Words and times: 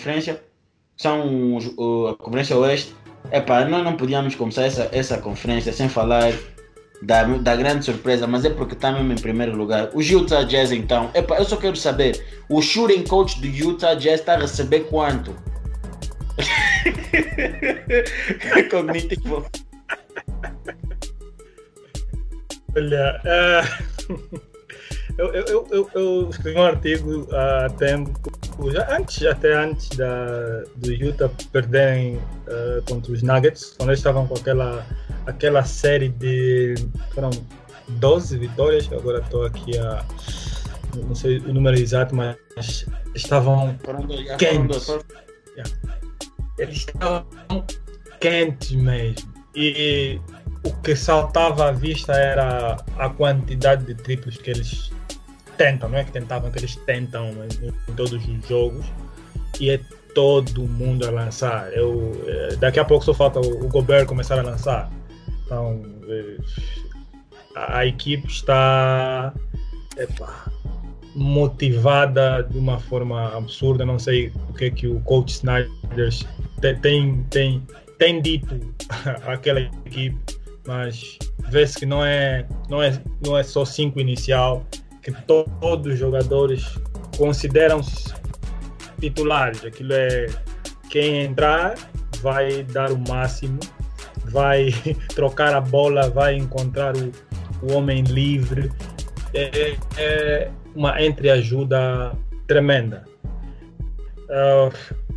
conferência, 0.00 0.42
são 0.96 1.58
a 2.08 2.22
Conferência 2.22 2.56
Oeste. 2.56 2.94
Epá, 3.30 3.66
nós 3.66 3.84
não 3.84 3.96
podíamos 3.96 4.34
começar 4.34 4.64
essa, 4.64 4.88
essa 4.92 5.18
conferência 5.18 5.72
sem 5.74 5.90
falar 5.90 6.32
da, 7.02 7.24
da 7.24 7.54
grande 7.54 7.84
surpresa, 7.84 8.26
mas 8.26 8.46
é 8.46 8.50
porque 8.50 8.74
está 8.74 8.90
mesmo 8.90 9.12
em 9.12 9.16
primeiro 9.16 9.54
lugar. 9.54 9.90
O 9.92 10.00
Utah 10.00 10.42
Jazz, 10.42 10.72
então, 10.72 11.10
epa, 11.12 11.36
eu 11.36 11.44
só 11.44 11.56
quero 11.56 11.76
saber: 11.76 12.24
o 12.48 12.62
shooting 12.62 13.04
coach 13.04 13.38
do 13.40 13.46
Utah 13.46 13.94
Jazz 13.94 14.20
está 14.20 14.34
a 14.34 14.38
receber 14.38 14.80
quanto? 14.88 15.36
Cognitivo. 18.70 19.44
Olha, 22.74 23.20
uh, 24.08 24.40
eu, 25.18 25.34
eu, 25.34 25.66
eu, 25.70 25.90
eu, 25.94 26.30
escrevi 26.30 26.58
um 26.58 26.62
artigo 26.62 27.28
há 27.32 27.68
tempo, 27.70 28.29
já 28.68 28.96
antes, 28.96 29.24
até 29.24 29.54
antes 29.54 29.88
da, 29.90 30.64
do 30.76 30.92
Utah 30.92 31.30
perderem 31.52 32.16
uh, 32.16 32.82
contra 32.88 33.12
os 33.12 33.22
Nuggets, 33.22 33.74
quando 33.76 33.90
eles 33.90 34.00
estavam 34.00 34.26
com 34.26 34.34
aquela, 34.34 34.84
aquela 35.26 35.62
série 35.64 36.08
de. 36.08 36.74
foram 37.14 37.30
12 37.88 38.38
vitórias, 38.38 38.92
agora 38.92 39.20
estou 39.20 39.44
aqui 39.44 39.78
a. 39.78 40.04
não 40.96 41.14
sei 41.14 41.38
o 41.38 41.54
número 41.54 41.78
exato, 41.78 42.14
mas 42.14 42.86
estavam 43.14 43.78
quentes. 44.38 44.88
Eles 46.58 46.76
estavam 46.76 47.26
quentes 48.20 48.72
mesmo. 48.72 49.32
E 49.54 50.20
o 50.64 50.72
que 50.82 50.94
saltava 50.94 51.68
à 51.68 51.72
vista 51.72 52.12
era 52.12 52.76
a 52.98 53.08
quantidade 53.08 53.84
de 53.84 53.94
triplos 53.94 54.36
que 54.36 54.50
eles 54.50 54.90
tentam, 55.60 55.90
não 55.90 55.98
é 55.98 56.04
que 56.04 56.10
tentavam, 56.10 56.50
que 56.50 56.58
eles 56.58 56.74
tentam 56.74 57.28
em, 57.28 57.68
em 57.68 57.94
todos 57.94 58.14
os 58.14 58.48
jogos. 58.48 58.86
E 59.60 59.68
é 59.68 59.78
todo 60.14 60.62
mundo 60.62 61.06
a 61.06 61.10
lançar. 61.10 61.70
Eu, 61.74 62.12
eh, 62.26 62.56
daqui 62.56 62.80
a 62.80 62.84
pouco 62.84 63.04
só 63.04 63.12
falta 63.12 63.40
o, 63.40 63.66
o 63.66 63.68
Gobert 63.68 64.06
começar 64.06 64.38
a 64.38 64.42
lançar. 64.42 64.90
Então, 65.44 65.82
eh, 66.08 66.38
a, 67.54 67.78
a 67.80 67.86
equipe 67.86 68.26
está 68.26 69.34
epa, 69.98 70.50
motivada 71.14 72.42
de 72.42 72.56
uma 72.56 72.80
forma 72.80 73.36
absurda. 73.36 73.84
Não 73.84 73.98
sei 73.98 74.32
o 74.48 74.54
que 74.54 74.64
é 74.64 74.70
que 74.70 74.86
o 74.86 74.98
coach 75.00 75.34
Snyder 75.34 76.10
tem, 76.80 77.22
tem, 77.28 77.62
tem 77.98 78.22
dito 78.22 78.58
àquela 79.28 79.60
equipe 79.60 80.40
mas 80.66 81.18
vê-se 81.48 81.78
que 81.78 81.86
não 81.86 82.04
é, 82.04 82.46
não, 82.68 82.82
é, 82.82 83.02
não 83.24 83.36
é 83.36 83.42
só 83.42 83.64
cinco 83.64 83.98
inicial, 83.98 84.64
que 85.02 85.12
to 85.12 85.44
todos 85.60 85.94
os 85.94 85.98
jogadores 85.98 86.78
consideram-se 87.16 88.14
titulares. 89.00 89.64
Aquilo 89.64 89.92
é 89.92 90.26
quem 90.90 91.22
entrar 91.22 91.74
vai 92.22 92.62
dar 92.64 92.92
o 92.92 92.98
máximo, 92.98 93.58
vai 94.26 94.72
trocar 95.14 95.54
a 95.54 95.60
bola, 95.60 96.10
vai 96.10 96.34
encontrar 96.34 96.94
o, 96.96 97.12
o 97.62 97.72
homem 97.72 98.02
livre. 98.02 98.70
É, 99.32 99.76
é 99.96 100.50
uma 100.74 101.02
entreajuda 101.02 102.12
tremenda. 102.46 103.04
Uh, 104.28 104.72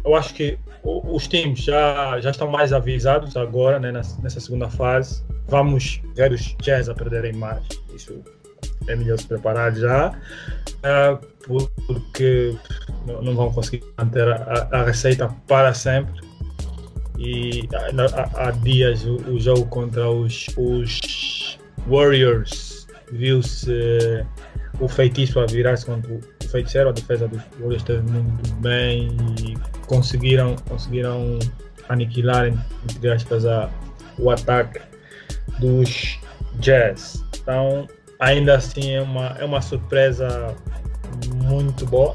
eu 0.06 0.16
acho 0.16 0.34
que 0.34 0.58
os 0.84 1.28
times 1.28 1.59
já, 1.59 2.20
já 2.20 2.31
estão 2.31 2.50
mais 2.50 2.73
avisados 2.73 3.38
agora, 3.38 3.80
né, 3.80 3.92
nessa 3.92 4.39
segunda 4.39 4.70
fase. 4.70 5.23
Vamos 5.48 6.02
ver 6.16 6.32
os 6.32 6.55
Jazz 6.61 6.89
a 6.89 6.93
perderem 6.93 7.33
mais. 7.33 7.64
Isso 7.95 8.22
é 8.88 8.95
melhor 8.95 9.20
se 9.20 9.27
preparar 9.27 9.76
já, 9.76 10.10
uh, 10.10 11.27
porque 11.88 12.55
não 13.21 13.36
vão 13.36 13.52
conseguir 13.52 13.83
manter 13.98 14.27
a, 14.27 14.67
a 14.71 14.83
receita 14.83 15.27
para 15.48 15.73
sempre. 15.73 16.21
E 17.17 17.67
há, 17.73 18.48
há 18.48 18.52
dias 18.52 19.05
o, 19.05 19.16
o, 19.30 19.39
jogo 19.39 19.66
contra 19.67 20.10
os, 20.10 20.48
os 20.58 21.60
Warriors 21.88 22.88
viu-se 23.11 23.72
uh, 23.72 24.26
o 24.80 24.88
feitiço 24.88 25.39
a 25.39 25.45
virar-se 25.45 25.86
contra 25.86 26.11
o 26.11 26.48
feiticeiro. 26.49 26.89
A 26.89 26.92
defesa 26.92 27.27
dos 27.27 27.42
Warriors 27.60 27.82
esteve 27.82 28.02
muito 28.10 28.54
bem 28.55 29.16
e 29.39 29.55
conseguiram, 29.86 30.55
conseguiram 30.67 31.39
aniquilar, 31.88 32.48
entre 32.48 33.11
aspas, 33.11 33.45
a, 33.45 33.70
o 34.17 34.30
ataque 34.32 34.82
dos 35.60 36.20
Jazz. 36.60 37.23
Então, 37.42 37.88
ainda 38.23 38.56
assim, 38.56 38.92
é 38.92 39.02
uma, 39.02 39.36
é 39.39 39.44
uma 39.44 39.61
surpresa 39.61 40.56
muito 41.36 41.86
boa 41.86 42.14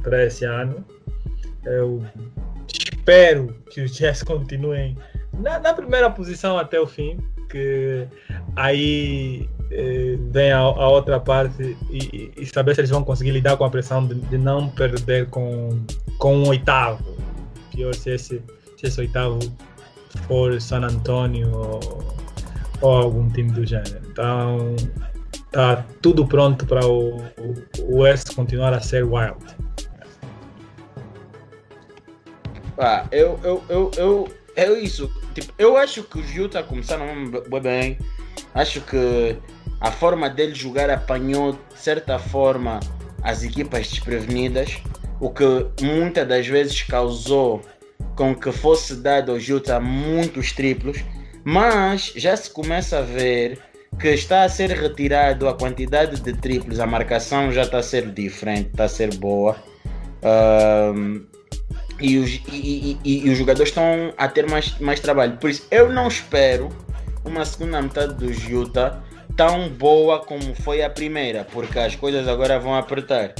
para 0.00 0.24
esse 0.24 0.44
ano. 0.44 0.84
Eu 1.64 2.02
espero 2.66 3.54
que 3.70 3.82
os 3.82 3.92
Jazz 3.92 4.22
continuem 4.24 4.96
na, 5.38 5.58
na 5.58 5.74
primeira 5.74 6.10
posição 6.10 6.58
até 6.58 6.80
o 6.80 6.86
fim, 6.86 7.18
que 7.50 8.06
aí 8.56 9.48
eh, 9.70 10.16
vem 10.30 10.50
a, 10.50 10.58
a, 10.58 10.88
outra 10.88 11.20
parte 11.20 11.76
e, 11.90 12.32
e, 12.36 12.46
saber 12.46 12.74
se 12.74 12.80
eles 12.80 12.90
vão 12.90 13.04
conseguir 13.04 13.30
lidar 13.30 13.56
com 13.56 13.64
a 13.64 13.70
pressão 13.70 14.06
de, 14.06 14.14
de 14.14 14.38
não 14.38 14.68
perder 14.70 15.28
com, 15.28 15.78
com 16.18 16.36
um 16.36 16.48
oitavo. 16.48 17.04
Pior 17.70 17.94
se 17.94 18.10
esse, 18.10 18.42
se 18.78 18.86
esse 18.86 19.00
oitavo 19.00 19.38
for 20.26 20.60
San 20.60 20.84
Antonio 20.84 21.50
ou, 21.54 22.21
ou 22.82 22.90
algum 22.90 23.28
time 23.28 23.50
do 23.50 23.64
gênero. 23.64 24.00
Então 24.10 24.76
tá 25.50 25.84
tudo 26.02 26.26
pronto 26.26 26.66
para 26.66 26.84
o, 26.86 27.16
o 27.80 27.98
West 28.00 28.34
continuar 28.34 28.74
a 28.74 28.80
ser 28.80 29.04
wild. 29.04 29.44
Ah, 32.78 33.06
eu, 33.12 33.38
eu, 33.44 33.62
eu, 33.68 33.90
eu, 33.96 34.28
é 34.56 34.70
isso. 34.72 35.10
Tipo, 35.34 35.52
eu 35.58 35.76
acho 35.76 36.02
que 36.02 36.18
os 36.18 36.34
Utah 36.34 36.62
começaram 36.62 37.06
bem. 37.62 37.98
Acho 38.54 38.80
que 38.80 39.36
a 39.80 39.90
forma 39.90 40.28
dele 40.28 40.54
jogar 40.54 40.90
apanhou, 40.90 41.52
de 41.52 41.78
certa 41.78 42.18
forma, 42.18 42.80
as 43.22 43.42
equipas 43.42 43.88
desprevenidas, 43.88 44.82
o 45.20 45.30
que 45.30 45.44
muitas 45.80 46.26
das 46.26 46.46
vezes 46.46 46.82
causou 46.82 47.62
com 48.16 48.34
que 48.34 48.52
fosse 48.52 48.96
dado 48.96 49.32
ao 49.32 49.38
Utah 49.38 49.80
muitos 49.80 50.52
triplos, 50.52 51.04
mas 51.44 52.12
já 52.16 52.36
se 52.36 52.50
começa 52.50 52.98
a 52.98 53.02
ver 53.02 53.58
que 53.98 54.08
está 54.08 54.44
a 54.44 54.48
ser 54.48 54.70
retirado 54.70 55.48
a 55.48 55.54
quantidade 55.54 56.20
de 56.20 56.32
triplos, 56.32 56.80
a 56.80 56.86
marcação 56.86 57.52
já 57.52 57.62
está 57.62 57.78
a 57.78 57.82
ser 57.82 58.10
diferente, 58.10 58.70
está 58.70 58.84
a 58.84 58.88
ser 58.88 59.14
boa. 59.16 59.56
Um, 60.24 61.24
e, 62.00 62.18
os, 62.18 62.30
e, 62.50 62.98
e, 63.04 63.26
e, 63.26 63.30
os 63.30 63.38
jogadores 63.38 63.68
estão 63.68 64.12
a 64.16 64.28
ter 64.28 64.48
mais, 64.48 64.78
mais 64.78 64.98
trabalho. 64.98 65.36
Por 65.36 65.50
isso, 65.50 65.66
eu 65.70 65.92
não 65.92 66.08
espero 66.08 66.68
uma 67.24 67.44
segunda 67.44 67.80
metade 67.80 68.14
do 68.14 68.30
Utah 68.30 69.00
tão 69.36 69.68
boa 69.68 70.20
como 70.20 70.54
foi 70.56 70.82
a 70.82 70.90
primeira, 70.90 71.46
porque 71.52 71.78
as 71.78 71.94
coisas 71.94 72.26
agora 72.26 72.58
vão 72.58 72.74
apertar. 72.74 73.34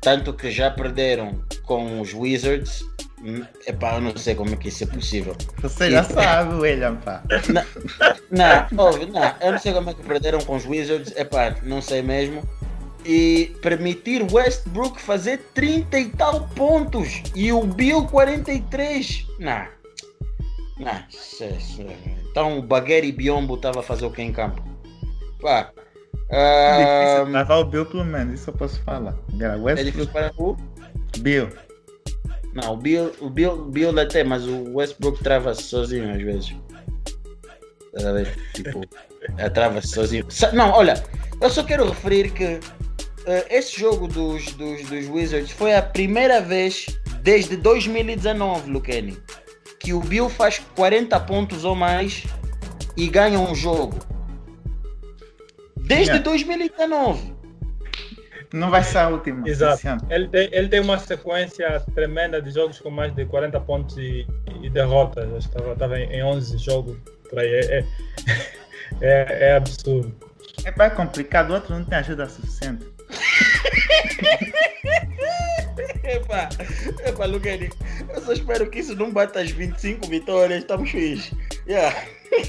Tanto 0.00 0.32
que 0.32 0.50
já 0.50 0.70
perderam 0.70 1.42
com 1.64 2.00
os 2.00 2.12
Wizards. 2.12 2.84
Hum, 3.22 3.44
epá, 3.66 3.94
eu 3.94 4.00
não 4.00 4.16
sei 4.16 4.34
como 4.34 4.52
é 4.52 4.56
que 4.56 4.68
isso 4.68 4.82
é 4.82 4.86
possível. 4.86 5.36
Você 5.58 5.90
já 5.90 6.02
e, 6.02 6.04
sabe, 6.04 6.54
William, 6.54 6.96
pá. 6.96 7.22
Não, 7.48 8.66
não, 8.70 8.84
óbvio, 8.84 9.06
não, 9.08 9.34
eu 9.40 9.52
não 9.52 9.58
sei 9.58 9.72
como 9.72 9.90
é 9.90 9.94
que 9.94 10.02
perderam 10.02 10.40
com 10.40 10.56
os 10.56 10.66
Wizards, 10.66 11.14
epá, 11.16 11.54
não 11.62 11.80
sei 11.80 12.02
mesmo. 12.02 12.42
E 13.04 13.56
permitir 13.62 14.24
Westbrook 14.30 15.00
fazer 15.00 15.38
30 15.54 15.98
e 15.98 16.08
tal 16.10 16.48
pontos 16.48 17.22
e 17.34 17.52
o 17.52 17.62
Bill 17.62 18.06
43. 18.06 19.26
Não, 19.38 19.66
não, 20.78 21.02
então 22.30 22.58
o 22.58 22.62
Bagueri 22.62 23.08
e 23.08 23.12
Biombo 23.12 23.54
estava 23.54 23.80
a 23.80 23.82
fazer 23.82 24.04
o 24.04 24.10
que 24.10 24.22
em 24.22 24.32
campo? 24.32 24.62
Pá. 25.40 25.70
É 26.28 26.78
difícil 26.78 27.32
travar 27.32 27.58
o 27.58 27.64
Bill 27.64 27.86
pelo 27.86 28.04
menos, 28.04 28.40
isso 28.40 28.50
eu 28.50 28.54
posso 28.54 28.82
falar. 28.82 29.14
Westbrook, 29.32 29.80
é 29.80 29.84
difícil 29.84 30.12
para 30.12 30.32
o 30.38 30.56
Bill. 31.18 31.48
Não, 32.54 32.74
o 32.74 32.76
Bill, 32.76 33.12
o 33.20 33.30
Bill, 33.30 33.64
Bill 33.66 33.98
até, 33.98 34.22
mas 34.22 34.46
o 34.46 34.74
Westbrook 34.74 35.22
trava-se 35.22 35.62
sozinho 35.62 36.12
às 36.12 36.22
vezes. 36.22 36.54
Tipo, 38.54 38.82
é, 39.38 39.48
trava-se 39.48 39.88
sozinho. 39.88 40.26
Não, 40.52 40.70
olha, 40.70 41.02
eu 41.40 41.50
só 41.50 41.62
quero 41.62 41.88
referir 41.88 42.30
que 42.30 42.44
uh, 42.44 43.44
esse 43.50 43.78
jogo 43.78 44.06
dos, 44.06 44.52
dos, 44.52 44.82
dos 44.82 45.08
Wizards 45.08 45.50
foi 45.50 45.74
a 45.74 45.82
primeira 45.82 46.40
vez 46.40 46.86
desde 47.22 47.56
2019, 47.56 48.70
Luqueni, 48.70 49.16
que 49.78 49.92
o 49.92 50.00
Bill 50.00 50.28
faz 50.28 50.60
40 50.74 51.18
pontos 51.20 51.64
ou 51.64 51.74
mais 51.74 52.24
e 52.96 53.08
ganha 53.08 53.38
um 53.38 53.54
jogo. 53.54 53.98
Desde 55.76 56.18
2019. 56.18 57.32
Não 58.52 58.70
vai 58.70 58.82
ser 58.82 58.98
a 58.98 59.08
última. 59.08 59.48
Exato. 59.48 59.80
Ele 60.10 60.28
tem, 60.28 60.48
ele 60.52 60.68
tem 60.68 60.80
uma 60.80 60.98
sequência 60.98 61.80
tremenda 61.94 62.40
de 62.40 62.50
jogos 62.50 62.78
com 62.78 62.90
mais 62.90 63.14
de 63.14 63.24
40 63.24 63.58
pontos 63.60 63.96
e, 63.96 64.26
e 64.62 64.68
derrotas. 64.68 65.44
Estava, 65.44 65.72
estava 65.72 65.98
em 65.98 66.22
11 66.22 66.58
jogos 66.58 66.96
por 67.28 67.38
aí. 67.38 67.48
É, 67.48 67.78
é, 67.78 67.84
é, 69.00 69.48
é 69.48 69.56
absurdo. 69.56 70.14
É 70.64 70.70
bem 70.70 70.90
complicado, 70.90 71.50
o 71.50 71.54
outro 71.54 71.74
não 71.74 71.84
tem 71.84 71.98
ajuda 71.98 72.28
suficiente. 72.28 72.86
Epa, 76.04 76.48
Epa, 77.06 77.24
Luqueni, 77.26 77.70
eu 78.08 78.22
só 78.22 78.32
espero 78.32 78.68
que 78.70 78.80
isso 78.80 78.94
não 78.94 79.12
bata 79.12 79.40
as 79.40 79.50
25 79.50 80.08
vitórias, 80.08 80.60
estamos 80.60 80.90
felizes. 80.90 81.32
Yeah. 81.66 81.96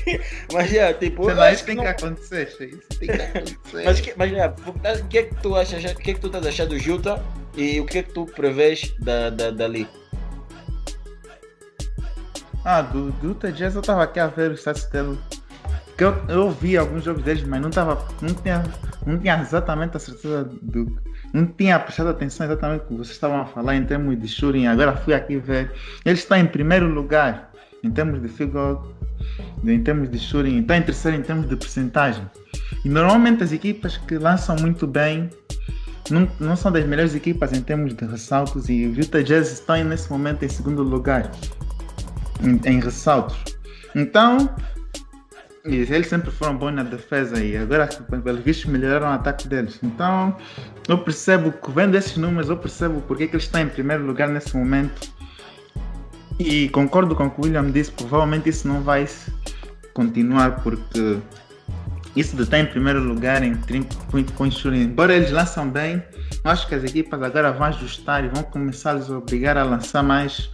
mas, 0.53 0.71
yeah, 0.71 0.97
tipo. 0.97 1.25
Sei 1.25 1.33
lá, 1.33 1.51
isso 1.51 1.65
tem 1.65 1.75
que, 1.75 1.83
não... 1.83 1.91
acontecer, 1.91 2.47
isso 2.47 2.57
tem 2.99 3.09
que 3.09 3.21
acontecer. 3.21 3.57
mas, 3.85 4.15
mas 4.15 4.31
yeah, 4.31 4.55
o 4.65 5.07
que 5.07 5.17
é 5.17 5.23
que 5.23 5.35
tu 5.35 5.55
achas, 5.55 5.83
o 5.83 5.95
que 5.95 6.11
é 6.11 6.13
que 6.13 6.19
tu 6.19 6.27
estás 6.27 6.45
achando 6.45 6.69
do 6.69 6.79
Juta 6.79 7.23
e 7.55 7.79
o 7.79 7.85
que 7.85 7.99
é 7.99 8.03
que 8.03 8.13
tu 8.13 8.25
prevês 8.25 8.93
da, 8.99 9.29
da, 9.29 9.51
dali? 9.51 9.87
Ah, 12.65 12.81
do, 12.81 13.13
Utah 13.21 13.51
Jazz 13.51 13.75
eu 13.75 13.81
estava 13.81 14.03
aqui 14.03 14.19
a 14.19 14.27
ver 14.27 14.51
o 14.51 14.53
status 14.53 14.85
dele. 14.85 15.19
Que 15.97 16.05
eu, 16.05 16.15
eu 16.27 16.49
vi 16.49 16.77
alguns 16.77 17.03
jogos 17.03 17.23
deles, 17.23 17.43
mas 17.43 17.61
não, 17.61 17.69
tava, 17.69 18.07
não, 18.21 18.33
tinha, 18.33 18.63
não 19.05 19.19
tinha 19.19 19.39
exatamente 19.39 19.97
a 19.97 19.99
certeza 19.99 20.45
do. 20.61 20.97
Não 21.33 21.47
tinha 21.47 21.79
prestado 21.79 22.09
atenção 22.09 22.45
exatamente 22.45 22.83
o 22.83 22.87
que 22.87 22.93
vocês 22.93 23.15
estavam 23.15 23.41
a 23.41 23.45
falar 23.45 23.75
em 23.75 23.83
termos 23.83 24.19
de 24.19 24.27
shooting. 24.27 24.67
Agora 24.67 24.95
fui 24.95 25.13
aqui 25.13 25.37
ver. 25.37 25.71
Ele 26.05 26.15
está 26.15 26.39
em 26.39 26.45
primeiro 26.45 26.87
lugar 26.87 27.51
em 27.83 27.91
termos 27.91 28.21
de 28.21 28.29
field 28.29 28.79
em 29.65 29.81
termos 29.81 30.09
de 30.09 30.19
shooting, 30.19 30.59
está 30.59 30.77
em 30.77 30.81
terceiro 30.81 31.17
em 31.17 31.21
termos 31.21 31.47
de 31.47 31.55
percentagem. 31.55 32.29
E 32.83 32.89
normalmente 32.89 33.43
as 33.43 33.51
equipas 33.51 33.97
que 33.97 34.17
lançam 34.17 34.55
muito 34.57 34.85
bem 34.85 35.29
não, 36.09 36.29
não 36.39 36.55
são 36.55 36.71
das 36.71 36.85
melhores 36.85 37.15
equipas 37.15 37.53
em 37.53 37.61
termos 37.61 37.95
de 37.95 38.05
ressaltos 38.05 38.67
e 38.67 38.85
o 38.87 38.93
Utah 38.93 39.21
Jazz 39.21 39.51
está 39.51 39.81
nesse 39.83 40.11
momento 40.11 40.43
em 40.43 40.49
segundo 40.49 40.83
lugar 40.83 41.31
em, 42.41 42.59
em 42.69 42.79
ressaltos. 42.79 43.37
Então, 43.95 44.49
eles 45.65 46.07
sempre 46.07 46.29
foram 46.29 46.57
bons 46.57 46.73
na 46.73 46.83
defesa 46.83 47.41
e 47.41 47.55
agora, 47.55 47.87
pelo 47.87 48.41
visto, 48.41 48.69
melhoraram 48.69 49.07
o 49.07 49.11
ataque 49.11 49.47
deles. 49.47 49.79
Então, 49.81 50.35
eu 50.89 50.97
percebo 50.97 51.53
vendo 51.69 51.95
esses 51.95 52.17
números, 52.17 52.49
eu 52.49 52.57
percebo 52.57 53.01
porque 53.01 53.27
que 53.27 53.35
eles 53.35 53.45
estão 53.45 53.61
em 53.61 53.69
primeiro 53.69 54.05
lugar 54.05 54.27
nesse 54.27 54.55
momento. 54.57 55.13
E 56.37 56.67
concordo 56.69 57.15
com 57.15 57.27
o 57.27 57.29
que 57.29 57.39
o 57.39 57.43
William 57.45 57.71
disse, 57.71 57.91
provavelmente 57.91 58.49
isso 58.49 58.67
não 58.67 58.81
vai 58.81 59.07
continuar 59.93 60.61
porque 60.61 61.19
isso 62.15 62.35
de 62.35 62.43
estar 62.43 62.59
em 62.59 62.65
primeiro 62.65 62.99
lugar 62.99 63.41
em 63.43 63.55
30 63.55 63.95
point 64.35 64.59
shooting, 64.59 64.81
embora 64.81 65.15
eles 65.15 65.31
lançam 65.31 65.69
bem, 65.69 66.03
acho 66.43 66.67
que 66.67 66.75
as 66.75 66.83
equipas 66.83 67.21
agora 67.21 67.51
vão 67.51 67.67
ajustar 67.67 68.25
e 68.25 68.27
vão 68.27 68.43
começar 68.43 68.95
a 68.95 69.17
obrigar 69.17 69.57
a 69.57 69.63
lançar 69.63 70.03
mais 70.03 70.49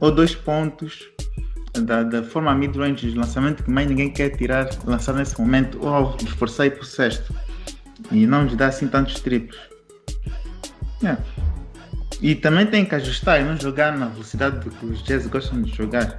ou 0.00 0.10
dois 0.10 0.34
pontos 0.34 1.10
da, 1.80 2.02
da 2.02 2.22
forma 2.22 2.54
mid-range 2.54 3.10
de 3.10 3.16
lançamento 3.16 3.62
que 3.62 3.70
mais 3.70 3.88
ninguém 3.88 4.10
quer 4.10 4.30
tirar, 4.30 4.68
lançar 4.84 5.14
nesse 5.14 5.38
momento, 5.40 5.78
ou 5.84 6.16
esforçar 6.24 6.66
ir 6.66 6.72
para 6.72 6.82
o 6.82 6.86
sexto 6.86 7.34
e 8.10 8.26
não 8.26 8.44
lhes 8.44 8.56
dar 8.56 8.68
assim 8.68 8.86
tantos 8.88 9.20
triplos. 9.20 9.58
Yeah. 11.02 11.22
E 12.20 12.34
também 12.34 12.66
tem 12.66 12.84
que 12.84 12.94
ajustar 12.94 13.40
e 13.40 13.44
não 13.44 13.56
jogar 13.56 13.96
na 13.96 14.06
velocidade 14.06 14.68
que 14.68 14.86
os 14.86 15.02
Jazz 15.04 15.26
gostam 15.26 15.62
de 15.62 15.74
jogar. 15.74 16.16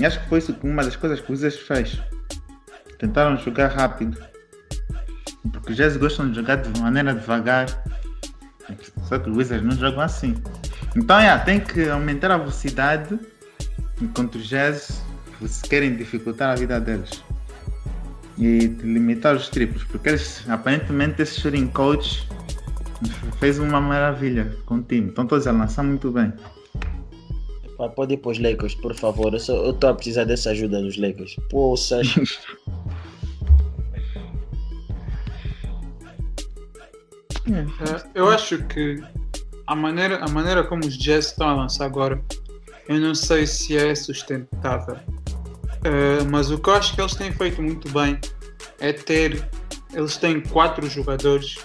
E 0.00 0.06
acho 0.06 0.20
que 0.20 0.28
foi 0.28 0.38
isso 0.38 0.56
uma 0.62 0.82
das 0.82 0.96
coisas 0.96 1.20
que 1.20 1.32
os 1.32 1.40
Jazz 1.40 1.56
fez. 1.56 2.00
Tentaram 2.98 3.36
jogar 3.36 3.68
rápido. 3.68 4.16
Porque 5.52 5.72
os 5.72 5.76
Jazz 5.76 5.96
gostam 5.96 6.30
de 6.30 6.36
jogar 6.36 6.56
de 6.56 6.80
maneira 6.80 7.14
devagar. 7.14 7.66
Só 9.04 9.18
que 9.18 9.28
os 9.28 9.36
Wizards 9.36 9.66
não 9.66 9.76
jogam 9.76 10.00
assim. 10.00 10.34
Então, 10.96 11.18
yeah, 11.20 11.42
tem 11.44 11.60
que 11.60 11.88
aumentar 11.88 12.30
a 12.30 12.38
velocidade 12.38 13.18
enquanto 14.00 14.36
os 14.36 14.48
Jazz 14.48 15.02
se 15.46 15.62
querem 15.68 15.96
dificultar 15.96 16.50
a 16.50 16.54
vida 16.54 16.80
deles. 16.80 17.22
E 18.38 18.66
limitar 18.66 19.34
os 19.34 19.48
triplos. 19.48 19.84
Porque 19.84 20.10
eles, 20.10 20.44
aparentemente, 20.48 21.22
esse 21.22 21.40
shooting 21.40 21.68
coach 21.68 22.28
fez 23.38 23.58
uma 23.58 23.80
maravilha 23.80 24.56
com 24.66 24.76
o 24.76 24.82
time. 24.82 25.08
Estão 25.08 25.26
todos 25.26 25.46
a 25.46 25.52
lançar 25.52 25.82
muito 25.82 26.10
bem. 26.10 26.32
pode 27.94 28.14
ir 28.14 28.18
para 28.18 28.30
os 28.32 28.38
Lakers, 28.38 28.74
por 28.74 28.94
favor. 28.94 29.32
Eu 29.32 29.70
estou 29.70 29.90
a 29.90 29.94
precisar 29.94 30.24
dessa 30.24 30.50
ajuda 30.50 30.80
dos 30.82 30.96
Lakers. 30.98 31.36
Poças. 31.50 32.08
É, 37.48 38.02
eu 38.12 38.28
acho 38.28 38.58
que 38.64 39.00
a 39.68 39.76
maneira, 39.76 40.16
a 40.16 40.28
maneira 40.28 40.64
como 40.64 40.84
os 40.84 40.98
Jazz 40.98 41.26
estão 41.26 41.48
a 41.48 41.54
lançar 41.54 41.84
agora, 41.86 42.20
eu 42.88 43.00
não 43.00 43.14
sei 43.14 43.46
se 43.46 43.76
é 43.76 43.94
sustentável. 43.94 44.96
Uh, 44.96 46.28
mas 46.30 46.50
o 46.50 46.58
que 46.58 46.68
eu 46.68 46.74
acho 46.74 46.94
que 46.94 47.00
eles 47.00 47.14
têm 47.14 47.32
feito 47.32 47.62
muito 47.62 47.90
bem 47.90 48.18
é 48.80 48.92
ter. 48.92 49.48
Eles 49.94 50.16
têm 50.16 50.40
quatro 50.40 50.88
jogadores 50.88 51.58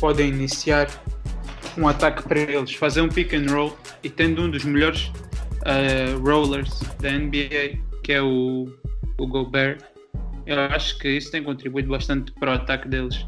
podem 0.00 0.30
iniciar 0.30 0.88
um 1.76 1.86
ataque 1.86 2.22
para 2.22 2.40
eles, 2.40 2.74
fazer 2.74 3.02
um 3.02 3.08
pick 3.08 3.34
and 3.34 3.46
roll 3.50 3.76
e 4.02 4.08
tendo 4.08 4.42
um 4.42 4.50
dos 4.50 4.64
melhores 4.64 5.12
uh, 5.62 6.18
rollers 6.24 6.80
da 7.00 7.12
NBA, 7.12 7.78
que 8.02 8.12
é 8.12 8.22
o, 8.22 8.66
o 9.18 9.26
Gobert, 9.26 9.78
eu 10.46 10.58
acho 10.58 10.98
que 10.98 11.08
isso 11.08 11.30
tem 11.30 11.44
contribuído 11.44 11.90
bastante 11.90 12.32
para 12.32 12.52
o 12.52 12.54
ataque 12.54 12.88
deles. 12.88 13.24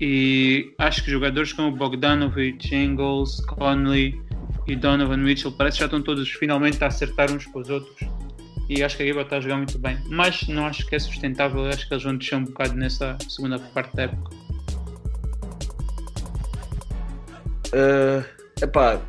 E 0.00 0.74
acho 0.78 1.04
que 1.04 1.10
jogadores 1.10 1.52
como 1.52 1.70
Bogdanovich, 1.76 2.74
Ingles, 2.74 3.40
Conley 3.46 4.20
e 4.66 4.76
Donovan 4.76 5.16
Mitchell 5.16 5.52
parece 5.52 5.76
que 5.76 5.80
já 5.80 5.86
estão 5.86 6.02
todos 6.02 6.28
finalmente 6.30 6.82
a 6.82 6.86
acertar 6.86 7.30
uns 7.30 7.46
com 7.46 7.60
os 7.60 7.70
outros. 7.70 8.08
E 8.68 8.82
acho 8.82 8.96
que 8.96 9.02
a 9.02 9.06
equipa 9.06 9.22
está 9.22 9.36
a 9.36 9.40
jogar 9.40 9.56
muito 9.56 9.78
bem. 9.78 9.98
Mas 10.08 10.46
não 10.48 10.66
acho 10.66 10.86
que 10.86 10.94
é 10.94 10.98
sustentável, 10.98 11.66
acho 11.66 11.86
que 11.86 11.92
eles 11.92 12.04
vão 12.04 12.16
deixar 12.16 12.38
um 12.38 12.44
bocado 12.44 12.74
nessa 12.74 13.18
segunda 13.28 13.58
parte 13.58 13.94
da 13.96 14.04
época. 14.04 14.30
Uh, 17.74 18.24
epá, 18.62 19.00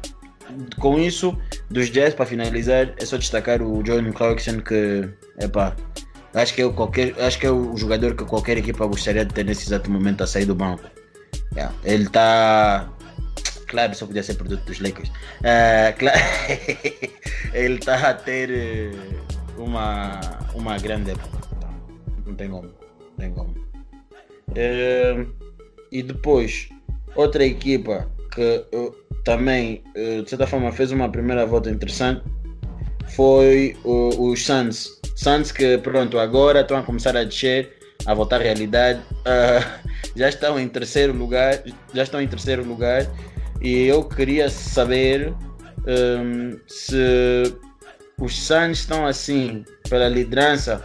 com 0.79 0.99
isso, 0.99 1.37
dos 1.69 1.89
Jazz, 1.89 2.13
para 2.13 2.25
finalizar, 2.25 2.93
é 2.97 3.05
só 3.05 3.17
destacar 3.17 3.61
o 3.61 3.85
Jordan 3.85 4.11
Clarkson, 4.11 4.59
que 4.59 5.09
epá, 5.39 5.75
acho 6.33 6.53
que, 6.53 6.61
é 6.61 6.65
o 6.65 6.73
qualquer, 6.73 7.13
acho 7.21 7.39
que 7.39 7.45
é 7.45 7.51
o 7.51 7.75
jogador 7.77 8.15
que 8.15 8.25
qualquer 8.25 8.57
equipa 8.57 8.85
gostaria 8.85 9.25
de 9.25 9.33
ter 9.33 9.45
nesse 9.45 9.67
exato 9.67 9.91
momento 9.91 10.23
a 10.23 10.27
sair 10.27 10.45
do 10.45 10.55
banco. 10.55 10.83
Yeah, 11.55 11.73
ele 11.83 12.03
está. 12.03 12.89
Só 13.93 14.05
podia 14.05 14.23
ser 14.23 14.35
produto 14.35 14.63
dos 14.65 14.79
Lakers. 14.79 15.09
Uh, 15.09 15.97
claro, 15.97 16.19
ele 17.53 17.75
está 17.75 18.09
a 18.09 18.13
ter 18.13 18.49
eh, 18.51 18.91
uma, 19.57 20.19
uma 20.53 20.77
grande 20.77 21.11
época. 21.11 21.39
Não 22.25 22.35
tem 22.35 22.49
como. 22.49 22.67
Não 22.67 23.17
tem 23.17 23.33
como. 23.33 23.51
Uh, 24.49 25.33
e 25.91 26.01
depois, 26.03 26.69
outra 27.15 27.45
equipa 27.45 28.09
que 28.33 28.65
também, 29.23 29.83
eh, 29.95 30.21
de 30.21 30.29
certa 30.29 30.47
forma, 30.47 30.71
fez 30.71 30.91
uma 30.91 31.09
primeira 31.09 31.45
volta 31.45 31.69
interessante 31.69 32.23
foi 33.07 33.77
os 33.83 34.43
Suns. 34.43 34.99
Suns 35.15 35.51
que, 35.51 35.77
pronto, 35.77 36.17
agora 36.17 36.61
estão 36.61 36.77
a 36.77 36.83
começar 36.83 37.15
a 37.15 37.23
descer, 37.23 37.77
a 38.05 38.13
voltar 38.13 38.37
à 38.37 38.43
realidade. 38.43 38.99
Uh, 39.19 39.89
já 40.17 40.29
estão 40.29 40.59
em 40.59 40.67
terceiro 40.67 41.13
lugar, 41.13 41.61
já 41.93 42.03
estão 42.03 42.21
em 42.21 42.27
terceiro 42.27 42.63
lugar 42.65 43.05
e 43.63 43.87
eu 43.87 44.03
queria 44.03 44.49
saber 44.49 45.33
um, 45.87 46.59
se 46.67 47.55
os 48.19 48.37
Suns 48.37 48.79
estão 48.79 49.05
assim 49.05 49.63
pela 49.89 50.09
liderança 50.09 50.83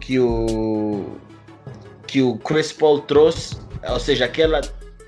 que 0.00 0.18
o 0.18 1.16
que 2.06 2.22
o 2.22 2.36
Chris 2.38 2.72
Paul 2.72 3.00
trouxe, 3.00 3.56
ou 3.88 3.98
seja, 3.98 4.26
aquela 4.26 4.60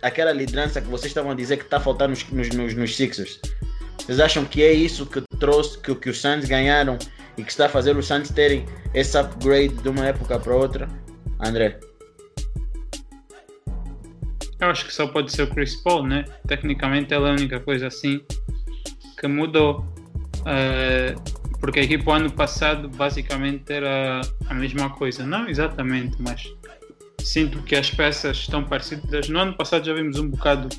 aquela 0.03 0.33
liderança 0.33 0.81
que 0.81 0.89
vocês 0.89 1.11
estavam 1.11 1.31
a 1.31 1.35
dizer 1.35 1.57
que 1.57 1.65
está 1.65 1.79
faltando 1.79 2.11
nos, 2.11 2.51
nos, 2.51 2.75
nos, 2.75 2.97
Sixers? 2.97 3.41
Vocês 3.99 4.21
acham 4.21 4.45
que 4.45 4.63
é 4.63 4.73
isso 4.73 5.07
que 5.07 5.23
trouxe, 5.39 5.79
que, 5.79 5.95
que 5.95 6.11
os 6.11 6.21
Suns 6.21 6.45
ganharam 6.45 6.99
e 7.39 7.45
que 7.45 7.51
está 7.51 7.67
a 7.67 7.69
fazer 7.69 7.97
os 7.97 8.07
Suns 8.07 8.29
terem 8.31 8.67
esse 8.93 9.17
upgrade 9.17 9.75
de 9.75 9.89
uma 9.89 10.07
época 10.07 10.39
para 10.39 10.55
outra? 10.55 10.89
André? 11.41 11.79
Eu 14.65 14.71
acho 14.71 14.87
que 14.87 14.95
só 14.95 15.07
pode 15.07 15.31
ser 15.31 15.43
o 15.43 15.47
Chris 15.49 15.77
Paul, 15.77 16.07
né? 16.07 16.25
Tecnicamente 16.49 17.13
ela 17.13 17.29
é 17.29 17.33
a 17.33 17.35
única 17.35 17.61
coisa 17.61 17.87
assim 17.89 18.23
que 19.21 19.29
mudou. 19.29 19.81
Uh, 20.41 21.21
porque 21.61 21.81
a 21.81 21.83
equipa 21.83 22.17
ano 22.17 22.33
passado 22.33 22.89
basicamente 22.89 23.71
era 23.71 24.23
a 24.47 24.55
mesma 24.55 24.89
coisa. 24.89 25.27
Não 25.27 25.47
exatamente, 25.47 26.17
mas 26.19 26.51
sinto 27.21 27.63
que 27.63 27.77
as 27.77 27.91
peças 27.91 28.39
estão 28.39 28.65
parecidas. 28.65 29.29
No 29.29 29.39
ano 29.39 29.55
passado 29.55 29.85
já 29.85 29.93
vimos 29.93 30.19
um 30.19 30.31
bocado, 30.31 30.71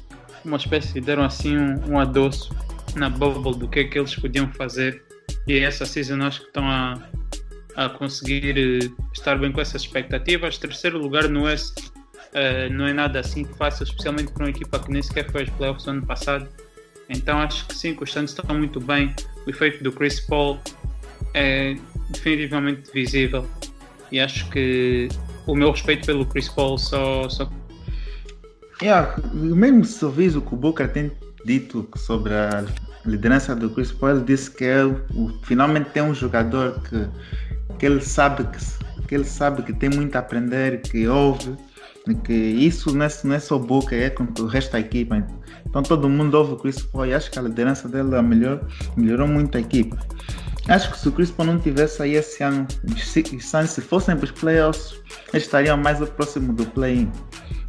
uma 0.43 0.57
espécie, 0.57 0.99
deram 0.99 1.23
assim 1.23 1.55
um, 1.55 1.91
um 1.91 1.99
adoço 1.99 2.55
na 2.95 3.07
bubble 3.07 3.55
do 3.55 3.67
que 3.67 3.81
é 3.81 3.83
que 3.83 3.99
eles 3.99 4.15
podiam 4.15 4.51
fazer. 4.53 5.03
E 5.47 5.59
essa 5.59 5.85
season 5.85 6.23
acho 6.23 6.41
que 6.41 6.47
estão 6.47 6.67
a, 6.67 6.99
a 7.75 7.89
conseguir 7.89 8.57
eh, 8.57 8.89
estar 9.13 9.37
bem 9.37 9.51
com 9.51 9.61
essas 9.61 9.83
expectativas. 9.83 10.57
Terceiro 10.57 10.97
lugar 10.97 11.29
no 11.29 11.43
West 11.43 11.94
uh, 12.35 12.73
não 12.73 12.85
é 12.85 12.93
nada 12.93 13.19
assim 13.19 13.45
fácil, 13.45 13.83
especialmente 13.83 14.31
para 14.31 14.43
uma 14.43 14.49
equipa 14.49 14.77
que 14.77 14.91
nem 14.91 15.01
sequer 15.01 15.31
foi 15.31 15.41
aos 15.41 15.49
playoffs 15.51 15.85
no 15.85 15.93
ano 15.93 16.05
passado. 16.05 16.47
Então 17.09 17.39
acho 17.39 17.65
que 17.67 17.75
sim, 17.75 17.97
os 17.99 18.11
Santos 18.11 18.35
estão 18.37 18.55
muito 18.55 18.79
bem. 18.79 19.15
O 19.45 19.49
efeito 19.49 19.83
do 19.83 19.91
Chris 19.91 20.19
Paul 20.19 20.59
é 21.33 21.75
definitivamente 22.09 22.91
visível. 22.91 23.47
E 24.11 24.19
acho 24.19 24.49
que 24.49 25.07
o 25.45 25.55
meu 25.55 25.71
respeito 25.71 26.05
pelo 26.05 26.25
Chris 26.25 26.49
Paul 26.49 26.77
só. 26.77 27.29
só... 27.29 27.49
Yeah, 28.81 29.15
mesmo 29.33 29.85
sorriso 29.85 30.41
que 30.41 30.53
o 30.53 30.57
Booker 30.57 30.91
tem 30.91 31.11
dito 31.45 31.87
sobre 31.95 32.33
a 32.33 32.65
liderança 33.05 33.55
do 33.55 33.69
Chris 33.69 33.91
Paul, 33.91 34.17
ele 34.17 34.25
disse 34.25 34.51
que 34.51 34.63
ele, 34.63 34.95
finalmente 35.43 35.91
tem 35.91 36.03
um 36.03 36.13
jogador 36.13 36.81
que, 36.81 37.07
que 37.77 37.85
ele 37.85 38.01
sabe 38.01 38.43
que, 38.45 39.05
que 39.07 39.15
ele 39.15 39.23
sabe 39.23 39.61
que 39.61 39.71
tem 39.71 39.89
muito 39.89 40.15
a 40.15 40.19
aprender, 40.19 40.81
que 40.81 41.07
ouve, 41.07 41.55
que 42.13 42.33
isso 42.33 42.95
não 42.95 43.05
é, 43.05 43.09
não 43.23 43.35
é 43.35 43.39
só 43.39 43.57
boca, 43.57 43.95
é 43.95 44.09
com 44.09 44.27
o 44.39 44.45
resto 44.45 44.73
da 44.73 44.79
equipa. 44.79 45.25
Então 45.65 45.81
todo 45.81 46.07
mundo 46.07 46.35
ouve 46.35 46.53
o 46.53 46.57
Chris 46.57 46.81
Paul 46.81 47.07
e 47.07 47.13
acho 47.13 47.31
que 47.31 47.39
a 47.39 47.41
liderança 47.41 47.89
dele 47.89 48.13
é 48.13 48.21
melhor, 48.21 48.61
melhorou 48.95 49.27
muito 49.27 49.57
a 49.57 49.61
equipa. 49.61 49.97
Acho 50.67 50.91
que 50.91 50.99
se 50.99 51.07
o 51.07 51.11
Chris 51.11 51.31
Paul 51.31 51.47
não 51.47 51.59
tivesse 51.59 52.01
aí 52.01 52.15
esse 52.15 52.43
ano, 52.43 52.67
se, 52.97 53.23
se 53.23 53.81
fossem 53.81 54.15
para 54.15 54.25
os 54.25 54.31
playoffs, 54.31 54.95
eles 55.31 55.45
estariam 55.45 55.77
mais 55.77 55.99
próximo 56.09 56.53
do 56.53 56.65
play-in. 56.67 57.11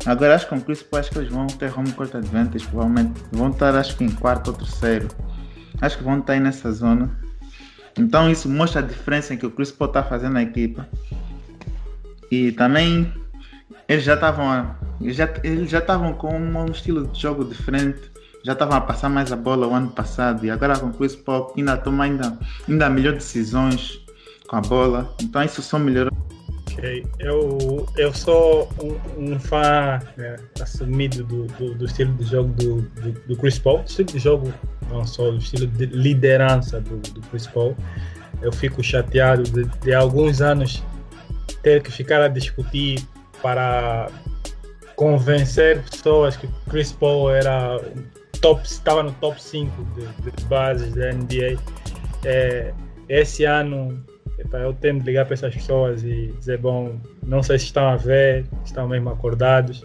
Agora 0.04 0.34
acho 0.34 0.46
que 0.46 0.54
com 0.54 0.60
o 0.60 0.64
Chris 0.64 0.82
Paul 0.82 1.00
acho 1.00 1.10
que 1.10 1.18
eles 1.18 1.30
vão 1.30 1.46
ter 1.46 1.76
home 1.76 1.92
court 1.92 2.14
advantage, 2.14 2.66
provavelmente 2.68 3.20
vão 3.32 3.50
estar 3.50 3.74
acho 3.74 3.96
que 3.96 4.04
em 4.04 4.10
quarto 4.10 4.48
ou 4.48 4.54
terceiro. 4.54 5.08
Acho 5.80 5.98
que 5.98 6.04
vão 6.04 6.18
estar 6.18 6.34
aí 6.34 6.40
nessa 6.40 6.70
zona. 6.72 7.18
Então 7.98 8.30
isso 8.30 8.48
mostra 8.48 8.80
a 8.80 8.84
diferença 8.84 9.36
que 9.36 9.46
o 9.46 9.50
Chris 9.50 9.72
Paul 9.72 9.88
está 9.88 10.02
fazendo 10.02 10.34
na 10.34 10.42
equipa. 10.42 10.88
E 12.30 12.52
também 12.52 13.12
eles 13.88 14.04
já 14.04 14.14
estavam 14.14 14.74
já 15.00 15.28
eles 15.42 15.70
já 15.70 15.78
estavam 15.78 16.12
com 16.14 16.36
um 16.36 16.66
estilo 16.66 17.06
de 17.06 17.20
jogo 17.20 17.44
diferente 17.44 18.10
já 18.46 18.52
estavam 18.52 18.76
a 18.76 18.80
passar 18.80 19.08
mais 19.08 19.32
a 19.32 19.36
bola 19.36 19.66
o 19.66 19.74
ano 19.74 19.90
passado 19.90 20.46
e 20.46 20.50
agora 20.50 20.78
com 20.78 20.92
Chris 20.92 21.16
Paul 21.16 21.52
ainda 21.56 21.76
toma 21.76 22.04
ainda, 22.04 22.38
ainda 22.68 22.88
melhor 22.88 23.14
decisões 23.14 24.00
com 24.46 24.54
a 24.54 24.60
bola. 24.60 25.12
Então 25.20 25.42
isso 25.42 25.60
só 25.62 25.80
melhorou. 25.80 26.12
Ok, 26.70 27.04
eu, 27.18 27.88
eu 27.96 28.14
sou 28.14 28.70
um, 28.80 29.32
um 29.32 29.40
fã 29.40 29.98
né, 30.16 30.36
assumido 30.60 31.24
do, 31.24 31.46
do, 31.46 31.74
do, 31.74 31.86
estilo 31.86 32.14
de 32.14 32.24
jogo 32.24 32.52
do, 32.52 32.82
do, 32.82 33.12
do, 33.26 33.36
Chris 33.36 33.58
Paul, 33.58 33.82
estilo 33.84 34.10
de 34.10 34.18
jogo 34.20 34.54
não 34.90 35.04
só, 35.04 35.30
o 35.30 35.38
estilo 35.38 35.66
de 35.66 35.86
liderança 35.86 36.80
do, 36.80 36.98
do 36.98 37.20
Chris 37.22 37.48
Paul. 37.48 37.76
Eu 38.40 38.52
fico 38.52 38.80
chateado 38.80 39.42
de, 39.42 39.64
de 39.64 39.92
alguns 39.92 40.40
anos 40.40 40.84
ter 41.64 41.82
que 41.82 41.90
ficar 41.90 42.22
a 42.22 42.28
discutir 42.28 43.04
para 43.42 44.08
convencer 44.96 45.82
pessoas 45.82 46.36
que 46.36 46.48
Chris 46.68 46.92
Paul 46.92 47.30
era 47.30 47.80
top, 48.40 48.64
estava 48.66 49.02
no 49.02 49.12
top 49.12 49.42
5 49.42 49.70
de, 49.94 50.30
de 50.30 50.44
bases 50.46 50.94
da 50.94 51.12
NBA. 51.12 51.60
É, 52.24 52.72
esse 53.08 53.44
ano 53.44 54.04
eu 54.52 54.72
tento 54.74 55.04
ligar 55.04 55.24
para 55.24 55.34
essas 55.34 55.54
pessoas 55.54 56.02
e 56.04 56.32
dizer, 56.38 56.58
bom, 56.58 56.98
não 57.22 57.42
sei 57.42 57.58
se 57.58 57.66
estão 57.66 57.88
a 57.88 57.96
ver, 57.96 58.44
estão 58.64 58.88
mesmo 58.88 59.10
acordados. 59.10 59.84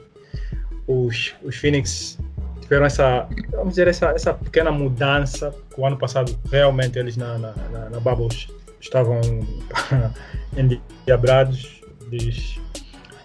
Os, 0.87 1.33
os 1.43 1.55
Phoenix 1.55 2.17
tiveram 2.61 2.85
essa, 2.85 3.27
vamos 3.51 3.69
dizer, 3.69 3.87
essa, 3.87 4.07
essa 4.07 4.33
pequena 4.33 4.71
mudança. 4.71 5.53
O 5.77 5.85
ano 5.85 5.97
passado, 5.97 6.37
realmente, 6.51 6.99
eles 6.99 7.17
na, 7.17 7.37
na, 7.37 7.53
na, 7.71 7.89
na 7.89 7.99
Bubbles 7.99 8.47
estavam 8.79 9.19
endiabrados. 10.55 11.81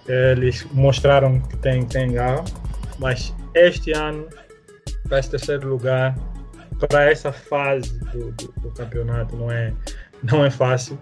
Eles 0.08 0.66
mostraram 0.72 1.40
que 1.40 1.56
tem, 1.58 1.84
tem 1.84 2.12
garra, 2.12 2.44
mas 2.98 3.34
este 3.54 3.92
ano 3.92 4.26
para 5.08 5.18
esse 5.18 5.30
terceiro 5.30 5.68
lugar, 5.68 6.16
para 6.88 7.10
essa 7.10 7.32
fase 7.32 7.98
do, 8.12 8.32
do, 8.32 8.52
do, 8.60 8.70
campeonato. 8.72 9.36
Não 9.36 9.50
é, 9.50 9.72
não 10.22 10.44
é 10.44 10.50
fácil, 10.50 10.98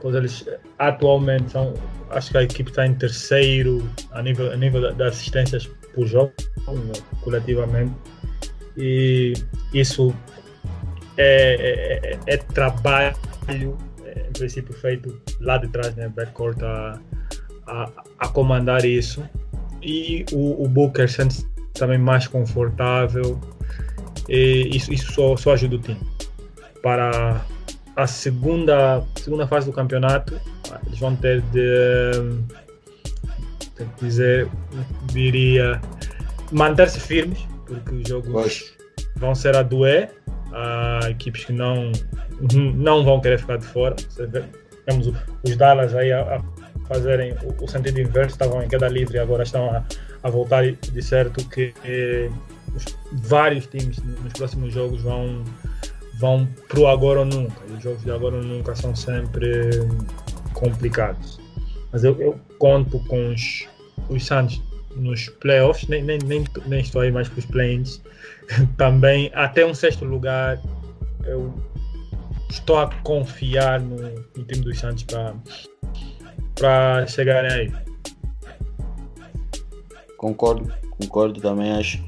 pois 0.00 0.14
eles 0.14 0.46
atualmente 0.78 1.50
são, 1.50 1.74
acho 2.10 2.30
que 2.30 2.38
a 2.38 2.42
equipe 2.42 2.70
está 2.70 2.86
em 2.86 2.94
terceiro 2.94 3.88
a 4.12 4.22
nível, 4.22 4.52
a 4.52 4.56
nível 4.56 4.94
das 4.94 5.14
assistências 5.14 5.66
por 5.94 6.06
jogo, 6.06 6.32
né, 6.68 6.92
coletivamente, 7.22 7.94
e 8.76 9.32
isso 9.72 10.14
é, 11.16 12.18
é, 12.26 12.34
é 12.34 12.36
trabalho, 12.36 13.16
é, 14.04 14.26
em 14.28 14.32
princípio, 14.32 14.74
feito 14.74 15.22
lá 15.40 15.58
de 15.58 15.68
trás, 15.68 15.94
né, 15.94 16.08
backcourt, 16.08 16.60
a, 16.62 17.00
a, 17.66 17.90
a 18.18 18.28
comandar 18.28 18.84
isso. 18.84 19.22
E 19.82 20.24
o, 20.32 20.64
o 20.64 20.68
Booker 20.68 21.08
sente 21.10 21.44
também 21.74 21.98
mais 21.98 22.26
confortável. 22.26 23.38
E 24.28 24.70
isso, 24.74 24.92
isso 24.92 25.12
só, 25.12 25.36
só 25.36 25.52
ajuda 25.52 25.76
o 25.76 25.78
time. 25.78 26.00
Para 26.82 27.44
a 27.96 28.06
segunda, 28.06 29.04
segunda 29.16 29.46
fase 29.46 29.66
do 29.66 29.72
campeonato, 29.72 30.40
eles 30.86 30.98
vão 30.98 31.14
ter 31.16 31.42
de, 31.52 32.12
que 33.76 34.04
dizer, 34.04 34.48
diria, 35.12 35.80
manter-se 36.52 37.00
firmes, 37.00 37.46
porque 37.66 37.94
os 37.94 38.08
jogos 38.08 38.30
Poxa. 38.30 38.64
vão 39.16 39.34
ser 39.34 39.56
a 39.56 39.62
doer. 39.62 40.10
Há 40.52 41.10
equipes 41.10 41.44
que 41.44 41.52
não, 41.52 41.90
não 42.74 43.04
vão 43.04 43.20
querer 43.20 43.38
ficar 43.38 43.58
de 43.58 43.66
fora. 43.66 43.96
Temos 44.86 45.12
os 45.42 45.56
Dallas 45.56 45.94
aí 45.94 46.12
a, 46.12 46.36
a 46.36 46.42
fazerem 46.88 47.34
o, 47.60 47.68
sentido 47.68 48.00
inverso, 48.00 48.32
estavam 48.32 48.62
em 48.62 48.68
queda 48.68 48.88
livre 48.88 49.16
e 49.16 49.20
agora 49.20 49.42
estão 49.42 49.70
a, 49.70 49.84
a 50.22 50.30
voltar 50.30 50.64
de 50.70 51.02
certo 51.02 51.46
que 51.48 51.74
eh, 51.84 52.30
vários 53.12 53.66
times 53.66 53.98
nos 53.98 54.32
próximos 54.32 54.72
jogos 54.72 55.02
vão 55.02 55.44
vão 56.18 56.46
pro 56.68 56.86
agora 56.86 57.20
ou 57.20 57.26
nunca. 57.26 57.56
E 57.68 57.72
os 57.72 57.82
jogos 57.82 58.02
de 58.02 58.10
agora 58.10 58.36
ou 58.36 58.42
nunca 58.42 58.74
são 58.74 58.94
sempre 58.94 59.70
complicados. 60.52 61.40
Mas 61.92 62.04
eu, 62.04 62.20
eu 62.20 62.38
conto 62.58 62.98
com 63.00 63.32
os, 63.32 63.66
os 64.08 64.24
Santos 64.24 64.62
nos 64.96 65.28
playoffs, 65.28 65.88
nem, 65.88 66.02
nem, 66.02 66.18
nem, 66.24 66.44
nem 66.66 66.80
estou 66.80 67.00
aí 67.00 67.10
mais 67.10 67.28
para 67.28 67.38
os 67.40 67.46
play-ins. 67.46 68.00
Também 68.76 69.30
até 69.34 69.66
um 69.66 69.74
sexto 69.74 70.04
lugar 70.04 70.60
eu 71.24 71.52
estou 72.50 72.78
a 72.78 72.88
confiar 73.02 73.80
no, 73.80 73.96
no 74.36 74.44
time 74.44 74.64
dos 74.64 74.78
Santos 74.78 75.02
para 75.04 75.34
chegarem 77.06 77.52
aí. 77.52 77.72
Concordo, 80.16 80.72
concordo 80.98 81.40
também, 81.40 81.72
acho. 81.72 82.02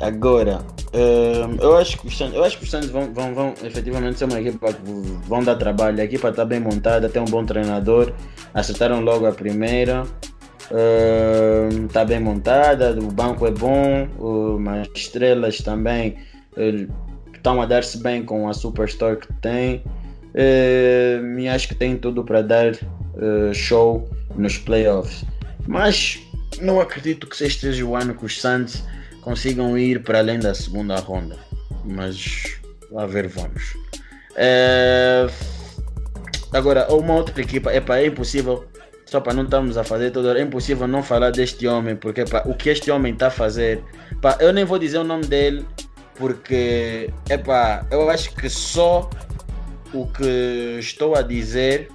Agora, 0.00 0.60
um, 0.92 1.56
eu 1.62 1.76
acho 1.76 1.98
que 1.98 2.06
os 2.06 2.16
Santos, 2.16 2.34
eu 2.34 2.42
acho 2.42 2.58
que 2.58 2.64
os 2.64 2.70
Santos 2.70 2.88
vão, 2.88 3.12
vão, 3.12 3.34
vão 3.34 3.54
efetivamente 3.62 4.18
ser 4.18 4.24
uma 4.24 4.40
equipa 4.40 4.72
que 4.72 4.82
vão 5.26 5.44
dar 5.44 5.56
trabalho. 5.56 6.00
A 6.00 6.04
equipa 6.04 6.30
está 6.30 6.44
bem 6.44 6.58
montada, 6.58 7.08
tem 7.08 7.20
um 7.20 7.26
bom 7.26 7.44
treinador, 7.44 8.12
acertaram 8.54 9.00
logo 9.00 9.26
a 9.26 9.32
primeira. 9.32 10.04
Está 11.86 12.02
um, 12.02 12.06
bem 12.06 12.20
montada, 12.20 12.92
o 12.92 13.08
banco 13.08 13.44
é 13.46 13.50
bom, 13.50 14.08
as 14.80 14.88
estrelas 14.94 15.58
também 15.58 16.16
estão 17.34 17.60
a 17.60 17.66
dar-se 17.66 17.98
bem 17.98 18.22
com 18.22 18.48
a 18.48 18.52
Superstore 18.54 19.16
que 19.16 19.32
tem. 19.34 19.82
E 20.34 21.48
acho 21.48 21.68
que 21.68 21.74
tem 21.74 21.96
tudo 21.96 22.24
para 22.24 22.40
dar 22.40 22.72
uh, 23.14 23.54
show 23.54 24.08
nos 24.36 24.58
playoffs. 24.58 25.24
Mas 25.66 26.18
não 26.60 26.80
acredito 26.80 27.26
que 27.26 27.36
seja 27.36 27.84
o 27.84 27.96
ano 27.96 28.14
que 28.14 28.24
os 28.24 28.40
Santos 28.40 28.82
consigam 29.20 29.76
ir 29.76 30.02
para 30.02 30.18
além 30.18 30.38
da 30.38 30.54
segunda 30.54 30.96
ronda. 30.96 31.36
Mas 31.84 32.60
a 32.96 33.06
ver, 33.06 33.28
vamos. 33.28 33.76
É... 34.36 35.26
Agora, 36.52 36.92
uma 36.92 37.14
outra 37.14 37.40
equipa, 37.40 37.72
epa, 37.72 37.98
é 37.98 38.06
impossível, 38.06 38.64
só 39.06 39.20
para 39.20 39.32
não 39.32 39.44
estarmos 39.44 39.76
a 39.78 39.84
fazer 39.84 40.10
tudo, 40.10 40.36
é 40.36 40.42
impossível 40.42 40.88
não 40.88 41.02
falar 41.02 41.30
deste 41.30 41.66
homem, 41.66 41.94
porque 41.94 42.22
epa, 42.22 42.42
o 42.44 42.54
que 42.54 42.70
este 42.70 42.90
homem 42.90 43.12
está 43.12 43.28
a 43.28 43.30
fazer, 43.30 43.84
epa, 44.10 44.36
eu 44.40 44.52
nem 44.52 44.64
vou 44.64 44.78
dizer 44.78 44.98
o 44.98 45.04
nome 45.04 45.26
dele, 45.26 45.64
porque 46.16 47.08
epa, 47.28 47.86
eu 47.90 48.10
acho 48.10 48.34
que 48.34 48.50
só 48.50 49.08
o 49.94 50.06
que 50.06 50.78
estou 50.80 51.14
a 51.14 51.22
dizer, 51.22 51.88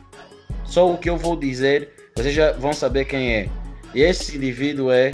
só 0.66 0.92
o 0.92 0.98
que 0.98 1.10
eu 1.10 1.18
vou 1.18 1.36
dizer, 1.36 1.90
vocês 2.16 2.34
já 2.34 2.52
vão 2.54 2.74
saber 2.74 3.06
quem 3.06 3.34
é. 3.34 3.50
E 3.94 4.02
esse 4.02 4.36
indivíduo 4.36 4.92
é 4.92 5.12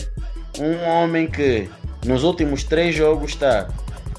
um 0.60 0.84
homem 0.88 1.28
que 1.28 1.70
nos 2.06 2.24
últimos 2.24 2.64
três 2.64 2.96
jogos 2.96 3.36
tá, 3.36 3.68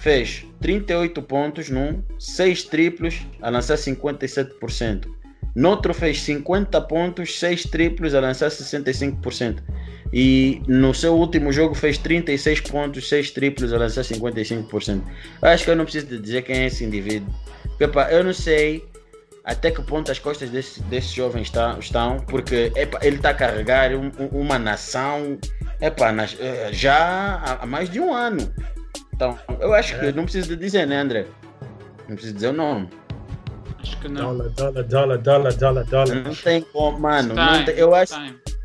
fez 0.00 0.44
38 0.60 1.20
pontos 1.22 1.68
num, 1.68 2.02
6 2.18 2.64
triplos 2.64 3.20
a 3.40 3.50
lançar 3.50 3.76
57%. 3.76 5.06
No 5.54 5.68
outro 5.68 5.92
fez 5.92 6.22
50 6.22 6.80
pontos, 6.82 7.38
6 7.38 7.64
triplos 7.64 8.14
a 8.14 8.20
lançar 8.20 8.48
65%. 8.48 9.58
E 10.12 10.62
no 10.66 10.94
seu 10.94 11.14
último 11.14 11.52
jogo 11.52 11.74
fez 11.74 11.98
36 11.98 12.60
pontos, 12.62 13.08
6 13.08 13.30
triplos 13.32 13.72
a 13.72 13.78
lançar 13.78 14.02
55%. 14.02 15.02
Acho 15.42 15.64
que 15.64 15.70
eu 15.70 15.76
não 15.76 15.84
preciso 15.84 16.18
dizer 16.18 16.42
quem 16.42 16.56
é 16.56 16.66
esse 16.66 16.84
indivíduo. 16.84 17.32
Porque, 17.78 17.98
eu 18.10 18.22
não 18.22 18.32
sei 18.32 18.84
até 19.44 19.70
que 19.70 19.82
ponto 19.82 20.10
as 20.10 20.18
costas 20.18 20.50
desse, 20.50 20.80
desse 20.84 21.16
jovem 21.16 21.42
está, 21.42 21.76
estão, 21.78 22.18
porque 22.20 22.72
epa, 22.76 22.98
ele 23.02 23.16
está 23.16 23.30
a 23.30 23.34
carregar 23.34 23.92
um, 23.94 24.10
uma 24.30 24.58
nação 24.58 25.38
epa, 25.80 26.12
nas, 26.12 26.36
eh, 26.38 26.70
já 26.72 27.58
há, 27.60 27.66
mais 27.66 27.90
de 27.90 28.00
um 28.00 28.14
ano. 28.14 28.52
Então, 29.12 29.38
eu 29.60 29.74
acho 29.74 29.98
que 29.98 30.06
é. 30.06 30.12
não 30.12 30.24
preciso 30.24 30.56
dizer, 30.56 30.86
né, 30.86 31.00
André? 31.00 31.26
Não 32.08 32.14
preciso 32.14 32.34
dizer 32.34 32.48
o 32.48 32.52
nome. 32.52 32.88
Acho 33.80 33.98
que 33.98 34.08
não. 34.08 34.36
Dólar, 34.36 34.48
dólar, 34.50 34.84
dólar, 34.84 35.18
dólar, 35.18 35.54
dólar, 35.54 35.84
dólar. 35.84 36.14
Não 36.14 36.34
tem 36.34 36.62
como, 36.62 37.00
mano. 37.00 37.34
Não 37.34 37.64
tem, 37.64 37.74
eu 37.74 37.94
acho. 37.94 38.14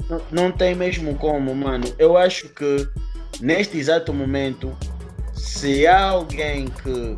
Não, 0.07 0.22
não 0.31 0.51
tem 0.51 0.75
mesmo 0.75 1.15
como, 1.15 1.53
mano. 1.55 1.86
Eu 1.98 2.15
acho 2.15 2.50
que 2.50 2.88
neste 3.41 3.77
exato 3.77 4.13
momento 4.13 4.75
se 5.34 5.88
há 5.88 6.05
alguém 6.05 6.65
que 6.67 7.17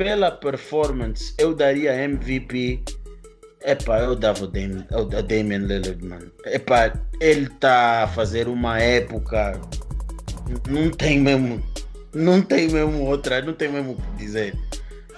pela 0.00 0.30
performance 0.30 1.34
eu 1.36 1.54
daria 1.54 1.94
MVP, 1.94 2.82
epá, 3.62 3.98
eu 3.98 4.16
dava 4.16 4.44
o 4.44 4.46
Damian, 4.46 4.86
o 4.92 5.04
Lillard, 5.04 5.98
mano. 6.02 6.32
Epá, 6.46 6.90
ele 7.20 7.50
tá 7.60 8.04
a 8.04 8.08
fazer 8.08 8.48
uma 8.48 8.80
época. 8.80 9.60
Não 10.66 10.90
tem 10.90 11.20
mesmo. 11.20 11.62
Não 12.14 12.40
tem 12.40 12.70
mesmo 12.70 13.04
outra, 13.04 13.42
não 13.42 13.52
tem 13.52 13.70
mesmo 13.70 13.92
o 13.92 13.96
que 13.96 14.24
dizer. 14.24 14.56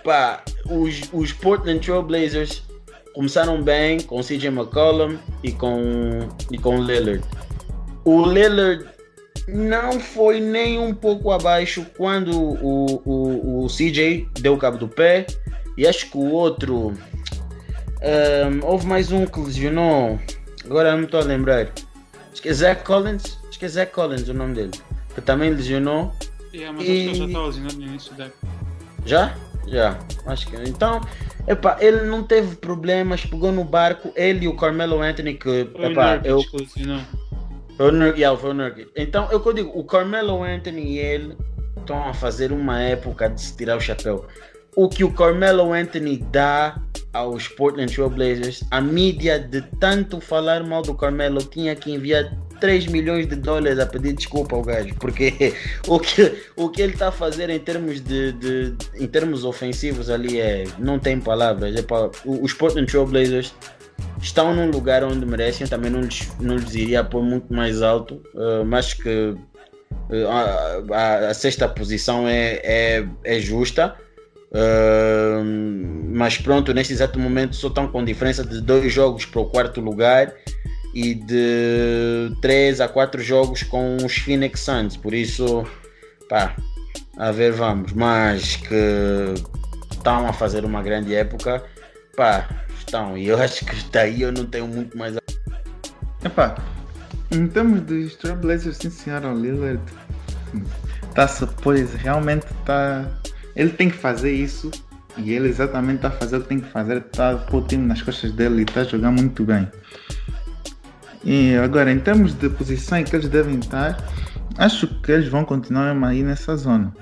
Pá, 0.02 0.42
os, 0.68 1.02
os 1.12 1.32
Portland 1.32 1.78
Trail 1.78 2.02
Blazers 2.02 2.64
começaram 3.14 3.62
bem 3.62 4.00
com 4.00 4.20
CJ 4.20 4.48
McCollum 4.48 5.16
e 5.44 5.52
com, 5.52 6.28
e 6.50 6.58
com 6.58 6.82
Lillard. 6.82 7.22
O 8.04 8.26
Lillard 8.26 8.84
não 9.48 9.98
foi 9.98 10.40
nem 10.40 10.78
um 10.78 10.94
pouco 10.94 11.30
abaixo 11.30 11.86
quando 11.96 12.32
o, 12.32 13.02
o, 13.04 13.64
o 13.64 13.66
CJ 13.68 14.28
deu 14.40 14.54
o 14.54 14.58
cabo 14.58 14.78
do 14.78 14.88
pé. 14.88 15.26
E 15.76 15.86
acho 15.86 16.10
que 16.10 16.16
o 16.16 16.30
outro. 16.30 16.92
Um, 18.02 18.64
houve 18.64 18.86
mais 18.86 19.10
um 19.10 19.26
que 19.26 19.40
lesionou. 19.40 20.18
Agora 20.64 20.96
não 20.96 21.04
estou 21.04 21.20
a 21.20 21.24
lembrar. 21.24 21.68
Acho 22.32 22.42
que 22.42 22.48
é 22.48 22.52
Zach 22.52 22.84
Collins. 22.84 23.38
Acho 23.48 23.58
que 23.58 23.64
é 23.64 23.68
Zach 23.68 23.92
Collins 23.92 24.28
o 24.28 24.34
nome 24.34 24.54
dele. 24.54 24.70
Que 25.14 25.20
também 25.20 25.50
lesionou. 25.50 26.12
Yeah, 26.52 26.76
mas 26.76 26.86
e... 26.86 26.90
acho 26.90 27.10
que 27.10 27.18
já 27.18 27.24
estava 27.26 27.46
lesionado 27.46 27.76
no 27.76 27.82
início 27.86 28.14
da 28.14 28.30
Já? 29.06 29.34
Já. 29.66 29.98
Acho 30.26 30.48
que. 30.48 30.56
Então, 30.56 31.00
Epá, 31.46 31.76
ele 31.80 32.02
não 32.02 32.22
teve 32.22 32.54
problemas, 32.56 33.26
pegou 33.26 33.50
no 33.50 33.64
barco, 33.64 34.12
ele 34.14 34.44
e 34.44 34.48
o 34.48 34.54
Carmelo 34.54 35.00
Anthony, 35.00 35.34
que 35.34 35.68
epá, 35.74 36.20
eu. 36.24 36.40
Foi 37.76 37.88
o 37.88 37.92
Nurkic, 37.92 38.20
yeah, 38.20 38.38
foi 38.38 38.50
o 38.50 38.54
Nurkic. 38.54 38.90
Então, 38.96 39.28
eu 39.30 39.40
que 39.40 39.48
eu 39.48 39.52
digo, 39.52 39.78
o 39.78 39.84
Carmelo 39.84 40.42
Anthony 40.42 40.94
e 40.94 40.98
ele 40.98 41.36
estão 41.78 42.08
a 42.08 42.14
fazer 42.14 42.52
uma 42.52 42.80
época 42.80 43.28
de 43.28 43.40
se 43.40 43.56
tirar 43.56 43.76
o 43.76 43.80
chapéu. 43.80 44.26
O 44.76 44.88
que 44.88 45.04
o 45.04 45.12
Carmelo 45.12 45.72
Anthony 45.72 46.18
dá 46.30 46.80
aos 47.12 47.46
Portland 47.48 47.92
Trail 47.92 48.08
Blazers, 48.08 48.64
a 48.70 48.80
mídia 48.80 49.38
de 49.38 49.60
tanto 49.78 50.20
falar 50.20 50.64
mal 50.64 50.82
do 50.82 50.94
Carmelo 50.94 51.42
tinha 51.42 51.76
que 51.76 51.92
enviar 51.92 52.32
3 52.58 52.86
milhões 52.86 53.26
de 53.26 53.36
dólares 53.36 53.78
a 53.78 53.86
pedir 53.86 54.14
desculpa 54.14 54.56
ao 54.56 54.62
gajo, 54.62 54.94
porque 54.98 55.52
o 55.86 55.98
que, 55.98 56.32
o 56.56 56.68
que 56.68 56.80
ele 56.80 56.92
está 56.92 57.08
a 57.08 57.12
fazer 57.12 57.50
em 57.50 57.58
termos 57.58 58.00
de, 58.00 58.32
de, 58.32 58.74
em 58.94 59.06
termos 59.06 59.44
ofensivos 59.44 60.08
ali 60.08 60.40
é 60.40 60.64
não 60.78 60.98
tem 60.98 61.20
palavras. 61.20 61.74
É 61.76 61.82
para, 61.82 62.10
os 62.24 62.52
Portland 62.54 62.90
Trail 62.90 63.06
Blazers 63.06 63.52
estão 64.20 64.54
num 64.54 64.70
lugar 64.70 65.04
onde 65.04 65.26
merecem, 65.26 65.66
também 65.66 65.90
não 65.90 66.00
lhes, 66.00 66.30
não 66.40 66.56
lhes 66.56 66.74
iria 66.74 67.02
pôr 67.02 67.22
muito 67.22 67.52
mais 67.52 67.82
alto, 67.82 68.22
uh, 68.34 68.64
mas 68.64 68.94
que 68.94 69.08
uh, 69.08 70.92
a, 70.92 71.28
a, 71.28 71.34
sexta 71.34 71.68
posição 71.68 72.28
é, 72.28 72.60
é, 72.62 73.08
é 73.24 73.40
justa. 73.40 73.96
Uh, 74.50 75.42
mas 76.12 76.36
pronto, 76.36 76.74
neste 76.74 76.92
exato 76.92 77.18
momento 77.18 77.56
só 77.56 77.68
estão 77.68 77.88
com 77.88 78.04
diferença 78.04 78.44
de 78.44 78.60
dois 78.60 78.92
jogos 78.92 79.24
para 79.24 79.40
o 79.40 79.46
quarto 79.46 79.80
lugar 79.80 80.32
e 80.94 81.14
de 81.14 82.30
3 82.40 82.80
a 82.80 82.88
4 82.88 83.22
jogos 83.22 83.62
com 83.62 83.96
os 83.96 84.16
Phoenix 84.16 84.60
Suns. 84.60 84.96
Por 84.96 85.14
isso, 85.14 85.66
pá, 86.28 86.54
a 87.16 87.30
ver, 87.32 87.52
vamos. 87.52 87.92
Mas 87.92 88.56
que 88.56 89.34
estão 89.90 90.28
a 90.28 90.32
fazer 90.32 90.64
uma 90.64 90.82
grande 90.82 91.14
época, 91.14 91.64
pá, 92.16 92.48
E 93.16 93.26
eu 93.26 93.40
acho 93.40 93.64
que 93.64 93.74
daí 93.90 94.22
eu 94.22 94.32
não 94.32 94.44
tenho 94.44 94.68
muito 94.68 94.96
mais. 94.98 95.16
Epá, 96.24 96.54
em 97.30 97.46
termos 97.46 97.86
de 97.86 98.08
Trailblazers, 98.16 98.76
sim 98.76 98.90
senhora, 98.90 99.32
Lillard 99.32 99.80
está-se, 101.08 101.46
pois, 101.62 101.94
realmente 101.94 102.46
está. 102.60 103.06
Ele 103.56 103.70
tem 103.70 103.88
que 103.88 103.96
fazer 103.96 104.32
isso 104.32 104.70
e 105.16 105.32
ele 105.32 105.48
exatamente 105.48 105.96
está 105.96 106.08
a 106.08 106.12
fazer 106.12 106.36
o 106.36 106.42
que 106.42 106.48
tem 106.48 106.60
que 106.60 106.68
fazer, 106.68 106.98
está 106.98 107.32
a 107.32 107.36
pôr 107.36 107.62
o 107.62 107.66
time 107.66 107.86
nas 107.86 108.02
costas 108.02 108.32
dele 108.32 108.60
e 108.60 108.62
está 108.62 108.82
a 108.82 108.84
jogar 108.84 109.10
muito 109.10 109.44
bem. 109.44 109.68
E 111.24 111.54
agora, 111.56 111.90
em 111.90 111.98
termos 111.98 112.34
de 112.34 112.48
posição 112.48 112.98
em 112.98 113.04
que 113.04 113.14
eles 113.14 113.28
devem 113.28 113.58
estar, 113.58 113.96
acho 114.58 114.86
que 115.00 115.12
eles 115.12 115.28
vão 115.28 115.44
continuar 115.44 115.96
aí 116.04 116.22
nessa 116.22 116.56
zona. 116.56 116.92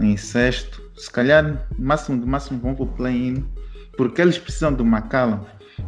Em 0.00 0.16
sexto, 0.16 0.82
se 0.96 1.10
calhar, 1.10 1.66
máximo 1.78 2.20
do 2.20 2.26
máximo 2.26 2.58
vão 2.60 2.74
para 2.74 2.84
o 2.84 2.88
play-in, 2.88 3.44
porque 3.96 4.20
eles 4.22 4.38
precisam 4.38 4.72
do 4.72 4.84
McCallum. 4.84 5.40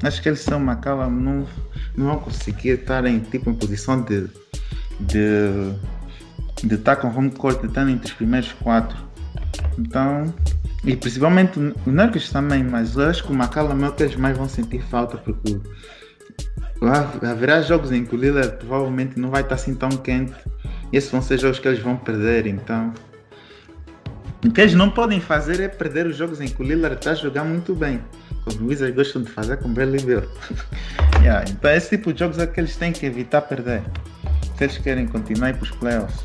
Acho 0.02 0.22
que 0.22 0.28
eles 0.28 0.40
são 0.40 0.60
McCallum, 0.60 1.10
não, 1.10 1.46
não 1.96 2.06
vão 2.06 2.18
conseguir 2.18 2.70
estar 2.70 3.04
em, 3.06 3.20
tipo, 3.20 3.50
em 3.50 3.54
posição 3.54 4.02
de, 4.02 4.28
de, 5.00 5.72
de 6.62 6.74
estar 6.74 6.96
com 6.96 7.08
home 7.08 7.30
court, 7.30 7.60
de 7.60 7.66
estar 7.66 7.88
entre 7.88 8.06
os 8.06 8.12
primeiros 8.12 8.52
quatro. 8.52 8.96
Então, 9.78 10.32
e 10.84 10.94
principalmente 10.94 11.58
o 11.58 11.90
Nurkic 11.90 12.30
também, 12.30 12.62
mas 12.62 12.96
eu 12.96 13.08
acho 13.08 13.24
que 13.24 13.32
o 13.32 13.34
McCallum 13.34 13.84
é 13.84 13.88
o 13.88 13.92
que 13.92 14.02
eles 14.02 14.16
mais 14.16 14.36
vão 14.36 14.48
sentir 14.48 14.82
falta, 14.82 15.16
porque 15.16 15.60
haverá 17.22 17.60
jogos 17.62 17.90
em 17.90 18.04
que 18.04 18.14
o 18.14 18.18
Lillard 18.18 18.56
provavelmente 18.58 19.18
não 19.18 19.30
vai 19.30 19.42
estar 19.42 19.56
assim 19.56 19.74
tão 19.74 19.88
quente. 19.88 20.34
E 20.92 20.96
esses 20.96 21.10
vão 21.10 21.20
ser 21.20 21.38
jogos 21.38 21.58
que 21.58 21.68
eles 21.68 21.80
vão 21.80 21.96
perder, 21.96 22.46
então. 22.46 22.92
O 24.44 24.52
que 24.52 24.60
eles 24.60 24.74
não 24.74 24.88
podem 24.90 25.20
fazer 25.20 25.60
é 25.60 25.68
perder 25.68 26.06
os 26.06 26.16
jogos 26.16 26.40
em 26.40 26.46
que 26.48 26.62
o 26.62 26.64
Lillard 26.64 26.96
está 26.96 27.10
a 27.10 27.14
jogar 27.14 27.44
muito 27.44 27.74
bem. 27.74 28.00
Como 28.44 28.66
o 28.66 28.68
Wizards 28.68 28.94
gostam 28.94 29.22
de 29.22 29.30
fazer 29.30 29.56
com 29.56 29.72
Bradley 29.72 30.02
Bill. 30.02 30.22
yeah, 31.20 31.44
então 31.48 31.70
esse 31.70 31.96
tipo 31.96 32.12
de 32.12 32.20
jogos 32.20 32.38
é 32.38 32.46
que 32.46 32.60
eles 32.60 32.76
têm 32.76 32.92
que 32.92 33.04
evitar 33.04 33.42
perder. 33.42 33.82
Se 34.56 34.64
eles 34.64 34.78
querem 34.78 35.06
continuar 35.06 35.54
para 35.54 35.62
os 35.64 35.70
playoffs. 35.72 36.24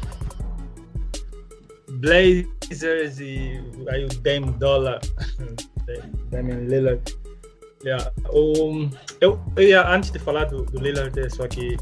Blazers 1.89 3.19
e 3.19 3.62
aí 3.89 4.06
o 4.06 4.10
Dame 4.21 4.52
Dollar, 4.60 4.99
Damian 6.32 6.67
Lillard 6.67 7.02
Yeah. 7.84 8.12
Um, 8.34 8.89
eu, 9.19 9.39
eu 9.58 9.63
ia, 9.63 9.88
antes 9.88 10.10
de 10.10 10.17
falar 10.17 10.45
do, 10.45 10.63
do 10.63 10.80
Lillard, 10.80 11.13
só 11.30 11.43
aqui 11.43 11.78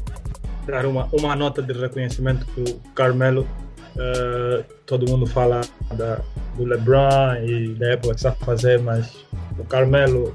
dar 0.66 0.84
uma, 0.84 1.08
uma 1.12 1.36
nota 1.36 1.62
de 1.62 1.72
reconhecimento 1.72 2.44
para 2.46 2.64
o 2.64 2.80
Carmelo. 2.94 3.46
Uh, 3.94 4.64
todo 4.86 5.10
mundo 5.10 5.26
fala 5.26 5.60
da, 5.94 6.20
do 6.56 6.64
LeBron 6.64 7.36
e 7.44 7.74
da 7.74 7.90
época 7.90 8.14
que 8.14 8.16
está 8.16 8.30
a 8.30 8.44
fazer, 8.44 8.80
mas 8.80 9.24
o 9.58 9.64
Carmelo, 9.64 10.32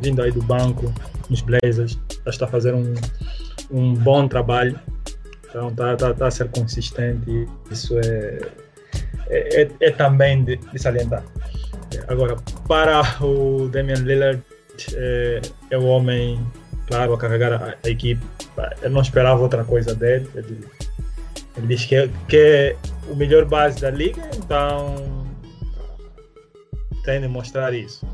vindo 0.00 0.22
aí 0.22 0.32
do 0.32 0.42
banco, 0.42 0.92
nos 1.28 1.42
Blazers, 1.42 1.98
está 2.26 2.46
a 2.46 2.48
fazer 2.48 2.74
um, 2.74 2.94
um 3.70 3.94
bom 3.94 4.26
trabalho. 4.26 4.78
Então 5.48 5.68
está 5.68 5.96
tá, 5.96 6.14
tá 6.14 6.26
a 6.26 6.30
ser 6.30 6.50
consistente 6.50 7.30
e 7.30 7.46
isso 7.70 7.98
é, 7.98 8.38
é, 9.28 9.62
é, 9.62 9.70
é 9.80 9.90
também 9.90 10.42
de, 10.44 10.56
de 10.56 10.78
salientar. 10.78 11.24
Agora, 12.08 12.36
para 12.68 13.02
o 13.24 13.68
Damian 13.68 13.96
Lillard, 13.96 14.42
é, 14.94 15.40
é 15.70 15.78
o 15.78 15.84
homem, 15.84 16.40
claro, 16.86 17.14
a 17.14 17.18
carregar 17.18 17.52
a, 17.52 17.74
a, 17.82 17.88
equipe. 17.88 18.24
Eu 18.82 18.90
não 18.90 19.00
esperava 19.00 19.40
outra 19.40 19.64
coisa 19.64 19.94
dele. 19.94 20.28
Ele, 20.34 20.60
ele 21.56 21.66
disse 21.68 21.88
que, 21.88 21.94
é, 21.94 22.10
que 22.28 22.36
é 22.36 22.76
o 23.08 23.16
melhor 23.16 23.44
base 23.44 23.80
da 23.80 23.90
liga, 23.90 24.22
então 24.36 24.94
tem 27.04 27.20
de 27.20 27.28
mostrar 27.28 27.72
isso. 27.72 28.06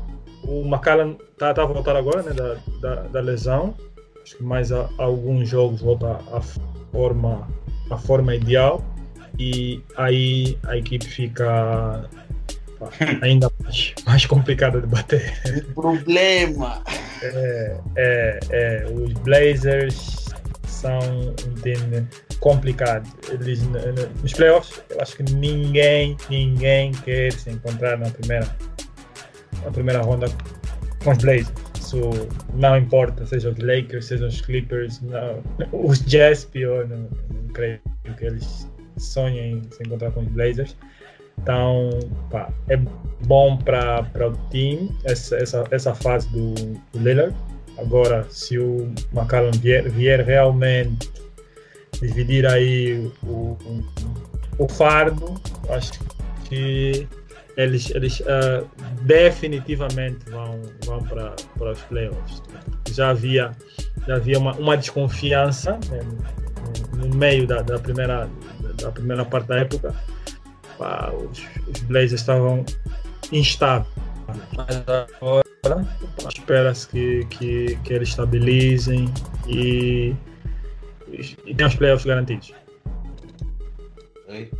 O 0.43 0.61
McCallum 0.61 1.17
está 1.31 1.53
tá 1.53 1.63
a 1.63 1.65
voltar 1.65 1.95
agora 1.95 2.21
né, 2.21 2.33
da, 2.33 2.57
da, 2.79 3.01
da, 3.07 3.19
lesão. 3.19 3.75
Acho 4.21 4.37
que 4.37 4.43
mais 4.43 4.71
a, 4.71 4.89
a 4.97 5.03
alguns 5.03 5.49
jogos 5.49 5.81
volta 5.81 6.19
à 6.31 6.41
forma, 6.91 7.47
a 7.89 7.97
forma 7.97 8.35
ideal. 8.35 8.83
E 9.39 9.81
aí 9.97 10.57
a 10.63 10.77
equipe 10.77 11.05
fica 11.05 12.07
ainda 13.21 13.51
mais, 13.63 13.93
mais 14.05 14.25
complicada 14.25 14.79
de 14.79 14.87
bater. 14.87 15.33
Problema! 15.73 16.81
É, 17.21 17.77
é, 17.95 18.39
é, 18.51 18.85
os 18.91 19.13
Blazers 19.13 20.22
são 20.83 20.99
um 20.99 21.53
time 21.61 22.05
complicado. 22.39 23.09
Eles, 23.31 23.61
nos 24.21 24.33
playoffs, 24.33 24.83
eu 24.89 25.01
acho 25.01 25.15
que 25.15 25.23
ninguém, 25.33 26.17
ninguém 26.29 26.91
quer 26.91 27.31
se 27.31 27.49
encontrar 27.49 27.97
na 27.97 28.09
primeira, 28.09 28.55
na 29.63 29.71
primeira 29.71 30.01
ronda 30.01 30.27
com 31.03 31.11
os 31.11 31.17
Blazers. 31.19 31.53
Isso 31.79 31.99
não 32.53 32.77
importa, 32.77 33.25
seja 33.25 33.49
os 33.49 33.57
Lakers, 33.57 34.05
seja 34.05 34.25
os 34.25 34.41
Clippers, 34.41 35.01
não, 35.01 35.41
os 35.71 36.03
Jazz, 36.05 36.43
pior, 36.45 36.87
não, 36.87 37.07
não 37.29 37.47
creio 37.53 37.79
que 38.17 38.25
eles 38.25 38.69
sonhem 38.97 39.61
se 39.71 39.83
encontrar 39.83 40.11
com 40.11 40.21
os 40.21 40.27
Blazers. 40.27 40.75
Então, 41.41 41.89
pá, 42.29 42.49
é 42.69 42.77
bom 43.25 43.57
para 43.57 44.05
o 44.27 44.49
time 44.49 44.95
essa, 45.03 45.35
essa, 45.37 45.63
essa 45.71 45.95
fase 45.95 46.29
do, 46.29 46.53
do 46.53 46.99
Lillard. 46.99 47.35
Agora, 47.77 48.25
se 48.29 48.57
o 48.57 48.93
McCallum 49.13 49.51
vier, 49.51 49.89
vier 49.89 50.21
realmente 50.21 51.11
dividir 51.99 52.45
aí 52.45 53.11
o, 53.23 53.57
o, 53.65 53.83
o 54.59 54.67
fardo, 54.67 55.41
acho 55.69 55.99
que 56.45 57.07
eles, 57.55 57.89
eles 57.91 58.19
uh, 58.21 58.67
definitivamente 59.01 60.29
vão, 60.29 60.61
vão 60.85 61.03
para, 61.03 61.35
para 61.57 61.71
os 61.71 61.81
playoffs. 61.81 62.41
Já 62.89 63.09
havia, 63.09 63.51
já 64.07 64.15
havia 64.15 64.37
uma, 64.37 64.53
uma 64.53 64.77
desconfiança 64.77 65.79
né, 65.89 65.99
no, 66.93 67.07
no, 67.07 67.15
meio 67.15 67.47
da, 67.47 67.61
da, 67.61 67.79
primeira, 67.79 68.29
da 68.81 68.91
primeira 68.91 69.25
parte 69.25 69.47
da 69.47 69.59
época 69.59 69.95
pá, 70.77 71.11
os, 71.11 71.43
os 71.67 71.81
Blazers 71.83 72.13
estavam 72.13 72.65
instáveis. 73.31 73.93
Mas 74.55 74.83
agora 74.87 75.87
espera-se 76.29 76.87
que, 76.87 77.25
que, 77.29 77.77
que 77.83 77.93
eles 77.93 78.09
estabilizem 78.09 79.09
e, 79.47 80.13
e 81.45 81.55
tenham 81.55 81.69
os 81.69 81.75
playoffs 81.75 82.05
garantidos. 82.05 82.53
Ok. 84.27 84.51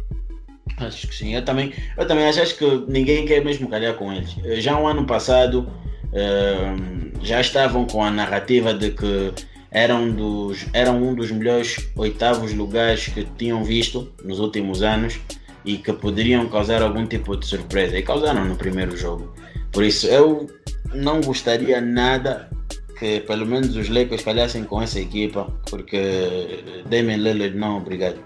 Acho 0.78 1.08
que 1.08 1.16
sim. 1.16 1.36
Eu 1.36 1.46
também, 1.46 1.74
eu 1.98 2.08
também 2.08 2.26
acho, 2.26 2.58
que 2.58 2.84
ninguém 2.88 3.26
quer 3.26 3.44
mesmo 3.44 3.70
calhar 3.70 3.94
com 3.96 4.12
eles. 4.12 4.36
Eh, 4.44 4.60
Já 4.60 4.80
um 4.80 4.88
ano 4.88 5.06
passado 5.06 5.68
eh, 6.12 6.76
já 7.22 7.42
estavam 7.42 7.86
com 7.86 8.04
a 8.04 8.12
narrativa 8.12 8.74
de 8.74 8.92
que 8.92 9.32
eram, 9.72 10.12
dos, 10.12 10.66
eram 10.74 11.02
um 11.02 11.16
dos 11.16 11.32
melhores 11.32 11.90
oitavos 11.96 12.54
lugares 12.54 13.08
que 13.08 13.24
tinham 13.38 13.64
visto 13.64 14.12
nos 14.24 14.40
últimos 14.40 14.84
anos 14.84 15.20
e 15.66 15.78
que 15.78 15.94
poderiam 15.94 16.48
causar 16.48 16.82
algum 16.82 17.06
tipo 17.06 17.36
de 17.38 17.46
surpresa. 17.46 17.98
E 17.98 18.04
causaram 18.04 18.46
no 18.46 18.56
primeiro 18.56 18.96
jogo. 18.98 19.34
Por 19.72 19.84
isso 19.84 20.08
eu 20.08 20.48
não 20.94 21.22
gostaria 21.22 21.80
nada 21.80 22.50
que 22.98 23.20
pelo 23.22 23.46
menos 23.46 23.76
os 23.76 23.90
Lakers 23.90 24.24
calhassem 24.24 24.64
com 24.64 24.82
essa 24.82 25.00
equipa, 25.00 25.46
porque 25.70 26.64
Damian 26.90 27.18
Lillard 27.18 27.56
não, 27.56 27.78
obrigado. 27.78 28.20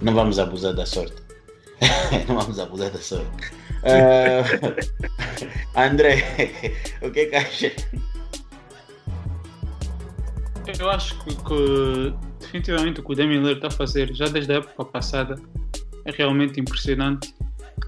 Não 0.00 0.14
vamos 0.14 0.38
abusar 0.38 0.74
da 0.74 0.86
sorte. 0.86 1.16
não 2.28 2.36
vamos 2.36 2.58
abusar 2.58 2.90
da 2.90 2.98
sorte. 2.98 3.52
Ah, 3.82 4.44
André, 5.86 6.22
o 7.02 7.10
que 7.10 7.20
é 7.20 7.26
que 7.26 7.36
acha? 7.36 7.72
Eu 10.78 10.90
acho 10.90 11.18
que, 11.24 11.34
que 11.34 12.14
definitivamente 12.40 13.00
o 13.00 13.04
que 13.04 13.12
o 13.12 13.14
Damian 13.14 13.38
Lillard 13.38 13.56
está 13.56 13.68
a 13.68 13.70
fazer 13.70 14.14
já 14.14 14.26
desde 14.26 14.52
a 14.52 14.56
época 14.56 14.84
passada 14.84 15.36
é 16.04 16.10
realmente 16.10 16.60
impressionante. 16.60 17.34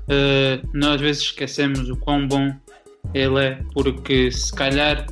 Eh, 0.09 0.61
nós 0.73 0.97
às 0.97 1.01
vezes 1.01 1.23
esquecemos 1.23 1.88
o 1.90 1.97
quão 1.97 2.27
bom 2.27 2.55
ele 3.14 3.45
é, 3.45 3.59
porque 3.73 4.31
se 4.31 4.55
calhar 4.55 5.07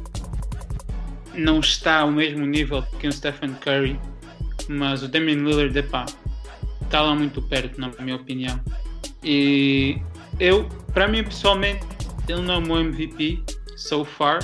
não 1.34 1.60
está 1.60 2.00
ao 2.00 2.10
mesmo 2.10 2.46
nível 2.46 2.82
que 2.98 3.08
o 3.08 3.12
Stephen 3.12 3.54
Curry, 3.54 3.98
mas 4.68 5.02
o 5.02 5.08
Damian 5.08 5.36
Lillard 5.36 5.76
epá, 5.78 6.06
está 6.82 7.02
lá 7.02 7.14
muito 7.14 7.42
perto, 7.42 7.80
na 7.80 7.90
minha 8.00 8.16
opinião. 8.16 8.60
E 9.22 9.98
eu, 10.38 10.68
para 10.92 11.08
mim 11.08 11.24
pessoalmente, 11.24 11.84
ele 12.28 12.42
não 12.42 12.54
é 12.54 12.58
o 12.58 12.62
meu 12.62 12.80
MVP 12.80 13.42
so 13.76 14.04
far. 14.04 14.38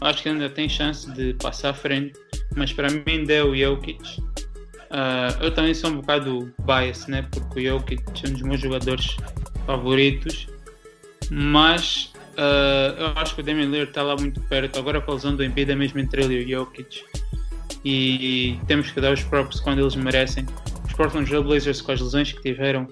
Acho 0.00 0.22
que 0.22 0.28
ainda 0.28 0.48
tem 0.48 0.68
chance 0.68 1.10
de 1.12 1.34
passar 1.34 1.70
à 1.70 1.74
frente, 1.74 2.18
mas 2.56 2.72
para 2.72 2.88
mim 2.90 3.02
ainda 3.06 3.32
é 3.32 3.42
o 3.42 3.54
Jokic. 3.54 4.22
Ah, 4.90 5.36
eu 5.40 5.52
também 5.52 5.72
sou 5.74 5.90
um 5.90 5.96
bocado 5.96 6.52
bias, 6.64 7.06
né? 7.06 7.26
Porque 7.30 7.60
o 7.60 7.78
Jokic 7.78 8.02
é 8.24 8.28
um 8.28 8.32
dos 8.32 8.42
meus 8.42 8.60
jogadores 8.60 9.16
favoritos, 9.66 10.48
mas 11.30 12.12
ah, 12.40 12.94
eu 12.96 13.06
acho 13.16 13.34
que 13.34 13.42
o 13.42 13.44
Damian 13.44 13.66
Lillard 13.66 13.90
está 13.90 14.02
lá 14.02 14.16
muito 14.16 14.40
perto. 14.40 14.78
Agora 14.78 14.98
com 15.00 15.10
a 15.10 15.14
lesão 15.14 15.36
do 15.36 15.44
Embiid 15.44 15.70
é 15.70 15.74
mesmo 15.74 16.00
entre 16.00 16.24
ele 16.24 16.40
e 16.40 16.44
o 16.54 16.58
Jokic. 16.58 17.04
E 17.84 18.58
temos 18.66 18.90
que 18.90 19.00
dar 19.00 19.12
os 19.12 19.22
props 19.22 19.60
quando 19.60 19.80
eles 19.80 19.94
merecem. 19.94 20.46
Os 20.86 20.94
Portland 20.94 21.28
Trail 21.28 21.44
Blazers 21.44 21.82
com 21.82 21.92
as 21.92 22.00
lesões 22.00 22.32
que 22.32 22.40
tiveram 22.40 22.88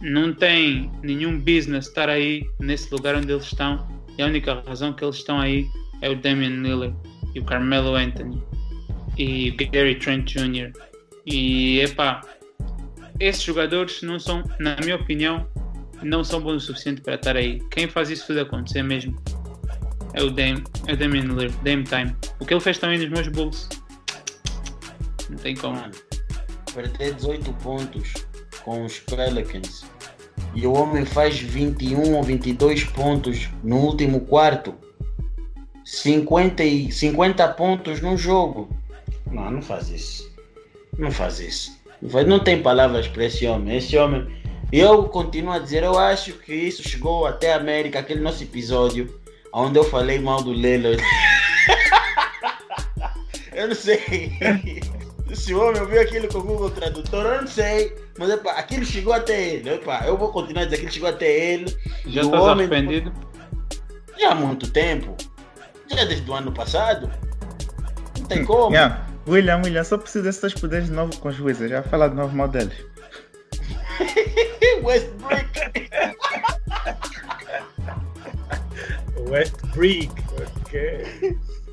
não 0.00 0.32
têm 0.32 0.88
nenhum 1.02 1.40
business 1.40 1.88
estar 1.88 2.08
aí 2.08 2.48
nesse 2.60 2.92
lugar 2.92 3.16
onde 3.16 3.32
eles 3.32 3.44
estão. 3.44 3.84
E 4.16 4.22
a 4.22 4.26
única 4.26 4.62
razão 4.64 4.92
que 4.92 5.04
eles 5.04 5.16
estão 5.16 5.40
aí 5.40 5.66
é 6.00 6.08
o 6.08 6.16
Damian 6.16 6.62
Lillard 6.62 6.94
e 7.34 7.40
o 7.40 7.44
Carmelo 7.44 7.96
Anthony 7.96 8.40
e 9.16 9.50
o 9.50 9.70
Gary 9.72 9.96
Trent 9.96 10.32
Jr. 10.32 10.72
E 11.26 11.80
epá, 11.80 12.20
esses 13.18 13.42
jogadores 13.42 14.02
não 14.02 14.20
são, 14.20 14.44
na 14.60 14.76
minha 14.76 14.94
opinião, 14.94 15.48
não 16.02 16.22
são 16.22 16.40
bons 16.40 16.56
o 16.56 16.60
suficiente 16.60 17.00
para 17.00 17.14
estar 17.14 17.36
aí. 17.36 17.60
Quem 17.70 17.88
faz 17.88 18.10
isso 18.10 18.26
tudo 18.26 18.40
acontecer 18.40 18.82
mesmo 18.82 19.16
é 20.14 20.22
o 20.22 20.30
Dame, 20.30 20.64
é 20.86 20.92
o 20.92 20.96
Damian 20.96 21.24
Dame 21.62 21.84
Time. 21.84 22.14
O 22.40 22.46
que 22.46 22.54
ele 22.54 22.60
fez 22.60 22.78
também 22.78 22.98
nos 22.98 23.08
meus 23.08 23.28
bulls. 23.28 23.68
Não 25.28 25.36
tem 25.36 25.54
como. 25.54 25.76
Mano, 25.76 25.94
perder 26.74 27.14
18 27.14 27.52
pontos 27.54 28.14
com 28.64 28.84
os 28.84 28.98
Pelicans 29.00 29.84
e 30.54 30.66
o 30.66 30.72
homem 30.72 31.04
faz 31.04 31.38
21 31.38 32.14
ou 32.14 32.22
22 32.22 32.84
pontos 32.84 33.48
no 33.62 33.76
último 33.76 34.20
quarto. 34.20 34.74
50, 35.84 36.64
e, 36.64 36.92
50 36.92 37.48
pontos 37.50 38.00
no 38.00 38.16
jogo. 38.16 38.68
Não, 39.30 39.50
não 39.50 39.62
faz 39.62 39.88
isso. 39.88 40.30
Não 40.98 41.10
faz 41.10 41.40
isso. 41.40 41.78
Não 42.26 42.40
tem 42.40 42.62
palavras 42.62 43.08
para 43.08 43.24
esse 43.24 43.46
homem. 43.46 43.76
Esse 43.76 43.96
homem. 43.96 44.26
Eu 44.70 45.04
continuo 45.04 45.52
a 45.52 45.58
dizer, 45.58 45.82
eu 45.82 45.98
acho 45.98 46.34
que 46.34 46.54
isso 46.54 46.86
chegou 46.86 47.26
até 47.26 47.54
a 47.54 47.56
América, 47.56 48.00
aquele 48.00 48.20
nosso 48.20 48.42
episódio, 48.42 49.18
onde 49.52 49.78
eu 49.78 49.84
falei 49.84 50.18
mal 50.18 50.42
do 50.42 50.52
Lillard. 50.52 51.02
eu 53.54 53.68
não 53.68 53.74
sei 53.74 54.32
se 55.34 55.54
o 55.54 55.62
homem 55.62 55.80
ouviu 55.80 56.00
aquilo 56.00 56.28
com 56.28 56.38
o 56.38 56.42
Google 56.42 56.70
Tradutor, 56.70 57.24
eu 57.26 57.40
não 57.42 57.48
sei. 57.48 57.94
Mas 58.18 58.30
epa, 58.30 58.52
aquilo 58.52 58.84
chegou 58.84 59.12
até 59.12 59.54
ele. 59.54 59.70
Epa, 59.70 60.02
eu 60.06 60.16
vou 60.16 60.30
continuar 60.32 60.62
a 60.62 60.64
dizer 60.64 60.76
que 60.78 60.86
aquilo 60.86 60.94
chegou 60.94 61.08
até 61.08 61.52
ele. 61.52 61.76
Já 62.06 62.22
estás 62.22 62.42
homem- 62.42 62.66
arrependido? 62.66 63.12
Já 64.18 64.32
há 64.32 64.34
muito 64.34 64.70
tempo. 64.70 65.16
Já 65.90 66.04
desde 66.04 66.28
o 66.30 66.34
ano 66.34 66.52
passado. 66.52 67.10
Não 68.18 68.26
tem 68.26 68.44
como. 68.44 68.74
Yeah. 68.74 69.06
William, 69.26 69.60
William, 69.64 69.84
só 69.84 69.96
preciso 69.96 70.24
desses 70.24 70.54
poderes 70.54 70.86
de 70.86 70.92
novo 70.92 71.16
com 71.18 71.28
os 71.28 71.38
Wizards. 71.38 71.70
Já 71.70 71.82
falar 71.82 72.08
de 72.08 72.16
novo 72.16 72.34
mal 72.36 72.48
deles. 72.48 72.74
Westbrook. 74.82 75.48
Westbrook, 79.28 80.12
ok. 80.60 81.06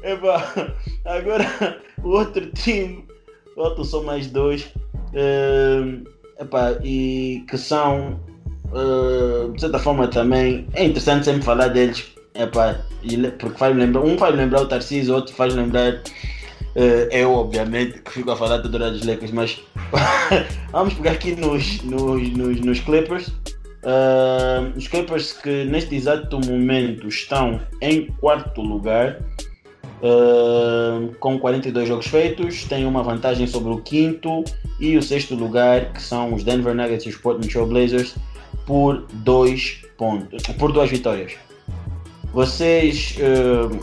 Epá, 0.03 0.73
agora 1.05 1.81
o 2.03 2.09
outro 2.09 2.45
time, 2.51 3.05
faltam 3.55 3.83
só 3.83 4.03
mais 4.03 4.27
dois, 4.27 4.71
eh, 5.13 5.99
epá, 6.39 6.77
e 6.83 7.43
que 7.49 7.57
são, 7.57 8.19
eh, 8.73 9.51
de 9.53 9.61
certa 9.61 9.79
forma 9.79 10.07
também, 10.07 10.67
é 10.73 10.85
interessante 10.85 11.25
sempre 11.25 11.41
falar 11.43 11.69
deles, 11.69 12.05
epá, 12.35 12.81
porque 13.39 13.57
faz 13.57 13.75
lembrar, 13.75 14.01
um 14.01 14.17
faz 14.17 14.35
lembrar 14.35 14.61
o 14.61 14.67
Tarcísio, 14.67 15.15
outro 15.15 15.33
faz 15.33 15.55
lembrar 15.55 16.01
eu, 17.11 17.31
obviamente, 17.31 18.01
que 18.01 18.11
fico 18.11 18.31
a 18.31 18.35
falar 18.35 18.59
toda 18.59 18.77
hora 18.77 18.91
dos 18.91 19.05
Lakers, 19.05 19.31
mas 19.31 19.61
vamos 20.71 20.93
pegar 20.95 21.11
aqui 21.11 21.35
nos, 21.35 21.81
nos, 21.83 22.29
nos, 22.29 22.59
nos 22.59 22.79
Clippers. 22.79 23.31
Eh, 23.85 24.71
os 24.75 24.87
Clippers 24.87 25.33
que 25.33 25.63
neste 25.65 25.95
exato 25.95 26.39
momento 26.39 27.07
estão 27.07 27.61
em 27.81 28.07
quarto 28.19 28.61
lugar, 28.61 29.19
Uh, 30.01 31.15
com 31.19 31.39
42 31.39 31.87
jogos 31.87 32.07
feitos, 32.07 32.65
tem 32.65 32.85
uma 32.85 33.01
vantagem 33.01 33.47
sobre 33.47 33.71
o 33.71 33.77
quinto 33.79 34.43
e 34.79 34.97
o 34.97 35.01
sexto 35.01 35.33
lugar, 35.33 35.93
que 35.93 36.01
são 36.01 36.33
os 36.33 36.43
Denver 36.43 36.75
Nuggets 36.75 37.05
e 37.05 37.09
os 37.09 37.15
Portland 37.15 37.51
Trail 37.51 37.65
Blazers, 37.65 38.13
por 38.67 39.07
dois 39.13 39.81
pontos, 39.97 40.43
por 40.59 40.73
duas 40.73 40.91
vitórias. 40.91 41.35
Vocês 42.33 43.15
uh, 43.17 43.79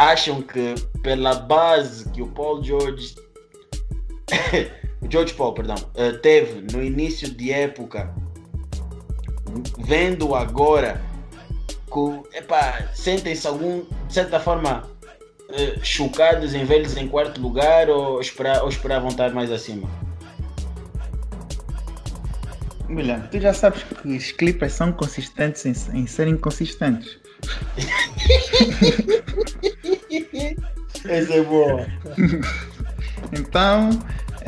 acham 0.00 0.40
que 0.40 0.74
pela 1.02 1.34
base 1.34 2.08
que 2.10 2.22
o 2.22 2.28
Paul 2.28 2.64
George, 2.64 3.14
o 5.02 5.10
George 5.10 5.34
Paul, 5.34 5.52
perdão, 5.52 5.76
uh, 5.76 6.16
teve 6.18 6.62
no 6.72 6.82
início 6.82 7.30
de 7.30 7.52
época, 7.52 8.12
vendo 9.78 10.34
agora 10.34 11.02
com, 11.90 12.24
epá, 12.32 12.88
sentem-se 12.94 13.46
algum, 13.46 13.84
de 14.06 14.14
certa 14.14 14.38
forma, 14.38 14.88
eh, 15.48 15.76
chocados 15.82 16.54
em 16.54 16.64
vê-los 16.64 16.96
em 16.96 17.08
quarto 17.08 17.40
lugar 17.40 17.90
ou, 17.90 18.20
esperar, 18.20 18.62
ou 18.62 18.68
esperavam 18.68 19.08
estar 19.08 19.32
mais 19.32 19.50
acima? 19.50 19.90
William, 22.88 23.20
tu 23.22 23.40
já 23.40 23.52
sabes 23.52 23.82
que 23.82 24.16
os 24.16 24.30
Clippers 24.30 24.72
são 24.72 24.92
consistentes 24.92 25.66
em, 25.66 25.98
em 25.98 26.06
serem 26.06 26.34
inconsistentes. 26.34 27.18
Essa 31.04 31.34
é 31.34 31.42
boa. 31.42 31.86
Então, 33.32 33.90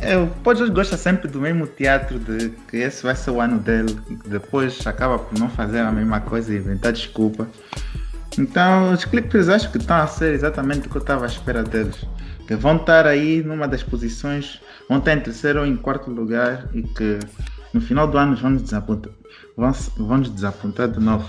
eu, 0.03 0.27
Paul 0.43 0.57
George 0.57 0.73
gosta 0.73 0.97
sempre 0.97 1.29
do 1.29 1.41
mesmo 1.41 1.67
teatro 1.67 2.19
de 2.19 2.51
que 2.69 2.79
esse 2.79 3.03
vai 3.03 3.15
ser 3.15 3.31
o 3.31 3.41
ano 3.41 3.59
dele 3.59 3.97
depois 4.27 4.85
acaba 4.87 5.19
por 5.19 5.39
não 5.39 5.49
fazer 5.49 5.81
a 5.81 5.93
mesma 5.93 6.21
coisa 6.21 6.53
e 6.53 6.57
inventar 6.57 6.93
desculpa. 6.93 7.47
Então, 8.39 8.93
os 8.93 9.05
Clippers 9.05 9.49
acho 9.49 9.71
que 9.71 9.79
estão 9.79 9.97
a 9.97 10.07
ser 10.07 10.33
exatamente 10.33 10.87
o 10.87 10.91
que 10.91 10.97
eu 10.97 11.03
estava 11.03 11.25
à 11.25 11.29
espera 11.29 11.63
deles. 11.63 12.05
Que 12.47 12.57
vão 12.57 12.77
estar 12.77 13.07
aí 13.07 13.43
numa 13.43 13.69
das 13.69 13.83
posições, 13.83 14.61
vão 14.89 14.99
estar 14.99 15.13
em 15.15 15.21
terceiro 15.21 15.61
ou 15.61 15.67
em 15.67 15.77
quarto 15.77 16.11
lugar 16.11 16.69
e 16.75 16.83
que 16.83 17.19
no 17.73 17.81
final 17.81 18.07
do 18.07 18.19
ano 18.19 18.35
vão 18.37 18.51
nos 18.51 18.63
desapontar, 18.63 19.13
vão, 19.57 19.73
vão 19.97 20.19
nos 20.19 20.31
desapontar 20.31 20.89
de 20.89 20.99
novo. 20.99 21.29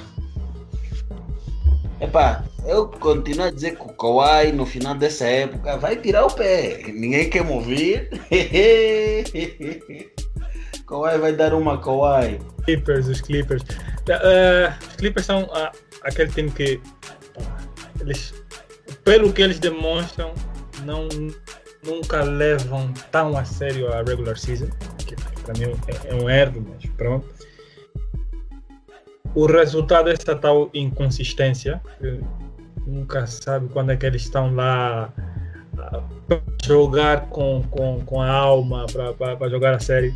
Epá, 2.01 2.43
eu 2.65 2.87
continuo 2.87 3.45
a 3.47 3.51
dizer 3.51 3.75
que 3.75 3.83
o 3.83 3.93
Kawhi 3.93 4.51
no 4.51 4.65
final 4.65 4.95
dessa 4.95 5.25
época 5.25 5.77
vai 5.77 5.95
tirar 5.95 6.25
o 6.25 6.31
pé. 6.33 6.83
Ninguém 6.87 7.29
quer 7.29 7.43
me 7.43 7.51
ouvir. 7.51 8.09
Kawhi 10.87 11.17
vai 11.17 11.33
dar 11.33 11.53
uma 11.53 11.77
Kawhi. 11.81 12.39
Clippers, 12.65 13.07
os 13.07 13.21
Clippers. 13.21 13.63
Uh, 13.63 14.73
os 14.87 14.95
Clippers 14.95 15.25
são 15.25 15.43
uh, 15.43 15.71
aquele 16.03 16.31
time 16.31 16.51
que 16.51 16.81
eles, 17.99 18.33
pelo 19.03 19.31
que 19.31 19.41
eles 19.41 19.59
demonstram, 19.59 20.33
não 20.83 21.07
nunca 21.85 22.23
levam 22.23 22.91
tão 23.11 23.37
a 23.37 23.43
sério 23.43 23.91
a 23.91 24.01
regular 24.03 24.37
season, 24.37 24.69
que 25.05 25.15
para 25.41 25.53
mim 25.59 25.75
é, 25.87 26.09
é 26.09 26.15
um 26.15 26.29
erro, 26.29 26.65
mas 26.69 26.89
pronto. 26.91 27.32
O 29.35 29.45
resultado 29.45 30.09
é 30.09 30.13
essa 30.13 30.35
tal 30.35 30.69
inconsistência. 30.73 31.81
Nunca 32.85 33.25
sabe 33.25 33.67
quando 33.69 33.91
é 33.91 33.97
que 33.97 34.05
eles 34.05 34.23
estão 34.23 34.53
lá 34.53 35.11
jogar 36.63 37.27
com, 37.27 37.63
com, 37.69 38.01
com 38.05 38.21
a 38.21 38.29
alma 38.29 38.85
para 38.87 39.49
jogar 39.49 39.75
a 39.75 39.79
série. 39.79 40.13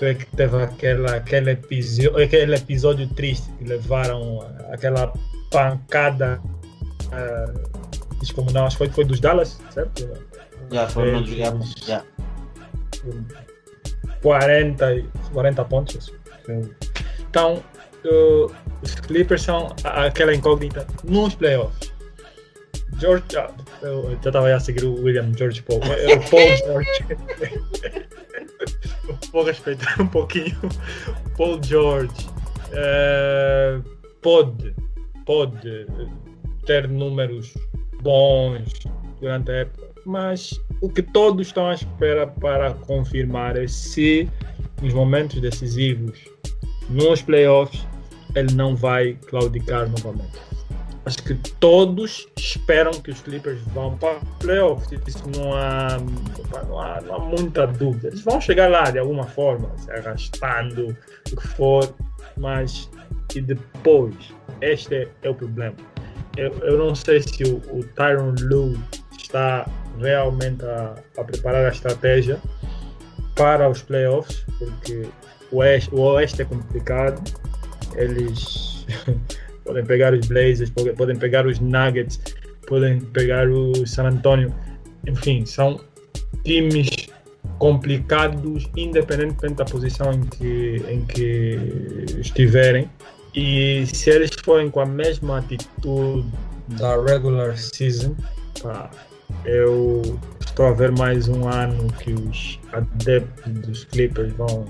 É 0.00 0.12
que 0.12 0.26
teve 0.36 0.62
aquela, 0.62 1.16
aquele, 1.16 1.52
episódio, 1.52 2.22
aquele 2.22 2.54
episódio 2.54 3.08
triste 3.08 3.50
que 3.52 3.64
levaram 3.64 4.40
aquela 4.70 5.10
pancada 5.50 6.38
uh, 7.06 8.18
descomunal, 8.20 8.66
acho 8.66 8.76
que 8.76 8.84
foi, 8.84 8.92
foi 8.92 9.04
dos 9.04 9.20
Dallas, 9.20 9.58
certo? 9.70 10.06
Já 10.70 10.86
foram 10.88 11.22
dos 11.22 11.74
já. 11.86 12.04
40, 14.20 15.04
40 15.32 15.64
pontos. 15.64 16.12
Então, 17.30 17.62
uh, 18.06 18.52
os 18.82 18.94
Clippers 18.94 19.42
são 19.42 19.74
aquela 19.84 20.34
incógnita 20.34 20.86
nos 21.04 21.34
playoffs. 21.34 21.92
George, 22.98 23.24
ah, 23.36 23.50
eu 23.82 24.10
já 24.22 24.28
estava 24.30 24.54
a 24.54 24.60
seguir 24.60 24.84
o 24.84 25.02
William 25.02 25.30
George 25.36 25.62
Paul. 25.62 25.80
É 25.82 26.14
o 26.14 26.20
Paul 26.30 26.56
George. 26.56 27.06
Vou 29.32 29.44
respeitar 29.44 30.00
um 30.00 30.06
pouquinho. 30.06 30.56
Paul 31.36 31.62
George 31.62 32.14
uh, 32.72 33.82
pode, 34.22 34.74
pode 35.26 35.86
ter 36.64 36.88
números 36.88 37.52
bons 38.02 38.72
durante 39.20 39.50
a 39.50 39.54
época, 39.56 39.88
mas 40.04 40.60
o 40.80 40.88
que 40.88 41.02
todos 41.02 41.48
estão 41.48 41.68
à 41.68 41.74
espera 41.74 42.26
para 42.26 42.72
confirmar 42.74 43.56
é 43.56 43.66
se 43.66 44.28
nos 44.82 44.92
momentos 44.92 45.40
decisivos, 45.40 46.18
nos 46.88 47.22
playoffs, 47.22 47.86
ele 48.36 48.54
não 48.54 48.76
vai 48.76 49.14
claudicar 49.28 49.88
novamente. 49.88 50.38
Acho 51.04 51.22
que 51.22 51.34
todos 51.34 52.26
esperam 52.36 52.92
que 52.92 53.10
os 53.10 53.20
Clippers 53.20 53.60
vão 53.72 53.96
para 53.96 54.18
playoffs. 54.40 54.90
Isso 55.06 55.22
não 55.36 55.54
há, 55.54 55.98
não 56.68 56.80
há, 56.80 57.00
não 57.00 57.14
há 57.14 57.18
muita 57.20 57.66
dúvida. 57.66 58.08
Eles 58.08 58.22
vão 58.22 58.40
chegar 58.40 58.68
lá 58.68 58.90
de 58.90 58.98
alguma 58.98 59.24
forma, 59.24 59.70
se 59.78 59.90
arrastando, 59.90 60.96
o 61.32 61.36
que 61.36 61.48
for, 61.48 61.94
mas 62.36 62.90
e 63.34 63.40
depois? 63.40 64.14
Este 64.60 65.08
é 65.22 65.30
o 65.30 65.34
problema. 65.34 65.76
Eu, 66.36 66.52
eu 66.58 66.78
não 66.78 66.94
sei 66.94 67.22
se 67.22 67.42
o, 67.44 67.56
o 67.72 67.84
Tyron 67.94 68.34
Lue 68.40 68.76
está 69.16 69.66
realmente 69.98 70.64
a, 70.64 70.94
a 71.18 71.24
preparar 71.24 71.66
a 71.66 71.68
estratégia 71.68 72.40
para 73.34 73.68
os 73.68 73.82
playoffs, 73.82 74.44
porque 74.58 75.08
o 75.52 75.58
oeste, 75.58 75.94
o 75.94 76.00
oeste 76.00 76.42
é 76.42 76.44
complicado. 76.44 77.22
Eles 77.94 78.86
podem 79.64 79.84
pegar 79.84 80.14
os 80.14 80.26
Blazers, 80.26 80.70
podem 80.70 81.16
pegar 81.16 81.46
os 81.46 81.58
Nuggets, 81.60 82.20
podem 82.66 83.00
pegar 83.00 83.48
o 83.48 83.86
San 83.86 84.04
Antonio. 84.04 84.52
Enfim, 85.06 85.44
são 85.46 85.80
times 86.44 86.88
complicados, 87.58 88.68
independentemente 88.76 89.54
da 89.54 89.64
posição 89.64 90.12
em 90.12 90.22
que, 90.22 90.82
em 90.88 91.04
que 91.06 91.58
estiverem. 92.18 92.90
E 93.34 93.84
se 93.86 94.10
eles 94.10 94.30
forem 94.44 94.70
com 94.70 94.80
a 94.80 94.86
mesma 94.86 95.38
atitude 95.38 96.26
da 96.78 96.96
regular 97.02 97.56
season, 97.56 98.14
pá, 98.62 98.90
eu 99.44 100.18
estou 100.40 100.66
a 100.66 100.72
ver 100.72 100.90
mais 100.92 101.28
um 101.28 101.48
ano 101.48 101.92
que 101.94 102.12
os 102.12 102.58
adeptos 102.72 103.52
dos 103.52 103.84
Clippers 103.84 104.32
vão 104.32 104.64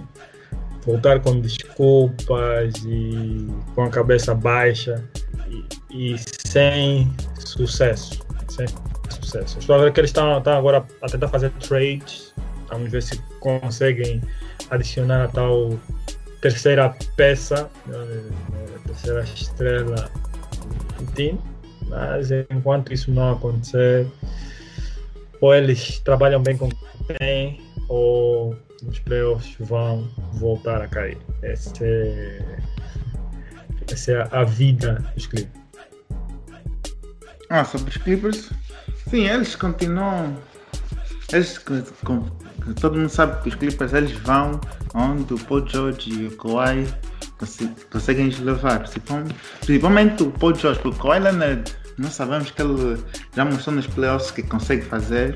voltar 0.87 1.21
com 1.21 1.41
desculpas 1.41 2.75
e 2.87 3.49
com 3.75 3.83
a 3.83 3.91
cabeça 3.91 4.35
baixa 4.35 5.05
e, 5.91 6.15
e 6.15 6.19
sem 6.19 7.13
sucesso. 7.39 8.25
Sem 8.49 8.67
sucesso. 9.11 9.59
Estou 9.59 9.77
a 9.77 9.79
ver 9.81 9.93
que 9.93 10.01
eles 10.01 10.11
estão, 10.11 10.39
estão 10.39 10.57
agora 10.57 10.87
a 11.03 11.07
tentar 11.09 11.29
fazer 11.29 11.51
trades. 11.53 12.33
Vamos 12.69 12.91
ver 12.91 13.03
se 13.03 13.21
conseguem 13.41 14.23
adicionar 14.71 15.25
a 15.25 15.29
tal 15.29 15.79
terceira 16.41 16.95
peça, 17.17 17.69
né, 17.87 17.97
a 18.77 18.89
terceira 18.89 19.23
estrela 19.23 20.11
do 20.99 21.13
time. 21.15 21.41
Mas 21.89 22.31
enquanto 22.31 22.93
isso 22.93 23.11
não 23.11 23.33
acontecer, 23.33 24.07
ou 25.41 25.55
eles 25.55 26.01
trabalham 26.01 26.43
bem 26.43 26.57
com 26.57 26.69
quem, 27.19 27.61
ou 27.89 28.57
os 28.85 28.99
playoffs 29.01 29.57
vão 29.61 30.09
voltar 30.35 30.83
a 30.83 30.89
cair. 30.89 31.19
Essa 31.43 31.73
é, 31.83 32.59
essa 33.91 34.13
é 34.13 34.29
a 34.31 34.45
vida 34.45 35.05
dos 35.15 35.27
Clippers. 35.27 35.67
Ah, 37.49 37.65
sobre 37.65 37.91
os 37.91 37.97
Clippers, 37.97 38.51
sim, 39.09 39.27
eles 39.27 39.55
continuam. 39.55 40.37
Eles, 41.33 41.59
com, 41.59 42.25
todo 42.81 42.99
mundo 42.99 43.09
sabe 43.09 43.43
que 43.43 43.49
os 43.49 43.55
Clippers 43.55 43.93
eles 43.93 44.13
vão 44.13 44.61
onde 44.95 45.35
o 45.35 45.39
Paul 45.39 45.67
George 45.67 46.11
e 46.11 46.27
o 46.27 46.37
Kawhi 46.37 46.87
conseguem 47.91 48.31
levar. 48.31 48.89
Principalmente 49.61 50.23
o 50.23 50.31
Paul 50.31 50.55
George, 50.55 50.81
porque 50.81 50.99
o 50.99 51.03
Kawhi 51.03 51.21
Leonard, 51.21 51.77
nós 51.99 52.15
sabemos 52.15 52.51
que 52.51 52.63
ele 52.63 53.03
já 53.35 53.45
mostrou 53.45 53.77
nos 53.77 53.87
playoffs 53.87 54.31
que 54.31 54.43
consegue 54.43 54.83
fazer 54.83 55.35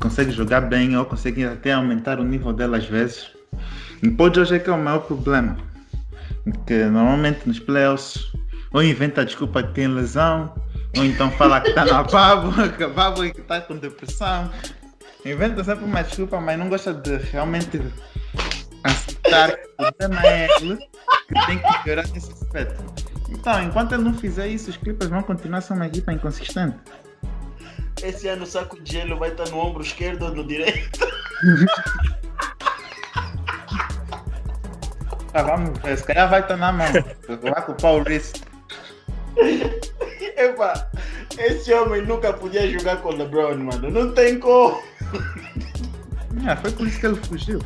consegue 0.00 0.30
jogar 0.32 0.62
bem 0.62 0.96
ou 0.96 1.04
consegue 1.04 1.44
até 1.44 1.72
aumentar 1.72 2.18
o 2.18 2.24
nível 2.24 2.52
dela 2.52 2.78
às 2.78 2.86
vezes. 2.86 3.30
E 4.02 4.10
pode 4.10 4.38
hoje 4.38 4.56
é 4.56 4.58
que 4.58 4.68
é 4.68 4.72
o 4.72 4.78
maior 4.78 5.00
problema. 5.00 5.56
Que 6.66 6.84
normalmente 6.84 7.46
nos 7.46 7.58
playoffs 7.58 8.32
ou 8.72 8.82
inventa 8.82 9.22
a 9.22 9.24
desculpa 9.24 9.62
que 9.62 9.72
tem 9.72 9.88
lesão, 9.88 10.52
ou 10.96 11.04
então 11.04 11.30
fala 11.32 11.60
que 11.60 11.70
está 11.70 11.84
na 11.84 12.02
babo, 12.04 12.52
que 12.76 12.84
a 12.84 12.88
babo 12.88 13.24
e 13.24 13.32
que 13.32 13.40
está 13.40 13.60
com 13.60 13.76
depressão. 13.76 14.50
Inventa 15.24 15.64
sempre 15.64 15.84
uma 15.84 16.02
desculpa, 16.02 16.40
mas 16.40 16.58
não 16.58 16.68
gosta 16.68 16.94
de 16.94 17.16
realmente 17.16 17.80
aceitar 18.84 19.56
que 19.56 19.68
o 19.78 19.92
problema 19.92 20.26
é 20.26 20.48
ele 20.60 20.76
que 20.76 21.46
tem 21.46 21.58
que 21.58 21.84
melhorar 21.84 22.08
nesse 22.08 22.32
aspecto. 22.32 22.82
Então, 23.28 23.62
enquanto 23.62 23.92
ele 23.92 24.04
não 24.04 24.14
fizer 24.14 24.48
isso, 24.48 24.70
os 24.70 24.76
Clippers 24.76 25.10
vão 25.10 25.22
continuar 25.22 25.60
ser 25.60 25.74
uma 25.74 25.86
equipa 25.86 26.12
inconsistente. 26.12 26.76
Esse 28.02 28.28
ano 28.28 28.44
o 28.44 28.46
saco 28.46 28.80
de 28.80 28.92
gelo 28.92 29.18
vai 29.18 29.30
estar 29.30 29.48
no 29.48 29.58
ombro 29.58 29.82
esquerdo 29.82 30.26
ou 30.26 30.34
no 30.34 30.46
direito? 30.46 31.06
Ah, 35.34 35.42
vamos 35.44 35.78
ver, 35.80 35.98
se 35.98 36.04
calhar 36.04 36.28
vai 36.28 36.40
estar 36.40 36.56
na 36.56 36.72
mão. 36.72 36.86
Vai 37.42 37.64
com 37.64 37.72
o 37.72 37.74
Paulista. 37.74 38.40
Epa, 40.36 40.90
esse 41.38 41.72
homem 41.72 42.02
nunca 42.02 42.32
podia 42.32 42.68
jogar 42.70 43.02
com 43.02 43.08
o 43.08 43.16
LeBron, 43.16 43.56
mano. 43.56 43.90
Não 43.90 44.12
tem 44.12 44.38
como. 44.38 44.82
É, 46.48 46.56
foi 46.56 46.70
por 46.70 46.86
isso 46.86 47.00
que 47.00 47.06
ele 47.06 47.16
fugiu. 47.16 47.60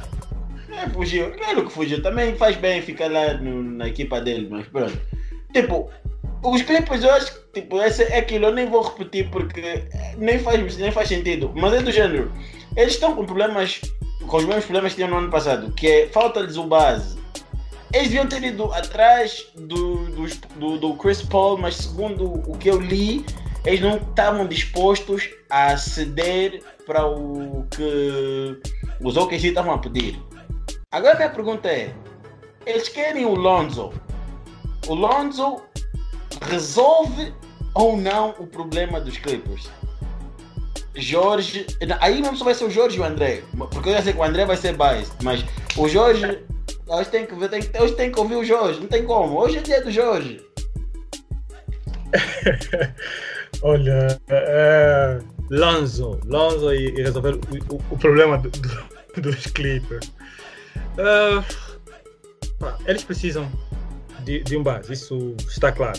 É, 0.70 0.88
fugiu. 0.88 1.32
Claro 1.32 1.66
que 1.66 1.72
fugiu. 1.72 2.02
Também 2.02 2.36
faz 2.36 2.56
bem 2.56 2.80
ficar 2.80 3.10
lá 3.10 3.34
no, 3.34 3.62
na 3.62 3.88
equipa 3.88 4.20
dele, 4.20 4.48
mas 4.50 4.66
pronto. 4.68 4.98
Tipo, 5.52 5.90
os 6.42 6.62
Clippers, 6.62 7.04
eu 7.04 7.12
acho 7.12 7.32
que 7.32 7.60
tipo, 7.60 7.80
esse 7.82 8.02
é 8.04 8.18
aquilo, 8.18 8.46
eu 8.46 8.54
nem 8.54 8.68
vou 8.68 8.82
repetir 8.82 9.30
porque 9.30 9.84
nem 10.16 10.38
faz, 10.38 10.76
nem 10.76 10.90
faz 10.90 11.08
sentido. 11.08 11.52
Mas 11.54 11.74
é 11.74 11.82
do 11.82 11.92
género. 11.92 12.32
Eles 12.76 12.94
estão 12.94 13.14
com 13.14 13.24
problemas, 13.24 13.80
com 14.26 14.36
os 14.36 14.44
mesmos 14.44 14.64
problemas 14.64 14.92
que 14.92 14.96
tinham 14.96 15.10
no 15.10 15.18
ano 15.18 15.30
passado, 15.30 15.72
que 15.72 15.86
é 15.86 16.08
falta-lhes 16.08 16.56
o 16.56 16.64
base. 16.64 17.20
Eles 17.92 18.08
deviam 18.08 18.26
ter 18.26 18.42
ido 18.42 18.72
atrás 18.72 19.46
do, 19.54 20.06
do, 20.06 20.26
do, 20.56 20.78
do 20.78 20.94
Chris 20.94 21.22
Paul, 21.22 21.58
mas 21.58 21.76
segundo 21.76 22.24
o 22.50 22.56
que 22.56 22.70
eu 22.70 22.80
li, 22.80 23.24
eles 23.66 23.80
não 23.80 23.96
estavam 23.96 24.46
dispostos 24.46 25.28
a 25.50 25.76
ceder 25.76 26.62
para 26.86 27.06
o 27.06 27.66
que 27.70 28.58
os 29.02 29.16
OKC 29.16 29.48
estavam 29.48 29.74
a 29.74 29.78
pedir. 29.78 30.18
Agora 30.90 31.14
a 31.14 31.16
minha 31.18 31.30
pergunta 31.30 31.68
é: 31.68 31.92
eles 32.64 32.88
querem 32.88 33.26
o 33.26 33.34
Lonzo? 33.34 33.92
O 34.88 34.94
Lonzo 34.94 35.62
resolve 36.42 37.32
ou 37.74 37.96
não 37.96 38.30
o 38.38 38.46
problema 38.46 39.00
dos 39.00 39.16
Clippers? 39.18 39.70
Jorge. 40.94 41.66
Aí 42.00 42.20
mesmo 42.20 42.36
só 42.36 42.44
vai 42.44 42.54
ser 42.54 42.64
o 42.64 42.70
Jorge 42.70 42.98
e 42.98 43.00
o 43.00 43.04
André. 43.04 43.42
Porque 43.70 43.88
eu 43.88 43.94
já 43.94 44.02
sei 44.02 44.12
que 44.12 44.18
o 44.18 44.24
André 44.24 44.44
vai 44.44 44.56
ser 44.56 44.76
biased, 44.76 45.12
mas 45.22 45.44
o 45.76 45.88
Jorge. 45.88 46.44
Hoje 46.86 47.10
tem 47.10 47.24
que, 47.24 47.48
tem, 47.48 47.82
hoje 47.82 47.94
tem 47.94 48.12
que 48.12 48.20
ouvir 48.20 48.36
o 48.36 48.44
Jorge, 48.44 48.80
não 48.80 48.88
tem 48.88 49.04
como. 49.04 49.38
Hoje 49.38 49.58
é 49.58 49.62
dia 49.62 49.80
do 49.80 49.90
Jorge. 49.90 50.44
Olha, 53.62 54.20
é, 54.28 55.18
Lonzo, 55.50 56.20
Lonzo 56.26 56.72
e, 56.74 56.88
e 56.88 57.02
resolver 57.02 57.34
o, 57.34 57.74
o, 57.74 57.82
o 57.90 57.98
problema 57.98 58.38
do, 58.38 58.50
do, 58.50 59.20
dos 59.22 59.46
Clippers. 59.46 60.12
Uh, 60.98 61.42
eles 62.86 63.04
precisam 63.04 63.50
de, 64.24 64.42
de, 64.42 64.56
um 64.56 64.62
base, 64.62 64.92
isso 64.92 65.34
está 65.48 65.72
claro. 65.72 65.98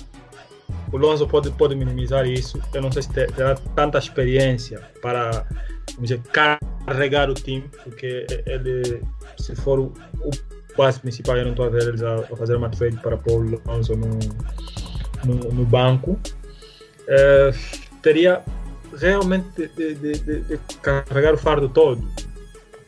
O 0.91 0.97
Lonzo 0.97 1.27
pode, 1.27 1.49
pode 1.51 1.75
minimizar 1.75 2.27
isso. 2.27 2.61
Eu 2.73 2.81
não 2.81 2.91
sei 2.91 3.01
se 3.01 3.09
terá 3.09 3.55
tanta 3.75 3.97
experiência 3.97 4.81
para 5.01 5.45
dizer, 5.99 6.21
carregar 6.31 7.29
o 7.29 7.33
time, 7.33 7.69
porque 7.83 8.25
ele, 8.45 9.01
se 9.37 9.55
for 9.55 9.79
o, 9.79 9.93
o 10.19 10.31
base 10.77 10.99
principal, 10.99 11.37
eu 11.37 11.45
não 11.45 11.51
estou 11.51 11.65
a 11.65 11.69
ver 11.69 11.87
eles 11.87 12.03
a, 12.03 12.15
a, 12.15 12.35
fazer 12.35 12.55
uma 12.55 12.69
trade 12.69 12.97
para 12.97 13.17
pôr 13.17 13.45
o 13.45 13.61
Lonzo 13.65 13.95
no, 13.95 14.19
no, 15.25 15.51
no 15.51 15.65
banco. 15.65 16.19
Uh, 17.03 17.53
teria 18.01 18.41
realmente 18.97 19.47
de, 19.55 19.95
de, 19.95 20.17
de, 20.17 20.41
de, 20.41 20.59
carregar 20.81 21.33
o 21.33 21.37
fardo 21.37 21.69
todo. 21.69 22.03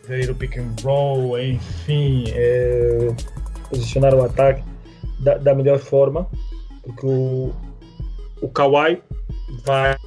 Ver 0.07 0.29
o 0.29 0.35
pick 0.35 0.57
and 0.57 0.75
roll, 0.83 1.39
enfim, 1.39 2.25
é, 2.27 3.07
posicionar 3.69 4.13
o 4.13 4.23
ataque 4.23 4.63
da, 5.19 5.37
da, 5.37 5.55
melhor 5.55 5.79
forma, 5.79 6.27
porque 6.83 7.07
o, 7.07 7.51
o 8.41 8.49
Kawhi 8.49 9.01
vai 9.65 9.97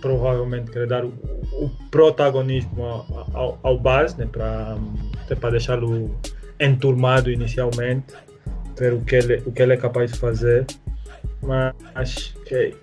provavelmente 0.00 0.70
querer 0.70 0.88
dar 0.88 1.04
o, 1.04 1.12
o 1.52 1.70
protagonismo 1.90 2.82
ao, 2.82 3.30
ao, 3.32 3.58
ao 3.62 3.78
base, 3.78 4.18
né, 4.18 4.26
para 4.26 5.50
deixá-lo 5.50 6.10
enturmado 6.58 7.30
inicialmente, 7.30 8.14
ver 8.76 8.92
o 8.92 9.00
que, 9.00 9.16
ele, 9.16 9.42
o 9.46 9.52
que 9.52 9.62
ele 9.62 9.74
é 9.74 9.76
capaz 9.76 10.12
de 10.12 10.18
fazer. 10.18 10.66
Mas 11.42 12.34
okay, 12.42 12.74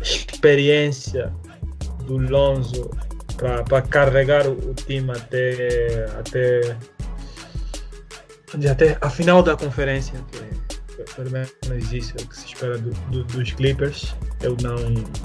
experiência 0.00 1.32
do 2.06 2.16
Lonzo 2.16 2.90
para 3.68 3.82
carregar 3.82 4.46
o, 4.46 4.74
time 4.74 5.10
até, 5.12 6.06
até, 6.18 6.76
até 8.68 8.98
a 9.00 9.08
final 9.08 9.42
da 9.42 9.56
conferência, 9.56 10.18
que, 10.30 10.38
que 10.38 10.59
pelo 11.16 11.30
menos 11.30 11.92
isso 11.92 12.14
é 12.18 12.22
o 12.22 12.28
que 12.28 12.36
se 12.36 12.46
espera 12.46 12.78
do, 12.78 12.90
do, 13.10 13.24
dos 13.24 13.52
Clippers. 13.52 14.14
Eu 14.42 14.56
não, 14.62 14.76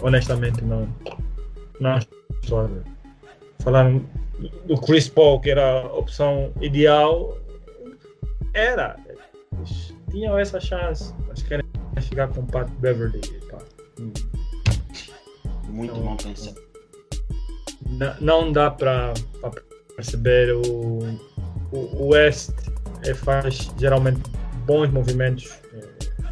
honestamente, 0.01 0.63
não, 0.63 0.87
não 1.79 1.99
estou 2.41 2.59
a 2.59 2.67
ver. 2.67 2.83
Falando 3.63 4.07
do 4.65 4.77
Chris 4.77 5.07
Paul, 5.07 5.39
que 5.39 5.49
era 5.49 5.81
a 5.81 5.93
opção 5.93 6.51
ideal, 6.61 7.37
era. 8.53 8.97
Eles 9.57 9.93
tinham 10.11 10.37
essa 10.37 10.59
chance, 10.59 11.13
mas 11.27 11.41
querem 11.43 11.65
chegar 12.01 12.27
com 12.29 12.41
o 12.41 12.45
Pat 12.47 12.69
Beverly. 12.79 13.21
Pá. 13.49 13.59
Muito 15.67 15.91
então, 15.91 16.03
mal 16.03 16.17
pensado. 16.17 16.61
Não 18.19 18.51
dá 18.51 18.71
para 18.71 19.13
perceber 19.95 20.53
o, 20.53 20.99
o, 21.71 22.07
West 22.07 22.51
é, 23.03 23.13
faz 23.13 23.71
geralmente 23.77 24.21
bons 24.65 24.89
movimentos. 24.89 25.59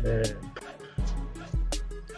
É, 0.04 0.36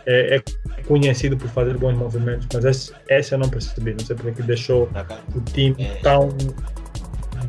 é, 0.08 0.36
é, 0.36 0.44
conhecido 0.84 1.36
por 1.36 1.50
fazer 1.50 1.78
bons 1.78 1.96
movimentos, 1.96 2.48
mas 2.54 2.66
esse, 2.66 2.94
esse 3.10 3.34
eu 3.34 3.40
não 3.40 3.50
percebi. 3.50 3.92
Não 3.94 4.00
sei 4.00 4.16
porque 4.16 4.42
deixou 4.44 4.88
tá, 4.88 5.06
o 5.36 5.42
time 5.42 5.76
é. 5.80 5.96
tão 6.02 6.30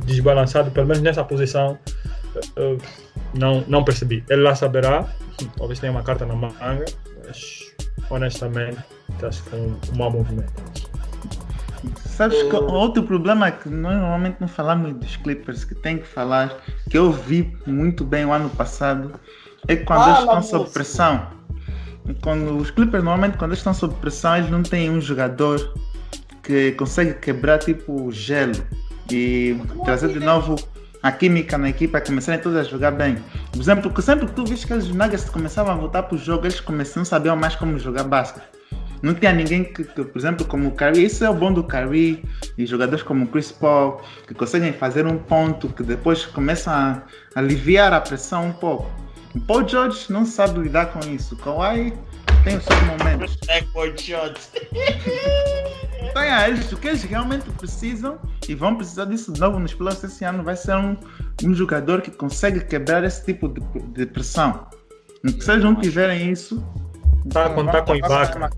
desbalançado, 0.05 0.71
pelo 0.71 0.87
menos 0.87 1.03
nessa 1.03 1.23
posição. 1.25 1.79
não, 3.35 3.63
não 3.69 3.85
percebi. 3.85 4.25
Ele 4.29 4.43
lá 4.43 4.55
saberá, 4.55 5.07
talvez 5.57 5.79
tenha 5.79 5.93
uma 5.93 6.03
carta 6.03 6.25
na 6.25 6.35
manga, 6.35 6.85
mas 7.27 7.75
honestamente 8.11 8.79
acho 9.23 9.43
que 9.43 9.51
foi 9.51 9.61
um, 9.61 9.79
um 9.93 9.97
mau 9.97 10.11
movimento. 10.11 10.53
Sabes 12.07 12.43
que 12.45 12.57
outro 12.57 13.03
problema 13.03 13.49
é 13.49 13.51
que 13.51 13.69
nós 13.69 13.95
normalmente 13.95 14.37
não 14.41 14.49
falamos 14.49 14.95
dos 14.95 15.17
Clippers, 15.17 15.65
que 15.65 15.75
tem 15.75 15.99
que 15.99 16.07
falar, 16.07 16.57
que 16.89 16.97
eu 16.97 17.13
vi 17.13 17.57
muito 17.67 18.05
bem 18.05 18.25
o 18.25 18.33
ano 18.33 18.49
passado, 18.51 19.21
é 19.69 19.77
quando 19.77 20.03
ah, 20.03 20.09
eles 20.09 20.21
estão 20.21 20.43
sob 20.43 20.71
pressão. 20.71 21.27
Quando 22.23 22.57
os 22.57 22.71
Clippers 22.71 23.03
normalmente 23.03 23.37
quando 23.37 23.51
eles 23.51 23.59
estão 23.59 23.75
sob 23.75 23.95
pressão, 23.95 24.37
eles 24.37 24.51
não 24.51 24.63
têm 24.63 24.91
um 24.91 25.01
jogador 25.01 25.75
que 26.43 26.73
consegue 26.73 27.15
quebrar 27.15 27.59
tipo 27.59 28.11
gelo 28.13 28.55
e 29.11 29.61
trazer 29.85 30.09
de 30.09 30.21
novo 30.21 30.57
a 31.03 31.13
química 31.13 31.57
na 31.59 31.69
equipa 31.69 32.01
começarem 32.01 32.41
todos 32.41 32.59
a 32.59 32.63
jogar 32.65 32.93
bem. 32.93 33.17
Por 33.53 33.61
exemplo, 33.61 33.91
que 33.91 34.03
sempre 34.03 34.27
que 34.27 34.33
tu 34.33 34.45
viste 34.45 34.67
que 34.67 34.75
os 34.75 34.89
Nuggets 34.89 35.29
começavam 35.29 35.73
a 35.73 35.77
voltar 35.77 36.03
para 36.05 36.15
o 36.15 36.19
jogo, 36.19 36.47
eles 36.47 36.61
começaram, 36.61 37.01
não 37.01 37.05
sabiam 37.05 37.37
mais 37.37 37.55
como 37.55 37.79
jogar 37.79 38.05
basquete. 38.05 38.57
Não 39.03 39.15
tinha 39.15 39.33
ninguém 39.33 39.63
que, 39.63 39.85
que, 39.85 40.05
por 40.05 40.19
exemplo, 40.19 40.45
como 40.47 40.69
o 40.69 40.71
Curry, 40.73 41.05
isso 41.05 41.25
é 41.25 41.31
o 41.31 41.35
bom 41.35 41.53
do 41.53 41.63
Curry 41.63 42.25
e 42.57 42.67
jogadores 42.67 43.03
como 43.03 43.25
o 43.25 43.29
Chris 43.29 43.53
Paul, 43.53 44.01
que 44.27 44.35
conseguem 44.35 44.73
fazer 44.73 45.07
um 45.07 45.19
ponto 45.19 45.69
que 45.69 45.83
depois 45.83 46.25
começam 46.25 46.73
a, 46.73 47.03
aliviar 47.35 47.93
a 47.93 48.01
pressão 48.01 48.47
um 48.47 48.53
pouco. 48.53 48.91
O 49.37 49.41
Paul 49.41 49.69
George 49.69 50.11
não 50.11 50.25
sabe 50.25 50.61
lidar 50.61 50.87
com 50.87 51.01
isso. 51.11 51.37
Kawhi 51.37 51.93
tem 52.43 52.57
os 52.57 52.65
seus 52.65 52.81
momentos. 52.83 53.37
É 53.49 53.63
Paul 53.63 53.97
George. 53.97 54.41
Então, 56.03 56.23
é, 56.23 56.49
eles, 56.49 56.73
o 56.73 56.77
que 56.77 56.89
eles 56.89 57.03
realmente 57.03 57.49
precisam 57.51 58.19
e 58.49 58.55
vão 58.55 58.77
precisar 58.77 59.05
disso 59.05 59.33
de 59.33 59.41
novo 59.41 59.59
nos 59.59 59.75
playoffs 59.75 60.05
esse 60.05 60.25
ano 60.25 60.43
vai 60.43 60.57
ser 60.57 60.77
um, 60.77 60.97
um 61.45 61.55
jogador 61.55 62.01
que 62.01 62.11
consegue 62.11 62.61
quebrar 62.65 63.05
esse 63.05 63.25
tipo 63.25 63.49
de, 63.49 63.61
de 63.93 64.07
pressão. 64.07 64.67
Se 65.41 65.53
eles 65.53 65.65
não 65.65 65.75
tiverem 65.75 66.31
isso, 66.31 66.65
Tá, 67.33 67.51
quando 67.51 67.73
tá 67.73 67.83
com 67.83 67.93
o 67.93 67.97
Ibaka. 67.97 68.51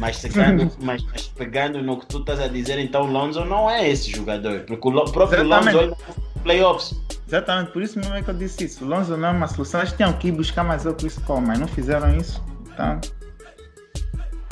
Mas, 0.00 0.18
pegando, 0.18 0.72
mas, 0.80 1.02
mas, 1.04 1.28
pegando 1.28 1.82
no 1.82 2.00
que 2.00 2.06
tu 2.06 2.18
estás 2.20 2.40
a 2.40 2.48
dizer, 2.48 2.78
então 2.78 3.02
o 3.02 3.06
Lonzo 3.06 3.44
não 3.44 3.70
é 3.70 3.88
esse 3.88 4.10
jogador. 4.10 4.60
Porque 4.60 4.88
o 4.88 5.04
próprio 5.04 5.42
Exatamente. 5.42 5.76
Lonzo 5.76 5.96
é 6.08 6.40
playoffs. 6.40 6.94
Exatamente, 7.26 7.72
por 7.72 7.82
isso 7.82 7.98
mesmo 7.98 8.14
é 8.14 8.22
que 8.22 8.30
eu 8.30 8.34
disse 8.34 8.64
isso. 8.64 8.84
O 8.84 8.88
Lonzo 8.88 9.16
não 9.16 9.28
é 9.28 9.32
uma 9.32 9.48
solução. 9.48 9.80
Eles 9.80 9.92
tinham 9.92 10.12
que 10.12 10.28
ir 10.28 10.32
buscar 10.32 10.62
mais 10.62 10.86
o 10.86 10.94
Chris 10.94 11.18
Paul, 11.18 11.40
mas 11.40 11.58
não 11.58 11.66
fizeram 11.66 12.16
isso. 12.16 12.42
Então, 12.72 13.00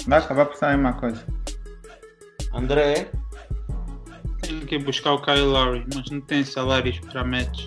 vai 0.07 0.19
acabar 0.19 0.47
por 0.47 0.57
ser 0.57 0.67
a 0.67 0.71
mesma 0.71 0.95
coisa. 0.95 1.25
André? 2.53 3.11
Tem 4.43 4.61
que 4.61 4.79
buscar 4.79 5.13
o 5.13 5.23
Kyle 5.23 5.41
Lowry, 5.41 5.87
mas 5.95 6.11
não 6.11 6.21
tem 6.21 6.45
salários 6.45 6.99
para 7.01 7.25
match. 7.25 7.67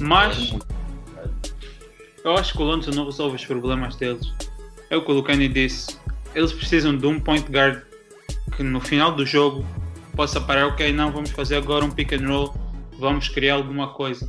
Mas 0.00 0.54
eu 2.24 2.36
acho 2.36 2.52
que 2.52 2.62
o 2.62 2.64
Lonzo 2.64 2.90
não 2.92 3.04
resolve 3.04 3.36
os 3.36 3.44
problemas 3.44 3.96
deles. 3.96 4.32
É 4.90 4.96
o 4.96 5.04
que 5.04 5.10
o 5.10 5.14
Lucani 5.14 5.48
disse. 5.48 5.98
Eles 6.34 6.52
precisam 6.52 6.96
de 6.96 7.06
um 7.06 7.18
point 7.18 7.50
guard 7.50 7.82
que 8.56 8.62
no 8.62 8.80
final 8.80 9.12
do 9.12 9.26
jogo 9.26 9.66
possa 10.14 10.40
parar, 10.40 10.68
ok, 10.68 10.92
não, 10.92 11.10
vamos 11.10 11.30
fazer 11.30 11.56
agora 11.56 11.84
um 11.84 11.90
pick 11.90 12.12
and 12.12 12.28
roll, 12.28 12.54
vamos 13.02 13.28
criar 13.28 13.54
alguma 13.54 13.88
coisa. 13.88 14.24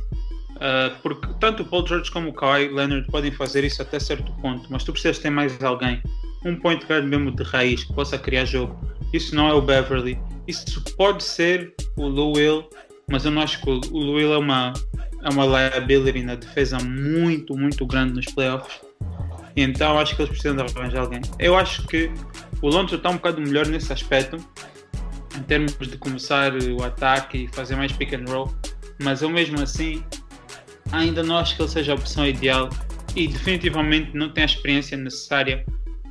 Uh, 0.56 0.94
porque 1.02 1.26
tanto 1.40 1.62
o 1.62 1.66
Paul 1.66 1.86
George 1.86 2.10
como 2.10 2.28
o 2.28 2.32
Kawhi 2.32 2.68
Leonard 2.68 3.06
podem 3.08 3.32
fazer 3.32 3.64
isso 3.64 3.82
até 3.82 3.98
certo 3.98 4.30
ponto, 4.40 4.66
mas 4.70 4.84
tu 4.84 4.92
precisas 4.92 5.18
ter 5.18 5.30
mais 5.30 5.62
alguém. 5.62 6.02
Um 6.44 6.56
point 6.56 6.84
guard 6.86 7.04
mesmo 7.06 7.30
de 7.30 7.42
raiz 7.42 7.84
que 7.84 7.92
possa 7.92 8.18
criar 8.18 8.44
jogo. 8.44 8.78
Isso 9.12 9.34
não 9.34 9.48
é 9.48 9.54
o 9.54 9.62
Beverly. 9.62 10.18
Isso 10.46 10.82
pode 10.96 11.24
ser 11.24 11.74
o 11.96 12.32
Will, 12.32 12.68
mas 13.08 13.24
eu 13.24 13.30
não 13.30 13.42
acho 13.42 13.60
que 13.62 13.70
o 13.70 14.14
Will 14.14 14.34
é 14.34 14.38
uma, 14.38 14.72
é 15.22 15.28
uma 15.30 15.46
liability 15.46 16.22
na 16.22 16.34
defesa 16.34 16.78
muito, 16.78 17.56
muito 17.56 17.86
grande 17.86 18.14
nos 18.14 18.26
playoffs. 18.26 18.80
Então 19.56 19.98
acho 19.98 20.16
que 20.16 20.22
eles 20.22 20.30
precisam 20.30 20.56
de 20.56 20.62
arranjar 20.62 21.00
alguém. 21.00 21.22
Eu 21.38 21.56
acho 21.56 21.86
que 21.86 22.10
o 22.60 22.68
Lonzo 22.68 22.96
está 22.96 23.10
um 23.10 23.14
bocado 23.14 23.40
melhor 23.40 23.66
nesse 23.66 23.92
aspecto, 23.92 24.36
em 25.36 25.42
termos 25.42 25.74
de 25.76 25.96
começar 25.96 26.52
o 26.54 26.82
ataque 26.82 27.44
e 27.44 27.48
fazer 27.48 27.76
mais 27.76 27.92
pick 27.92 28.12
and 28.14 28.24
roll, 28.28 28.54
mas 29.02 29.22
eu 29.22 29.30
mesmo 29.30 29.60
assim 29.60 30.04
ainda 30.92 31.22
não 31.22 31.38
acho 31.38 31.56
que 31.56 31.62
ele 31.62 31.68
seja 31.68 31.92
a 31.92 31.94
opção 31.94 32.26
ideal 32.26 32.68
e 33.16 33.28
definitivamente 33.28 34.16
não 34.16 34.30
tem 34.30 34.42
a 34.42 34.46
experiência 34.46 34.96
necessária 34.96 35.64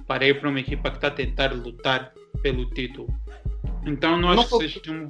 para 0.08 0.28
ir 0.28 0.40
para 0.40 0.50
uma 0.50 0.60
equipa 0.60 0.90
que 0.90 0.98
está 0.98 1.08
a 1.08 1.12
tentar 1.12 1.54
lutar 1.54 2.14
pelo 2.42 2.66
título. 2.72 3.08
Então 3.86 4.18
não 4.18 4.30
acho 4.30 4.52
não, 4.52 4.60
que 4.60 4.70
seja 4.70 4.92
um 4.92 5.10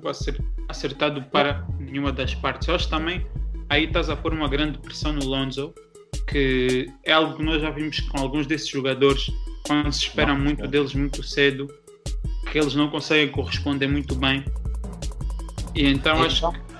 acertado 0.67 1.21
para 1.23 1.65
nenhuma 1.79 2.11
das 2.11 2.33
partes. 2.33 2.67
Eu 2.67 2.75
acho 2.75 2.89
também 2.89 3.25
aí 3.69 3.85
estás 3.85 4.09
a 4.09 4.15
pôr 4.15 4.33
uma 4.33 4.47
grande 4.47 4.77
pressão 4.77 5.13
no 5.13 5.25
Lonzo 5.25 5.73
que 6.27 6.91
é 7.03 7.11
algo 7.11 7.37
que 7.37 7.43
nós 7.43 7.61
já 7.61 7.69
vimos 7.69 7.99
com 7.99 8.19
alguns 8.19 8.47
desses 8.47 8.67
jogadores, 8.67 9.31
quando 9.67 9.91
se 9.91 10.03
espera 10.03 10.33
muito 10.33 10.67
deles 10.67 10.93
muito 10.93 11.21
cedo, 11.23 11.67
que 12.51 12.57
eles 12.57 12.75
não 12.75 12.89
conseguem 12.89 13.29
corresponder 13.29 13.87
muito 13.87 14.15
bem. 14.15 14.43
E 15.75 15.87
então, 15.87 16.13
então 16.13 16.23
acho 16.23 16.51
que. 16.51 16.72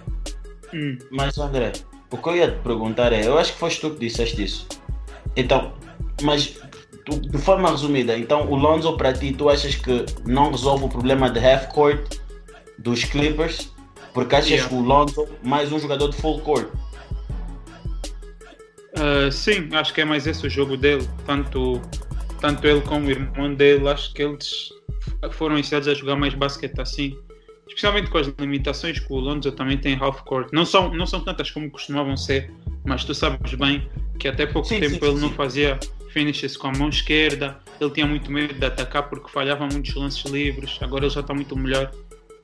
Hum. 0.74 0.98
Mas 1.12 1.38
André, 1.38 1.72
o 2.12 2.18
que 2.18 2.30
eu 2.30 2.36
ia 2.36 2.52
te 2.52 2.60
perguntar 2.60 3.14
é, 3.14 3.26
eu 3.28 3.38
acho 3.38 3.54
que 3.54 3.60
foste 3.60 3.82
tu 3.82 3.92
que 3.92 4.00
disseste 4.00 4.44
isso. 4.44 4.68
Então, 5.36 5.74
mas 6.22 6.60
de 7.06 7.38
forma 7.38 7.70
resumida, 7.70 8.18
então 8.18 8.50
o 8.50 8.56
Lonzo 8.56 8.96
para 8.96 9.14
ti, 9.14 9.34
tu 9.34 9.50
achas 9.50 9.76
que 9.76 10.06
não 10.26 10.52
resolve 10.52 10.86
o 10.86 10.90
problema 10.90 11.30
de 11.30 11.40
half-court 11.40 12.18
dos 12.78 13.04
Clippers? 13.04 13.74
Porque 14.14 14.36
achas 14.36 14.50
yeah. 14.50 14.70
que 14.70 14.76
o 14.76 14.82
Lonzo 14.82 15.28
mais 15.44 15.72
um 15.72 15.80
jogador 15.80 16.10
de 16.10 16.18
full 16.18 16.40
court? 16.42 16.68
Uh, 18.96 19.32
sim, 19.32 19.70
acho 19.74 19.94
que 19.94 20.02
é 20.02 20.06
mais 20.06 20.28
esse 20.28 20.46
o 20.46 20.50
jogo 20.50 20.78
dele. 20.78 21.08
Tanto, 21.26 21.82
tanto 22.40 22.68
ele 22.68 22.82
como 22.82 23.08
o 23.08 23.12
irmão 23.12 23.54
dele, 23.54 23.90
acho 23.90 24.14
que 24.14 24.22
eles 24.22 24.70
foram 25.32 25.58
ensinados 25.58 25.88
a 25.88 25.94
jogar 25.94 26.16
mais 26.16 26.34
basquete 26.36 26.80
assim. 26.80 27.18
Especialmente 27.74 28.10
com 28.10 28.18
as 28.20 28.28
limitações 28.40 29.00
que 29.00 29.12
o 29.12 29.18
Lonzo 29.18 29.52
também 29.52 29.78
tem 29.78 29.98
half 30.00 30.22
court. 30.22 30.50
Não 30.54 30.66
são, 30.66 30.94
não 30.94 31.06
são 31.06 31.22
tantas 31.22 31.50
como 31.50 31.70
costumavam 31.72 32.16
ser, 32.16 32.52
mas 32.86 33.04
tu 33.04 33.14
sabes 33.16 33.54
bem 33.56 33.90
que 34.20 34.28
até 34.28 34.46
pouco 34.46 34.68
Sim, 34.68 34.80
tempo 34.80 34.96
sim, 34.96 35.06
ele 35.06 35.16
sim, 35.16 35.22
não 35.22 35.30
fazia 35.32 35.80
finishes 36.12 36.56
com 36.56 36.68
a 36.68 36.72
mão 36.72 36.90
esquerda, 36.90 37.58
ele 37.82 37.90
tinha 37.90 38.06
muito 38.06 38.32
medo 38.32 38.54
de 38.54 38.64
atacar 38.64 39.10
porque 39.10 39.30
falhava 39.32 39.66
muitos 39.66 39.96
lances 39.96 40.24
livres, 40.32 40.78
agora 40.80 41.06
ele 41.06 41.14
já 41.14 41.22
está 41.22 41.34
muito 41.34 41.58
melhor. 41.58 41.92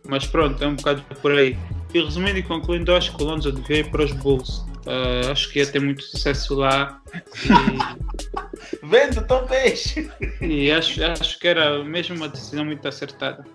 Mas 0.08 0.26
pronto, 0.26 0.64
é 0.64 0.68
um 0.68 0.76
bocado 0.76 1.04
por 1.22 1.32
aí. 1.34 1.56
E 1.94 2.02
resumindo 2.02 2.40
e 2.40 2.44
concluindo, 2.44 2.92
eu 2.92 2.96
acho 2.96 3.16
que 3.16 3.22
o 3.22 3.26
Lonzo 3.26 3.52
devia 3.52 3.80
ir 3.80 3.92
para 3.92 4.04
os 4.04 4.12
Bulls. 4.12 4.66
Ah, 4.88 5.32
acho 5.32 5.52
que 5.52 5.60
ia 5.60 5.68
ter 5.68 5.80
muito 5.80 6.02
sucesso 6.02 6.56
lá 6.56 7.00
Vendo 8.84 9.22
tão 9.28 9.46
peixe. 9.46 10.10
e, 10.42 10.66
e 10.66 10.72
acho, 10.72 11.04
acho 11.04 11.40
que 11.40 11.48
era 11.48 11.84
mesmo 11.84 12.16
uma 12.16 12.28
decisão 12.30 12.66
muito 12.66 12.88
acertada. 12.88 13.46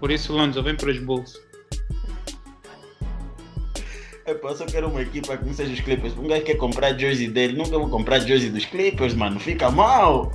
Por 0.00 0.10
isso, 0.10 0.32
Lonzo, 0.32 0.62
vem 0.62 0.74
para 0.74 0.90
os 0.90 0.98
Bulls. 0.98 1.40
Eu 4.26 4.56
só 4.56 4.66
quero 4.66 4.88
uma 4.88 5.00
equipa 5.00 5.36
que 5.38 5.44
não 5.44 5.54
seja 5.54 5.72
os 5.72 5.80
Clippers. 5.80 6.16
Um 6.16 6.28
gajo 6.28 6.42
quer 6.42 6.56
comprar 6.56 6.98
jersey 6.98 7.28
dele, 7.28 7.56
nunca 7.56 7.78
vou 7.78 7.88
comprar 7.88 8.20
jersey 8.20 8.50
dos 8.50 8.66
Clippers, 8.66 9.14
mano. 9.14 9.40
Fica 9.40 9.70
mal. 9.70 10.30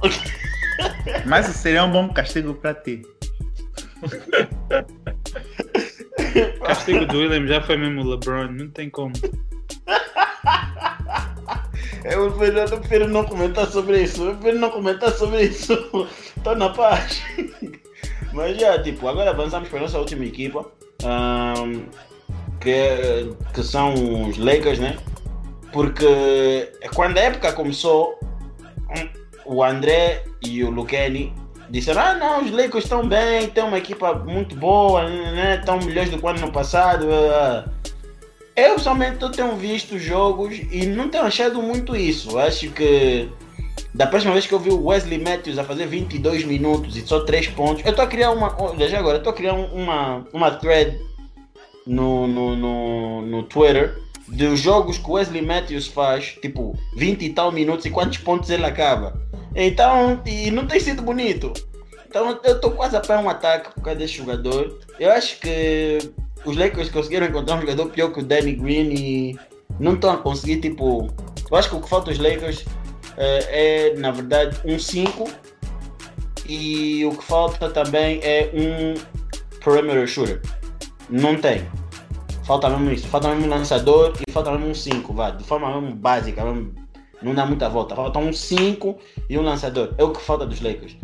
Mas 1.27 1.45
seria 1.45 1.83
um 1.83 1.91
bom 1.91 2.09
castigo 2.09 2.55
para 2.55 2.73
ti. 2.73 3.03
O 6.59 6.59
castigo 6.65 7.05
do 7.05 7.19
William 7.19 7.45
já 7.45 7.61
foi 7.61 7.77
mesmo 7.77 8.01
o 8.01 8.09
LeBron, 8.09 8.47
não 8.51 8.69
tem 8.69 8.89
como. 8.89 9.13
Eu 12.03 12.29
prefiro, 12.33 12.59
eu 12.59 12.79
prefiro 12.79 13.07
não 13.07 13.23
comentar 13.23 13.65
sobre 13.67 14.03
isso. 14.03 14.23
Eu 14.23 14.35
prefiro 14.35 14.59
não 14.59 14.69
comentar 14.69 15.09
sobre 15.11 15.43
isso. 15.43 15.73
Tô 16.43 16.53
na 16.53 16.69
paz. 16.69 17.23
Mas 18.31 18.57
já, 18.57 18.81
tipo, 18.81 19.07
agora 19.07 19.31
avançamos 19.31 19.69
para 19.69 19.79
a 19.79 19.81
nossa 19.81 19.99
última 19.99 20.25
equipa. 20.25 20.65
ahm, 21.03 21.85
que, 22.63 23.35
que 23.53 23.63
são 23.63 23.93
os 24.27 24.37
Lakers, 24.37 24.79
né? 24.79 24.97
Porque 25.71 26.71
quando 26.95 27.17
a 27.17 27.21
época 27.21 27.51
começou, 27.51 28.17
o 29.45 29.63
André 29.63 30.23
e 30.41 30.63
o 30.63 30.69
Luqueni 30.69 31.33
disseram: 31.69 32.01
Ah, 32.01 32.13
não, 32.15 32.43
os 32.43 32.51
Lakers 32.51 32.85
estão 32.85 33.05
bem, 33.07 33.47
tem 33.49 33.63
uma 33.63 33.77
equipa 33.77 34.13
muito 34.13 34.55
boa, 34.55 35.09
né? 35.09 35.57
estão 35.59 35.79
melhores 35.79 36.09
do 36.09 36.17
que 36.17 36.25
o 36.25 36.29
ano 36.29 36.51
passado. 36.51 37.07
eu 38.55 38.79
somente 38.79 39.29
tenho 39.31 39.55
visto 39.55 39.97
jogos 39.97 40.55
e 40.71 40.85
não 40.85 41.09
tenho 41.09 41.25
achado 41.25 41.61
muito 41.61 41.95
isso. 41.95 42.37
Acho 42.37 42.69
que 42.69 43.29
da 43.93 44.07
próxima 44.07 44.33
vez 44.33 44.47
que 44.47 44.53
eu 44.53 44.59
vi 44.59 44.69
o 44.71 44.85
Wesley 44.85 45.19
Matthews 45.19 45.57
a 45.57 45.63
fazer 45.63 45.85
22 45.85 46.43
minutos 46.45 46.97
e 46.97 47.01
só 47.01 47.19
3 47.21 47.47
pontos, 47.49 47.83
eu 47.85 47.91
estou 47.91 48.03
a 48.05 48.07
criar 48.07 48.31
uma. 48.31 48.55
Olha, 48.61 48.89
já 48.89 48.99
agora, 48.99 49.15
eu 49.15 49.19
estou 49.19 49.31
a 49.31 49.35
criar 49.35 49.53
um- 49.53 49.65
uma, 49.73 50.25
uma 50.33 50.51
thread 50.51 50.99
no, 51.85 52.27
no, 52.27 52.55
no, 52.55 53.21
no 53.21 53.43
Twitter 53.43 53.97
dos 54.27 54.59
jogos 54.59 54.97
que 54.97 55.09
o 55.09 55.13
Wesley 55.13 55.41
Matthews 55.41 55.87
faz, 55.87 56.37
tipo 56.41 56.75
20 56.95 57.23
e 57.23 57.29
tal 57.29 57.51
minutos 57.51 57.85
e 57.85 57.89
quantos 57.89 58.17
pontos 58.17 58.49
ele 58.49 58.65
acaba. 58.65 59.21
Então, 59.55 60.21
e 60.25 60.49
não 60.49 60.65
tem 60.65 60.79
sido 60.79 61.01
bonito. 61.01 61.53
Então 62.07 62.39
eu 62.43 62.55
estou 62.55 62.71
quase 62.71 62.95
a 62.95 62.99
pé 63.01 63.17
um 63.17 63.29
ataque 63.29 63.73
por 63.73 63.83
causa 63.83 63.99
desse 63.99 64.13
jogador. 64.13 64.79
Eu 64.99 65.11
acho 65.11 65.39
que 65.39 65.97
os 66.45 66.55
Lakers 66.55 66.89
conseguiram 66.89 67.27
encontrar 67.27 67.57
um 67.57 67.61
jogador 67.61 67.87
pior 67.89 68.11
que 68.11 68.19
o 68.19 68.23
Danny 68.23 68.53
Green 68.53 68.93
e 68.93 69.39
não 69.79 69.93
estão 69.95 70.11
a 70.11 70.17
conseguir, 70.17 70.61
tipo. 70.61 71.09
Eu 71.51 71.57
acho 71.57 71.69
que 71.69 71.75
o 71.75 71.81
que 71.81 71.89
falta 71.89 72.09
aos 72.09 72.17
Lakers 72.19 72.65
é, 73.17 73.93
na 73.97 74.11
verdade, 74.11 74.57
um 74.65 74.77
5 74.77 75.29
e 76.47 77.05
o 77.05 77.11
que 77.11 77.23
falta 77.23 77.69
também 77.69 78.19
é 78.21 78.51
um 78.53 78.93
perimeter 79.63 80.07
shooter. 80.07 80.41
Não 81.09 81.37
tem. 81.37 81.65
Falta 82.45 82.69
mesmo 82.69 82.91
isso. 82.91 83.07
Falta 83.07 83.29
mesmo 83.29 83.45
um 83.45 83.49
lançador 83.49 84.13
e 84.27 84.31
falta 84.31 84.51
mesmo 84.51 84.67
um 84.67 84.73
5, 84.73 85.13
vá. 85.13 85.31
De 85.31 85.43
forma 85.43 85.79
mesmo 85.79 85.95
básica, 85.95 86.43
mesmo, 86.43 86.73
não 87.21 87.33
dá 87.33 87.45
muita 87.45 87.69
volta. 87.69 87.95
Falta 87.95 88.19
um 88.19 88.33
5 88.33 88.97
e 89.29 89.37
um 89.37 89.41
lançador. 89.41 89.93
É 89.97 90.03
o 90.03 90.11
que 90.11 90.21
falta 90.21 90.45
dos 90.45 90.61
Lakers. 90.61 90.97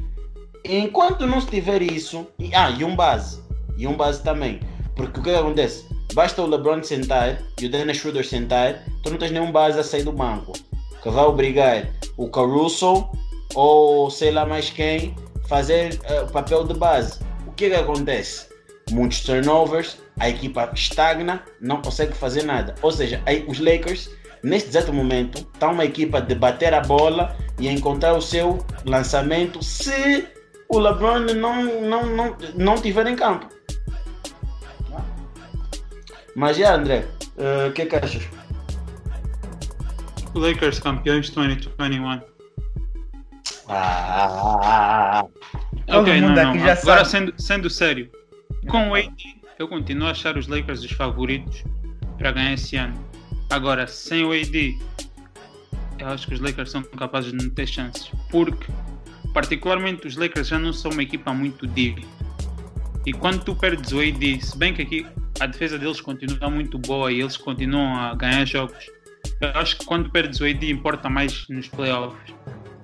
Enquanto 0.66 1.26
não 1.26 1.40
tiver 1.40 1.82
isso, 1.82 2.28
e, 2.38 2.54
ah, 2.54 2.70
e 2.70 2.84
um 2.84 2.96
base. 2.96 3.42
E 3.78 3.88
um 3.88 3.96
base 3.96 4.22
também. 4.22 4.60
Porque 4.96 5.20
o 5.20 5.24
que 5.24 5.30
acontece? 5.30 5.86
Basta 6.14 6.42
o 6.42 6.48
LeBron 6.48 6.84
sentar 6.84 7.42
e 7.62 7.68
o 7.68 7.70
Dennis 7.70 7.98
Schroeder 7.98 8.26
sentar, 8.26 8.84
tu 9.04 9.12
não 9.12 9.18
tens 9.18 9.32
nenhum 9.32 9.52
base 9.52 9.80
a 9.80 9.84
sair 9.84 10.04
do 10.04 10.12
banco. 10.12 10.54
Que 11.02 11.10
vai 11.10 11.24
obrigar 11.24 11.88
o 12.20 12.30
Caruso 12.30 13.10
ou 13.56 14.12
sei 14.12 14.32
lá 14.32 14.46
mais 14.46 14.70
quem 14.70 15.16
fazer 15.48 15.98
eh, 16.04 16.22
o 16.22 16.28
papel 16.28 16.66
de 16.66 16.74
base. 16.74 17.20
O 17.48 17.52
que, 17.54 17.70
que 17.70 17.76
acontece? 17.76 18.48
Muitos 18.92 19.22
turnovers, 19.22 19.98
a 20.20 20.30
equipa 20.30 20.70
estagna, 20.74 21.44
não 21.62 21.82
consegue 21.82 22.14
fazer 22.14 22.44
nada. 22.44 22.76
Ou 22.82 22.92
seja, 22.92 23.22
aí 23.26 23.46
os 23.48 23.60
Lakers, 23.60 24.10
neste 24.44 24.68
exato 24.70 24.92
momento, 24.92 25.40
estão 25.54 25.72
uma 25.72 25.86
equipa 25.86 26.22
de 26.22 26.36
bater 26.36 26.74
a 26.74 26.82
bola 26.82 27.36
e 27.58 27.70
encontrar 27.70 28.14
o 28.14 28.22
seu 28.22 28.60
lançamento 28.86 29.64
se 29.64 30.28
o 30.68 30.78
LeBron 30.78 31.20
não, 31.20 31.64
não, 31.82 32.06
não, 32.06 32.38
não 32.56 32.76
tiver 32.76 33.08
em 33.08 33.16
campo. 33.16 33.48
Mas 36.36 36.58
já, 36.58 36.76
André, 36.76 37.06
eh, 37.38 37.68
o 37.70 37.72
que, 37.72 37.86
que 37.86 37.96
achas? 37.96 38.39
Lakers 40.34 40.80
campeões 40.80 41.30
2021. 41.30 42.22
Ah, 43.68 45.24
Ok, 45.88 46.22
não, 46.22 46.30
não. 46.30 46.52
Agora, 46.52 46.76
sabe. 46.76 47.10
sendo, 47.10 47.34
sendo 47.38 47.70
sério, 47.70 48.10
com 48.68 48.90
o 48.90 48.96
AD, 48.96 49.12
eu 49.58 49.68
continuo 49.68 50.08
a 50.08 50.12
achar 50.12 50.38
os 50.38 50.48
Lakers 50.48 50.84
os 50.84 50.92
favoritos 50.92 51.64
para 52.18 52.32
ganhar 52.32 52.54
esse 52.54 52.76
ano. 52.76 52.94
Agora, 53.50 53.88
sem 53.88 54.24
o 54.24 54.32
AD, 54.32 54.78
eu 55.98 56.08
acho 56.08 56.28
que 56.28 56.34
os 56.36 56.40
Lakers 56.40 56.70
são 56.72 56.84
capazes 56.84 57.32
de 57.32 57.44
não 57.44 57.50
ter 57.50 57.68
chances. 57.68 58.12
Porque, 58.30 58.72
particularmente, 59.34 60.06
os 60.08 60.16
Lakers 60.16 60.48
já 60.48 60.60
não 60.60 60.72
são 60.72 60.92
uma 60.92 61.02
equipa 61.02 61.34
muito 61.34 61.66
deep. 61.66 62.06
E 63.06 63.14
quando 63.14 63.44
tu 63.44 63.56
perdes 63.56 63.92
o 63.92 64.00
AD, 64.00 64.42
se 64.42 64.58
bem 64.58 64.74
que 64.74 64.84
aqui 64.84 65.08
a 65.40 65.48
defesa 65.48 65.80
deles 65.80 66.00
continua 66.02 66.50
muito 66.50 66.78
boa 66.78 67.12
e 67.12 67.22
eles 67.22 67.38
continuam 67.38 67.96
a 67.96 68.14
ganhar 68.14 68.46
jogos, 68.46 68.86
eu 69.42 69.50
acho 69.56 69.78
que 69.78 69.86
quando 69.86 70.10
perdes 70.10 70.40
o 70.42 70.46
AD 70.46 70.70
importa 70.70 71.10
mais 71.10 71.48
nos 71.50 71.68
playoffs. 71.68 72.34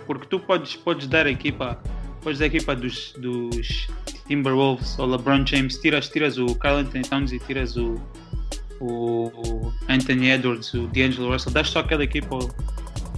Porque 0.05 0.27
tu 0.27 0.39
podes, 0.39 0.75
podes 0.75 1.07
dar 1.07 1.25
a 1.25 1.31
equipa, 1.31 1.81
podes 2.21 2.39
dar 2.39 2.45
a 2.45 2.47
equipa 2.47 2.75
dos, 2.75 3.13
dos 3.17 3.87
Timberwolves 4.27 4.97
ou 4.99 5.07
LeBron 5.07 5.45
James, 5.45 5.77
tiras, 5.77 6.09
tiras 6.09 6.37
o 6.37 6.55
Carl 6.55 6.77
Anthony 6.77 7.03
Towns 7.03 7.31
e 7.31 7.39
tiras 7.39 7.75
o, 7.75 7.95
o 8.79 9.71
Anthony 9.89 10.29
Edwards, 10.29 10.73
o 10.73 10.87
D'Angelo 10.87 11.31
Russell, 11.31 11.53
dás 11.53 11.69
só 11.69 11.79
aquela 11.79 12.03
equipa, 12.03 12.37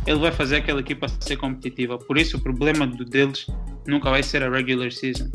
ele 0.05 0.20
vai 0.20 0.32
fazer 0.32 0.57
aquela 0.57 0.80
equipa 0.80 1.07
ser 1.07 1.38
competitiva. 1.38 1.97
Por 1.97 2.18
isso 2.18 2.38
o 2.38 2.41
problema 2.41 2.88
do 2.88 3.03
deles 3.03 3.47
nunca 3.86 4.09
vai 4.09 4.24
ser 4.24 4.43
a 4.43 4.49
regular 4.49 4.91
season. 4.91 5.30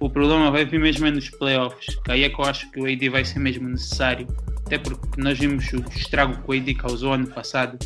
O 0.00 0.10
problema 0.10 0.50
vai 0.50 0.64
vir 0.64 0.80
mesmo 0.80 1.06
é 1.06 1.10
nos 1.10 1.30
playoffs, 1.30 1.94
que 2.04 2.12
aí 2.12 2.24
é 2.24 2.28
que 2.28 2.38
eu 2.38 2.44
acho 2.44 2.70
que 2.70 2.80
o 2.80 2.86
AD 2.86 3.08
vai 3.08 3.24
ser 3.24 3.38
mesmo 3.38 3.68
necessário. 3.68 4.26
Até 4.66 4.78
porque 4.78 5.20
nós 5.20 5.38
vimos 5.38 5.70
o 5.72 5.84
estrago 5.96 6.42
que 6.42 6.50
o 6.50 6.52
AD 6.52 6.74
causou 6.74 7.12
ano 7.12 7.26
passado. 7.26 7.78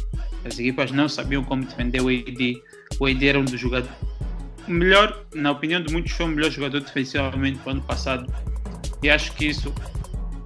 As 0.44 0.58
equipas 0.58 0.90
não 0.92 1.08
sabiam 1.08 1.42
como 1.42 1.64
defender 1.64 2.00
o 2.00 2.08
AD. 2.08 2.62
O 3.00 3.06
AD 3.06 3.26
era 3.26 3.38
um 3.38 3.44
dos 3.44 3.58
jogadores. 3.58 3.94
O 4.66 4.70
melhor, 4.70 5.24
na 5.34 5.50
opinião 5.50 5.82
de 5.82 5.92
muitos, 5.92 6.12
foi 6.12 6.26
o 6.26 6.28
melhor 6.28 6.50
jogador 6.50 6.80
defensivamente 6.80 7.58
do 7.58 7.70
ano 7.70 7.82
passado. 7.82 8.32
E 9.02 9.10
acho 9.10 9.32
que 9.34 9.46
isso 9.46 9.74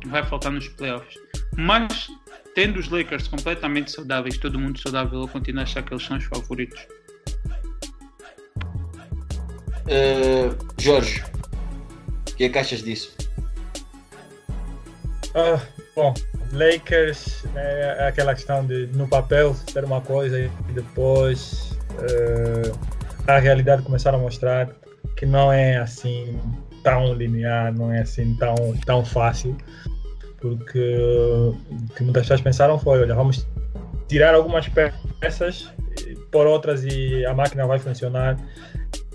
vai 0.06 0.24
faltar 0.24 0.52
nos 0.52 0.68
playoffs. 0.68 1.18
Mas, 1.56 2.08
tendo 2.54 2.78
os 2.78 2.88
Lakers 2.88 3.28
completamente 3.28 3.90
saudáveis, 3.90 4.38
todo 4.38 4.58
mundo 4.58 4.80
saudável, 4.80 5.20
eu 5.20 5.28
continuo 5.28 5.60
a 5.60 5.64
achar 5.64 5.82
que 5.82 5.92
eles 5.92 6.04
são 6.04 6.16
os 6.16 6.24
favoritos. 6.24 6.80
eh, 9.88 10.50
Jorge, 10.78 11.22
o 12.30 12.34
que, 12.36 12.44
é 12.44 12.48
que 12.48 12.58
achas 12.58 12.82
disso? 12.82 13.14
Ah, 15.34 15.60
bom, 15.94 16.14
Lakers 16.52 17.44
é 17.54 18.08
aquela 18.08 18.34
questão 18.34 18.64
de 18.66 18.86
no 18.88 19.08
papel 19.08 19.54
ser 19.54 19.84
uma 19.84 20.00
coisa 20.00 20.38
e 20.38 20.50
depois 20.72 21.78
eh, 22.00 22.72
a 23.26 23.38
realidade 23.38 23.82
começar 23.82 24.14
a 24.14 24.18
mostrar 24.18 24.70
que 25.16 25.26
não 25.26 25.52
é 25.52 25.76
assim 25.76 26.38
tão 26.82 27.14
linear, 27.14 27.72
não 27.74 27.92
é 27.92 28.00
assim 28.00 28.34
tão, 28.36 28.54
tão 28.84 29.04
fácil, 29.04 29.56
porque 30.40 30.96
o 30.98 31.94
que 31.94 32.02
muitas 32.02 32.22
pessoas 32.22 32.40
pensaram 32.40 32.78
foi, 32.78 33.00
olha, 33.00 33.14
vamos 33.14 33.46
tirar 34.08 34.34
algumas 34.34 34.68
peças 35.20 35.72
pôr 36.32 36.46
outras 36.46 36.84
e 36.84 37.24
a 37.26 37.34
máquina 37.34 37.66
vai 37.66 37.78
funcionar 37.78 38.36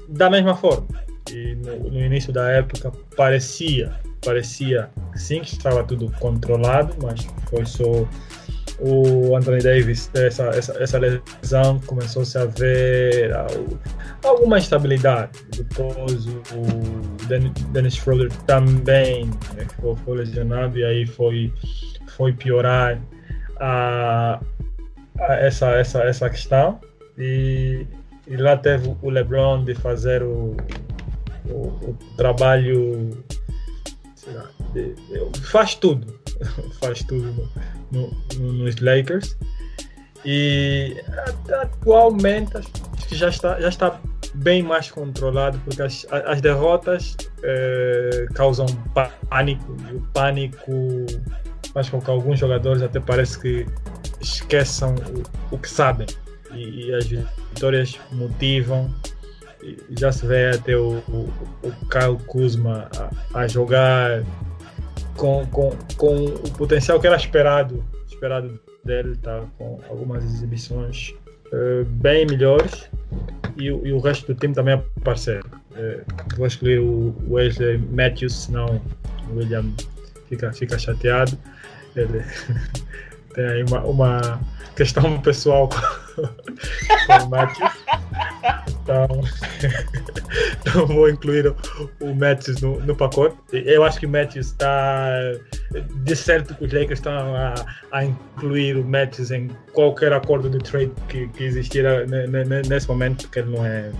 da 0.08 0.30
mesma 0.30 0.56
forma. 0.56 0.88
E 1.30 1.56
no, 1.56 1.92
no 1.92 2.00
início 2.00 2.32
da 2.32 2.50
época 2.52 2.92
parecia, 3.18 3.92
parecia 4.24 4.90
sim, 5.16 5.42
que 5.42 5.54
estava 5.54 5.84
tudo 5.84 6.12
controlado, 6.20 6.96
mas 7.02 7.28
foi 7.50 7.66
só 7.66 8.08
o 8.80 9.36
Anthony 9.36 9.60
Davis 9.60 10.10
essa, 10.14 10.46
essa, 10.50 10.74
essa 10.82 11.00
lesão, 11.00 11.80
começou-se 11.88 12.38
a 12.38 12.46
ver 12.46 13.32
alguma 14.24 14.60
instabilidade. 14.60 15.40
Depois 15.56 16.28
o 16.28 17.68
Dennis 17.72 17.96
Schroeder 17.96 18.32
também 18.46 19.26
né, 19.56 19.66
ficou, 19.70 19.96
foi 19.98 20.18
lesionado 20.18 20.78
e 20.78 20.84
aí 20.84 21.06
foi, 21.06 21.52
foi 22.08 22.34
piorar 22.34 23.02
a, 23.60 24.40
a 25.20 25.34
essa, 25.36 25.72
essa, 25.72 26.04
essa 26.04 26.30
questão. 26.30 26.80
E, 27.18 27.86
e 28.28 28.38
lá 28.38 28.56
teve 28.56 28.96
o 29.02 29.10
LeBron 29.10 29.64
de 29.64 29.74
fazer 29.74 30.22
o, 30.22 30.56
o, 31.50 31.68
o 31.68 31.98
trabalho. 32.16 33.10
Lá, 34.34 34.50
de, 34.74 34.94
de, 34.94 35.40
faz 35.42 35.76
tudo. 35.76 36.20
faz 36.80 37.04
tudo 37.04 37.50
no, 37.92 38.12
no, 38.36 38.54
nos 38.54 38.76
Lakers. 38.78 39.38
E 40.26 41.02
atualmente 41.62 42.54
já 43.12 43.30
está, 43.30 43.60
já 43.62 43.70
está 43.70 44.02
bem 44.36 44.62
mais 44.62 44.92
controlado, 44.92 45.60
porque 45.64 45.82
as, 45.82 46.06
as 46.12 46.42
derrotas 46.42 47.16
eh, 47.44 48.28
causam 48.34 48.66
pânico, 49.30 49.76
e 49.90 49.96
o 49.96 50.02
pânico 50.14 51.06
faz 51.74 51.90
com 51.90 52.02
que 52.02 52.10
alguns 52.10 52.40
jogadores 52.40 52.82
até 52.82 53.00
parece 53.00 53.40
que 53.40 53.66
esqueçam 54.22 54.96
o, 55.52 55.56
o 55.56 55.58
que 55.58 55.70
sabem. 55.70 56.08
E, 56.54 56.88
e, 56.88 56.94
as 56.94 57.06
vitórias 57.06 58.00
motivam. 58.12 58.94
Já 59.98 60.12
se 60.12 60.26
vê 60.26 60.50
até 60.50 60.76
o, 60.76 61.00
o, 61.10 61.34
o 61.64 61.72
Kyle 61.90 62.18
Kuzma 62.28 62.90
a, 63.34 63.40
a 63.40 63.48
jogar 63.48 64.24
com, 65.16 65.46
com, 65.48 65.72
com 65.98 66.26
o 66.26 66.52
potencial 66.52 67.00
que 67.00 67.08
era 67.08 67.16
esperado, 67.16 67.84
esperado 68.08 68.60
dele, 68.84 69.16
tá? 69.18 69.44
com 69.58 69.80
algumas 69.90 70.24
exibições 70.24 71.14
uh, 71.48 71.84
bem 71.86 72.26
melhores 72.26 72.90
e, 73.58 73.66
e, 73.66 73.92
o 73.92 74.00
resto 74.00 74.34
do 74.34 74.40
time 74.40 74.54
também 74.54 74.76
é 74.76 74.84
parceiro. 75.04 75.50
Uh, 75.72 76.04
vou 76.38 76.48
escolher 76.48 76.80
o 76.80 77.16
Wesley 77.30 77.78
Matthews, 77.78 78.46
senão 78.46 78.82
o 79.30 79.38
William 79.38 79.66
fica, 80.30 80.54
fica 80.54 80.78
chateado. 80.78 81.38
Ele 81.96 82.24
tem 83.34 83.46
aí 83.46 83.64
uma, 83.64 83.82
uma 83.82 84.42
questão 84.76 85.20
pessoal 85.22 85.70
com, 86.18 87.26
o 87.26 87.30
Matthews. 87.30 87.72
Então, 88.84 89.08
então 90.62 90.88
vou 90.88 91.10
incluir 91.10 91.54
o 92.00 92.16
Matthews 92.16 92.62
no, 92.62 92.80
no 92.82 92.96
pacote. 92.96 93.36
Eu 93.52 93.84
acho 93.84 94.00
que 94.00 94.06
o 94.06 94.10
Matthews 94.10 94.48
está. 94.48 95.10
De 96.04 96.16
certo 96.16 96.56
que 96.56 96.66
os 96.66 96.74
Lakers 96.74 97.00
estão 97.00 97.36
a, 97.36 97.54
a 97.92 98.06
incluir 98.06 98.78
o 98.78 98.84
Matthews 98.86 99.32
em 99.32 99.50
qualquer 99.74 100.14
acordo 100.14 100.50
de 100.50 100.60
trade 100.60 100.92
que, 101.10 101.28
que 101.30 101.44
existira 101.44 102.06
nesse 102.68 102.88
momento, 102.88 103.24
porque 103.24 103.40
ele 103.40 103.56
não, 103.56 103.66
é, 103.66 103.92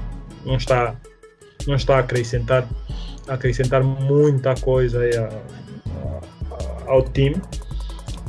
não, 0.46 0.56
está, 0.56 0.96
não 1.68 1.76
está 1.76 1.98
a 1.98 2.00
acrescentar, 2.00 2.68
a 3.28 3.34
acrescentar 3.34 3.84
muita 3.84 4.56
coisa 4.56 5.02
a, 5.02 6.86
a, 6.86 6.92
ao 6.92 7.04
time. 7.04 7.42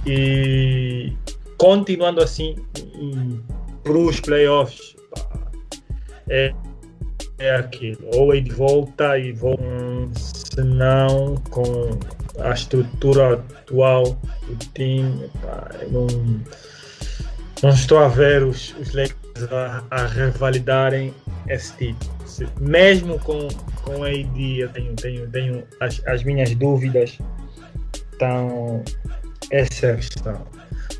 E 0.07 1.13
continuando 1.59 2.23
assim 2.23 2.57
para 3.83 3.99
os 3.99 4.21
playoffs 4.21 4.97
é, 6.29 6.53
é 7.39 7.55
aquilo. 7.57 7.99
Ou 8.15 8.35
ele 8.35 8.51
volta 8.51 9.19
e 9.19 9.33
volta, 9.33 9.63
se 10.15 10.63
não, 10.63 11.37
com 11.51 11.99
a 12.41 12.51
estrutura 12.53 13.35
atual 13.35 14.05
do 14.47 14.57
time, 14.75 15.29
pá, 15.43 15.71
não, 15.91 16.07
não 17.63 17.71
estou 17.71 17.99
a 17.99 18.09
ver 18.09 18.43
os, 18.43 18.75
os 18.79 18.93
Lakers 18.95 19.53
a, 19.53 19.85
a 19.91 20.07
revalidarem 20.07 21.15
esse 21.49 21.77
título. 21.77 22.19
Mesmo 22.61 23.19
com, 23.21 23.49
com 23.83 24.05
a 24.05 24.09
AD, 24.09 24.61
eu 24.61 24.69
tenho, 24.69 24.95
tenho, 24.95 25.31
tenho 25.31 25.65
as, 25.81 26.01
as 26.07 26.23
minhas 26.23 26.55
dúvidas. 26.55 27.19
Então, 28.15 28.83
essa 29.51 29.87
é 29.87 29.93
a 29.93 29.97
questão. 29.97 30.47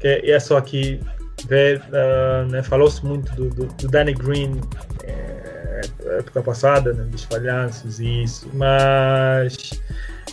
Que 0.01 0.09
é, 0.09 0.31
é 0.31 0.41
só 0.41 0.57
aqui 0.57 1.01
uh, 1.47 2.51
né, 2.51 2.63
falou-se 2.63 3.05
muito 3.05 3.33
do, 3.35 3.51
do, 3.51 3.67
do, 3.67 3.89
Danny 3.89 4.15
Green 4.15 4.61
é, 5.05 5.81
época 6.19 6.43
passada, 6.43 6.93
né, 6.93 7.05
dos 7.05 7.25
falhanços 7.25 8.01
e 8.01 8.25
isso, 8.25 8.49
mas 8.55 9.71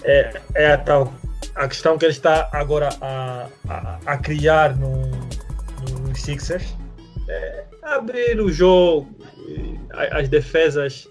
é, 0.04 0.42
é 0.56 0.72
a 0.72 0.78
tal 0.78 1.14
a 1.56 1.68
questão 1.68 1.98
que 1.98 2.06
ele 2.06 2.12
está 2.12 2.50
agora 2.52 2.90
a, 3.02 3.48
a, 3.70 4.00
a 4.06 4.18
criar 4.18 4.76
no, 4.76 5.10
no 6.02 6.16
Sixers 6.16 6.76
é 7.30 7.64
abrir 7.82 8.42
o 8.42 8.52
jogo, 8.52 9.08
as 10.12 10.28
defesas 10.28 11.08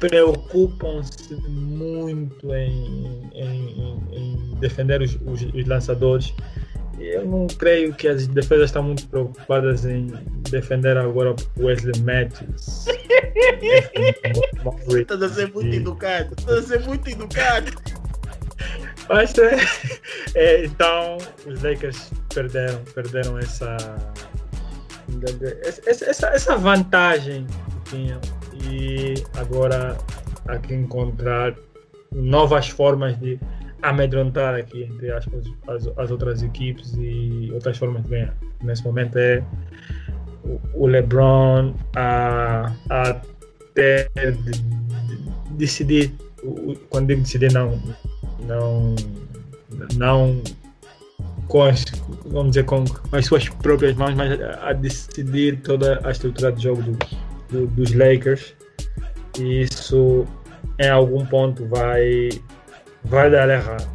preocupam-se 0.00 1.34
muito 1.48 2.52
em, 2.54 3.30
em, 3.34 4.02
em 4.12 4.54
defender 4.58 5.02
os, 5.02 5.16
os, 5.26 5.42
os 5.42 5.66
lançadores 5.66 6.34
eu 6.98 7.24
não 7.24 7.46
creio 7.46 7.94
que 7.94 8.08
as 8.08 8.26
defesas 8.26 8.66
estão 8.66 8.82
muito 8.82 9.06
preocupadas 9.08 9.84
em 9.84 10.06
defender 10.50 10.96
agora 10.96 11.34
o 11.56 11.64
Wesley 11.64 12.00
Matthews. 12.00 12.86
Estás 14.88 15.22
a 15.22 15.28
ser 15.28 15.52
muito 15.52 15.74
educado. 15.74 16.34
Estás 16.38 16.58
a 16.58 16.62
ser 16.62 16.80
muito 16.80 17.08
educado. 17.08 17.72
Mas 19.08 19.34
é, 19.38 19.56
é, 20.34 20.64
então 20.64 21.18
os 21.46 21.62
Lakers 21.62 22.10
perderam, 22.32 22.78
perderam 22.94 23.38
essa, 23.38 23.76
essa, 25.86 26.28
essa 26.28 26.56
vantagem 26.56 27.46
que 27.46 27.96
tinham 27.96 28.20
e 28.70 29.14
agora 29.36 29.98
há 30.48 30.58
que 30.58 30.74
encontrar 30.74 31.54
novas 32.12 32.68
formas 32.68 33.18
de 33.18 33.38
amedrontar 33.84 34.54
aqui, 34.54 34.84
entre 34.84 35.12
aspas, 35.12 35.46
as, 35.68 35.86
as 35.98 36.10
outras 36.10 36.42
equipes 36.42 36.94
e 36.98 37.50
outras 37.52 37.76
formas 37.76 38.02
de 38.04 38.08
ganhar. 38.08 38.34
Nesse 38.62 38.82
momento 38.84 39.18
é 39.18 39.42
o, 40.74 40.86
LeBron 40.86 41.74
a, 41.94 42.72
a 42.90 43.20
ter 43.74 44.10
de, 44.14 44.52
de, 44.52 44.62
decidir, 45.50 46.14
quando 46.88 47.08
digo 47.08 47.20
decidir, 47.22 47.52
não, 47.52 47.80
não, 48.46 48.94
não 49.96 50.42
com 51.48 51.62
as, 51.62 51.84
vamos 52.26 52.50
dizer, 52.50 52.64
com, 52.64 52.84
as 53.12 53.26
suas 53.26 53.48
próprias 53.48 53.94
mãos, 53.96 54.14
mas 54.14 54.40
a 54.62 54.72
decidir 54.72 55.60
toda 55.60 56.00
a 56.04 56.10
estrutura 56.10 56.52
de 56.52 56.62
jogo 56.62 56.82
do, 56.82 56.98
do, 57.50 57.66
dos 57.68 57.92
Lakers. 57.92 58.54
E 59.38 59.62
isso 59.62 60.26
em 60.78 60.88
algum 60.88 61.24
ponto 61.26 61.66
vai 61.66 62.30
vai 63.04 63.30
dar 63.30 63.48
errado. 63.48 63.88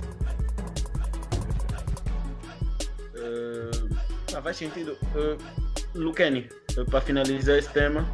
Uh, 3.15 3.95
ah, 4.35 4.41
faz 4.41 4.57
sentido. 4.57 4.97
Uh, 5.15 5.37
Luqueni, 5.95 6.49
uh, 6.77 6.85
para 6.85 7.01
finalizar 7.01 7.57
esse 7.57 7.69
tema. 7.69 8.07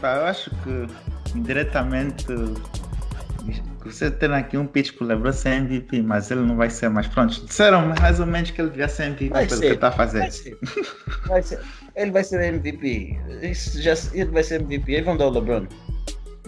Pá, 0.00 0.16
eu 0.16 0.24
acho 0.26 0.50
que 0.50 0.86
indiretamente 1.36 2.26
você 3.86 4.10
tem 4.10 4.32
aqui 4.34 4.56
um 4.56 4.66
pitch 4.66 4.92
para 4.94 5.04
o 5.04 5.06
LeBron 5.06 5.32
ser 5.32 5.50
MVP, 5.50 6.02
mas 6.02 6.30
ele 6.30 6.40
não 6.40 6.56
vai 6.56 6.68
ser 6.68 6.90
mais 6.90 7.06
pronto. 7.06 7.46
Disseram 7.46 7.86
mais 8.00 8.18
ou 8.18 8.26
menos 8.26 8.50
que 8.50 8.60
ele 8.60 8.70
devia 8.70 8.88
ser 8.88 9.04
MVP 9.04 9.28
vai 9.28 9.46
pelo 9.46 9.60
ser, 9.60 9.68
que 9.68 9.74
está 9.74 9.92
fazendo. 9.92 10.22
Vai 10.22 10.30
ser. 10.30 10.58
vai 11.26 11.42
ser. 11.42 11.60
Ele 11.94 12.10
vai 12.10 12.24
ser 12.24 12.42
MVP. 12.42 13.18
Isso 13.42 13.80
já, 13.80 13.94
ele 14.12 14.30
vai 14.30 14.42
ser 14.42 14.60
MVP. 14.60 14.92
Eles 14.92 15.04
vão 15.04 15.16
dar 15.16 15.28
o 15.28 15.30
LeBron. 15.30 15.66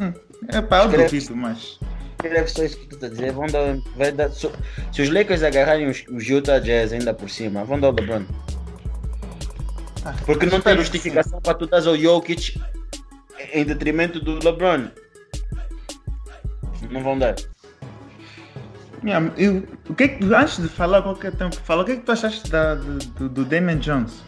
Hum, 0.01 0.13
é 0.49 0.61
pá, 0.61 0.83
eu 0.83 0.89
duvido, 0.89 1.37
mas 1.37 1.79
escreve 2.19 2.49
só 2.49 2.65
isso 2.65 2.79
que 2.79 2.87
tu 2.87 3.09
dizer. 3.09 3.33
Vão 3.33 3.47
dar, 3.47 3.79
vai 3.97 4.13
dar, 4.13 4.31
se 4.31 5.03
os 5.03 5.11
Lakers 5.11 5.43
agarrarem 5.43 5.89
os, 5.89 6.05
os 6.11 6.27
Utah 6.27 6.59
Jazz 6.59 6.93
ainda 6.93 7.15
por 7.15 7.31
cima, 7.31 7.65
vão 7.65 7.79
dar 7.79 7.91
o 7.91 7.93
LeBron. 7.93 8.25
Ah, 10.05 10.15
Porque 10.27 10.47
não 10.47 10.61
tem 10.61 10.77
justificação 10.77 11.41
para 11.41 11.55
tu 11.55 11.67
dar 11.67 11.87
ao 11.87 11.97
Jokic 11.97 12.61
em 13.53 13.65
detrimento 13.65 14.21
do 14.21 14.43
LeBron. 14.45 14.89
Não 16.91 17.03
vão 17.03 17.19
dar. 17.19 17.37
Yeah, 19.05 19.33
eu, 19.37 19.63
o 19.89 19.95
que, 19.95 20.05
é 20.05 20.09
que 20.09 20.35
antes 20.35 20.61
de 20.61 20.69
falar 20.69 21.03
qualquer 21.03 21.33
tempo, 21.33 21.55
fala 21.63 21.83
o 21.83 21.85
que 21.85 21.93
é 21.93 21.97
que 21.97 22.03
tu 22.03 22.11
achaste 22.11 22.51
da, 22.51 22.75
do, 22.75 23.29
do 23.29 23.45
Damon 23.45 23.77
Jones? 23.77 24.25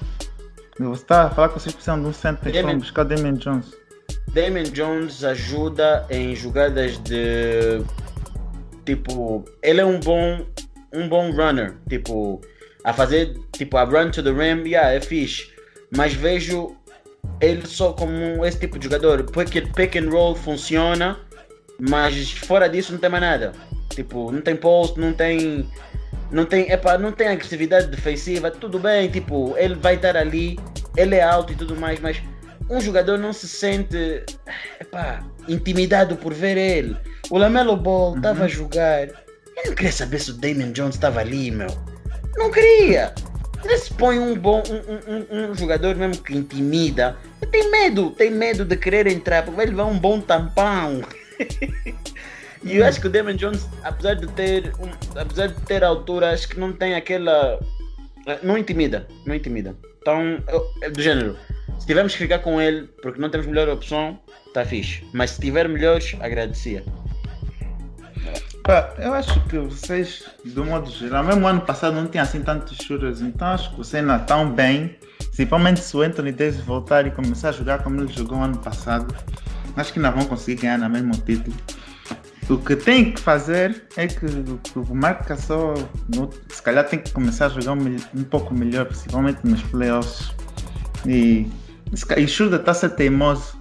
Você 0.79 1.03
está 1.03 1.25
a 1.25 1.31
falar 1.31 1.49
que 1.49 1.55
vocês 1.55 1.75
precisam 1.75 2.01
de 2.01 2.09
um 2.09 2.13
center 2.13 2.53
para 2.63 2.75
buscar 2.75 3.03
o 3.03 3.05
Damon 3.05 3.35
Jones. 3.35 3.80
Damon 4.33 4.65
Jones 4.73 5.25
ajuda 5.25 6.07
em 6.11 6.35
jogadas 6.35 6.99
de 6.99 7.83
tipo, 8.85 9.45
ele 9.63 9.81
é 9.81 9.85
um 9.85 9.99
bom 10.01 10.47
um 10.93 11.09
bom 11.09 11.31
runner, 11.31 11.75
tipo, 11.89 12.41
a 12.85 12.93
fazer 12.93 13.39
tipo 13.53 13.77
a 13.77 13.85
run 13.85 14.11
to 14.11 14.23
the 14.23 14.31
rim, 14.31 14.67
yeah, 14.67 14.93
é 14.93 15.01
fixe, 15.01 15.51
mas 15.97 16.13
vejo 16.13 16.77
ele 17.41 17.67
só 17.67 17.93
como 17.93 18.45
esse 18.45 18.59
tipo 18.59 18.79
de 18.79 18.85
jogador, 18.85 19.25
porque 19.25 19.63
pick 19.63 19.97
and 19.97 20.11
roll 20.11 20.35
funciona, 20.35 21.19
mas 21.79 22.33
fora 22.33 22.69
disso 22.69 22.93
não 22.93 22.99
tem 22.99 23.11
mais 23.11 23.23
nada. 23.23 23.53
Tipo, 23.91 24.31
não 24.31 24.41
tem 24.41 24.57
post, 24.57 24.99
não 24.99 25.13
tem 25.13 25.69
não 26.31 26.45
tem, 26.45 26.71
epa, 26.71 26.97
não 26.97 27.11
tem 27.11 27.29
agressividade 27.29 27.89
defensiva, 27.89 28.51
tudo 28.51 28.79
bem, 28.79 29.11
tipo, 29.11 29.55
ele 29.57 29.75
vai 29.75 29.97
estar 29.97 30.17
ali, 30.17 30.59
ele 30.97 31.17
é 31.17 31.23
alto 31.23 31.53
e 31.53 31.57
tudo 31.57 31.75
mais, 31.77 31.99
mas 31.99 32.23
um 32.71 32.81
jogador 32.81 33.19
não 33.19 33.33
se 33.33 33.49
sente 33.49 34.23
epa, 34.81 35.25
intimidado 35.49 36.17
por 36.17 36.33
ver 36.33 36.57
ele. 36.57 36.97
O 37.31 37.37
Lamelo 37.39 37.77
Ball 37.77 38.17
estava 38.17 38.41
Uhum. 38.41 38.45
a 38.45 38.49
jogar. 38.49 39.09
Eu 39.09 39.67
não 39.67 39.75
queria 39.75 39.93
saber 39.93 40.19
se 40.21 40.31
o 40.31 40.35
Damian 40.35 40.73
Jones 40.73 40.95
estava 40.95 41.21
ali, 41.21 41.51
meu. 41.51 41.69
Não 42.37 42.51
queria. 42.51 43.13
Ele 43.63 43.77
se 43.77 43.93
põe 43.93 44.19
um 44.19 44.35
bom 44.35 44.63
um, 44.71 45.37
um- 45.45 45.51
um- 45.51 45.55
jogador 45.55 45.95
mesmo 45.97 46.23
que 46.23 46.35
intimida. 46.35 47.17
Ele 47.43 47.51
tem 47.51 47.71
medo, 47.71 48.11
tem 48.13 48.31
medo 48.31 48.65
de 48.65 48.77
querer 48.77 49.07
entrar, 49.07 49.43
porque 49.43 49.57
vai 49.57 49.67
levar 49.67 49.85
um 49.85 49.99
bom 49.99 50.19
tampão. 50.21 51.03
e 52.65 52.77
eu 52.77 52.85
acho 52.87 53.01
que 53.01 53.07
o 53.07 53.11
Damian 53.11 53.37
Jones, 53.37 53.67
apesar 53.83 54.15
de 54.15 54.27
ter 54.29 54.73
um- 54.79 55.19
apesar 55.21 55.49
de 55.49 55.61
ter 55.63 55.83
altura, 55.85 56.31
acho 56.33 56.49
que 56.49 56.59
não 56.59 56.73
tem 56.73 56.95
aquela. 56.95 57.59
Não 58.43 58.57
intimida, 58.57 59.07
não 59.27 59.35
intimida. 59.35 59.75
Então, 60.01 60.43
eu- 60.49 60.67
é 60.83 60.89
do 60.91 61.03
género. 61.03 61.37
Se 61.79 61.87
tivermos 61.87 62.13
que 62.13 62.19
ficar 62.19 62.39
com 62.41 62.61
ele 62.61 62.89
porque 63.03 63.21
não 63.21 63.31
temos 63.31 63.47
melhor 63.47 63.69
opção, 63.69 64.19
tá 64.53 64.65
fixe. 64.65 65.03
Mas 65.13 65.31
se 65.33 65.41
tiver 65.41 65.69
melhores, 65.69 66.17
agradecia. 66.21 66.85
Eu 68.99 69.13
acho 69.15 69.41
que 69.47 69.59
vocês, 69.59 70.25
do 70.45 70.65
modo 70.65 70.89
geral, 70.91 71.25
mesmo 71.25 71.45
ano 71.47 71.63
passado 71.63 71.95
não 71.97 72.07
tinha 72.07 72.23
assim 72.23 72.41
tantos 72.41 72.77
shooters, 72.77 73.21
então 73.21 73.49
acho 73.49 73.71
que 73.71 73.79
vocês 73.79 74.01
ainda 74.03 74.17
estão 74.17 74.49
bem. 74.51 74.97
Principalmente 75.19 75.81
se 75.81 75.97
o 75.97 76.03
Anthony 76.03 76.31
Davis 76.31 76.61
voltar 76.61 77.07
e 77.07 77.11
começar 77.11 77.49
a 77.49 77.53
jogar 77.53 77.83
como 77.83 78.01
ele 78.01 78.13
jogou 78.13 78.39
ano 78.41 78.59
passado, 78.59 79.13
acho 79.77 79.93
que 79.93 79.99
ainda 79.99 80.11
vão 80.13 80.25
conseguir 80.27 80.61
ganhar 80.63 80.79
no 80.79 80.89
mesmo 80.89 81.13
título. 81.13 81.57
O 82.49 82.59
que 82.59 82.77
tem 82.77 83.13
que 83.13 83.21
fazer 83.21 83.85
é 83.97 84.07
que 84.07 84.27
o- 84.27 84.61
o 84.81 85.25
Gasol, 85.27 85.75
no- 86.15 86.31
se 86.49 86.63
calhar, 86.63 86.85
tem 86.87 86.99
que 86.99 87.11
começar 87.13 87.47
a 87.47 87.49
jogar 87.49 87.73
um, 87.73 87.97
um 88.15 88.25
pouco 88.25 88.53
melhor, 88.55 88.87
principalmente 88.87 89.41
nos 89.45 89.63
playoffs. 89.63 90.33
E, 91.07 91.47
e 92.17 92.27
Schroeder 92.29 92.61
está 92.61 92.73
ser 92.75 92.91
teimoso. 92.91 93.59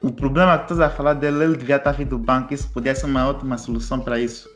O 0.00 0.10
problema 0.10 0.56
que 0.58 0.64
estás 0.64 0.80
a 0.80 0.90
falar 0.90 1.14
dele, 1.14 1.44
ele 1.44 1.56
devia 1.56 1.76
estar 1.76 1.92
vindo 1.92 2.10
do 2.10 2.18
banco. 2.18 2.52
Isso 2.52 2.68
podia 2.72 2.94
ser 2.94 3.06
uma 3.06 3.28
ótima 3.28 3.56
solução 3.58 4.00
para 4.00 4.18
isso. 4.18 4.48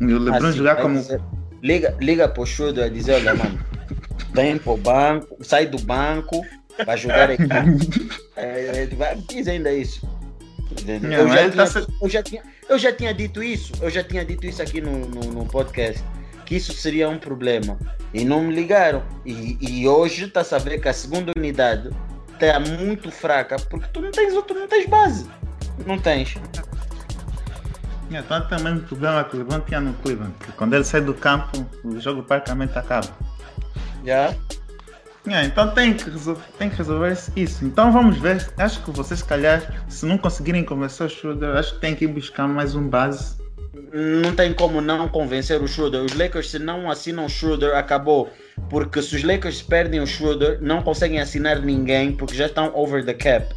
O 0.00 0.04
LeBron 0.06 0.48
Assim, 0.48 0.58
jogar 0.58 0.74
vai 0.74 0.82
como. 0.82 0.96
dizer- 0.96 1.20
liga, 1.62 1.94
liga 2.00 2.28
pro 2.28 2.46
Schroeder 2.46 2.84
a 2.84 2.88
dizer, 2.88 3.14
olha 3.14 3.34
mano, 3.34 3.58
vem 4.32 4.56
pro 4.58 4.76
banco, 4.78 5.36
sai 5.42 5.66
do 5.66 5.78
banco, 5.82 6.42
vai 6.86 6.96
jogar 6.96 7.30
aqui. 7.30 7.42
É, 8.36 8.82
é, 8.82 8.86
vai- 8.96 9.16
diz 9.28 9.46
ainda 9.46 9.72
isso. 9.72 10.08
Não, 11.02 11.10
Eu 11.12 11.28
já, 11.28 11.34
tá 11.44 11.50
tinha, 11.50 11.66
se- 11.66 11.86
eu, 12.02 12.08
já 12.08 12.22
tinha, 12.22 12.42
eu 12.68 12.78
já 12.78 12.92
tinha 12.92 13.14
dito 13.14 13.42
isso, 13.42 13.72
eu 13.80 13.88
já 13.88 14.02
tinha 14.02 14.24
dito 14.24 14.44
isso 14.44 14.60
aqui 14.60 14.80
no, 14.80 15.06
no, 15.06 15.20
no 15.20 15.46
podcast, 15.46 16.02
que 16.44 16.56
isso 16.56 16.72
seria 16.72 17.08
um 17.08 17.16
problema. 17.18 17.78
E 18.12 18.24
não 18.24 18.42
me 18.42 18.52
ligaram. 18.54 19.04
E, 19.24 19.56
e 19.60 19.86
hoje 19.86 20.24
está 20.24 20.40
a 20.40 20.44
saber 20.44 20.80
que 20.80 20.88
a 20.88 20.92
segunda 20.92 21.30
unidade 21.36 21.90
está 22.34 22.60
muito 22.60 23.10
fraca, 23.10 23.56
porque 23.70 23.86
tu 23.92 24.00
não 24.00 24.10
tens 24.10 24.34
outro, 24.34 24.58
não 24.58 24.68
tens 24.68 24.86
base. 24.88 25.28
Não 25.86 25.98
tens. 25.98 26.36
Então 28.10 28.46
tem 28.46 28.58
o 28.58 28.62
mesmo 28.62 28.80
problema 28.82 29.24
que 29.24 29.34
o 29.34 29.38
LeBron 29.38 29.60
tinha 29.60 29.80
no 29.80 29.92
Cleveland. 29.94 30.34
Que 30.38 30.52
quando 30.52 30.74
ele 30.74 30.84
sai 30.84 31.00
do 31.00 31.14
campo, 31.14 31.66
o 31.82 31.98
jogo 31.98 32.22
praticamente 32.22 32.78
acaba. 32.78 33.08
Já? 34.04 34.34
Yeah, 35.26 35.46
então 35.46 35.70
tem 35.72 35.94
que, 35.94 36.10
resol- 36.10 36.38
tem 36.58 36.68
que 36.68 36.76
resolver 36.76 37.16
isso. 37.34 37.64
Então 37.64 37.90
vamos 37.90 38.18
ver. 38.18 38.46
Acho 38.58 38.82
que 38.82 38.90
vocês, 38.90 39.20
se 39.20 39.24
calhar, 39.24 39.82
se 39.88 40.04
não 40.04 40.18
conseguirem 40.18 40.62
convencer 40.62 41.06
o 41.06 41.10
Schroeder, 41.10 41.56
acho 41.56 41.74
que 41.74 41.80
tem 41.80 41.96
que 41.96 42.04
ir 42.04 42.08
buscar 42.08 42.46
mais 42.46 42.74
um 42.74 42.86
base. 42.86 43.36
Não 43.92 44.34
tem 44.34 44.52
como 44.52 44.80
não 44.80 45.08
convencer 45.08 45.60
o 45.60 45.68
Schroeder. 45.68 46.02
Os 46.02 46.14
Lakers, 46.14 46.50
se 46.50 46.58
não 46.58 46.90
assinam 46.90 47.26
o 47.26 47.28
Schroeder, 47.28 47.76
acabou. 47.76 48.30
Porque 48.68 49.02
se 49.02 49.16
os 49.16 49.24
Lakers 49.24 49.62
perdem 49.62 50.00
o 50.00 50.06
Schroeder, 50.06 50.58
não 50.60 50.82
conseguem 50.82 51.20
assinar 51.20 51.60
ninguém 51.60 52.12
porque 52.12 52.34
já 52.34 52.46
estão 52.46 52.70
over 52.74 53.04
the 53.04 53.14
cap. 53.14 53.54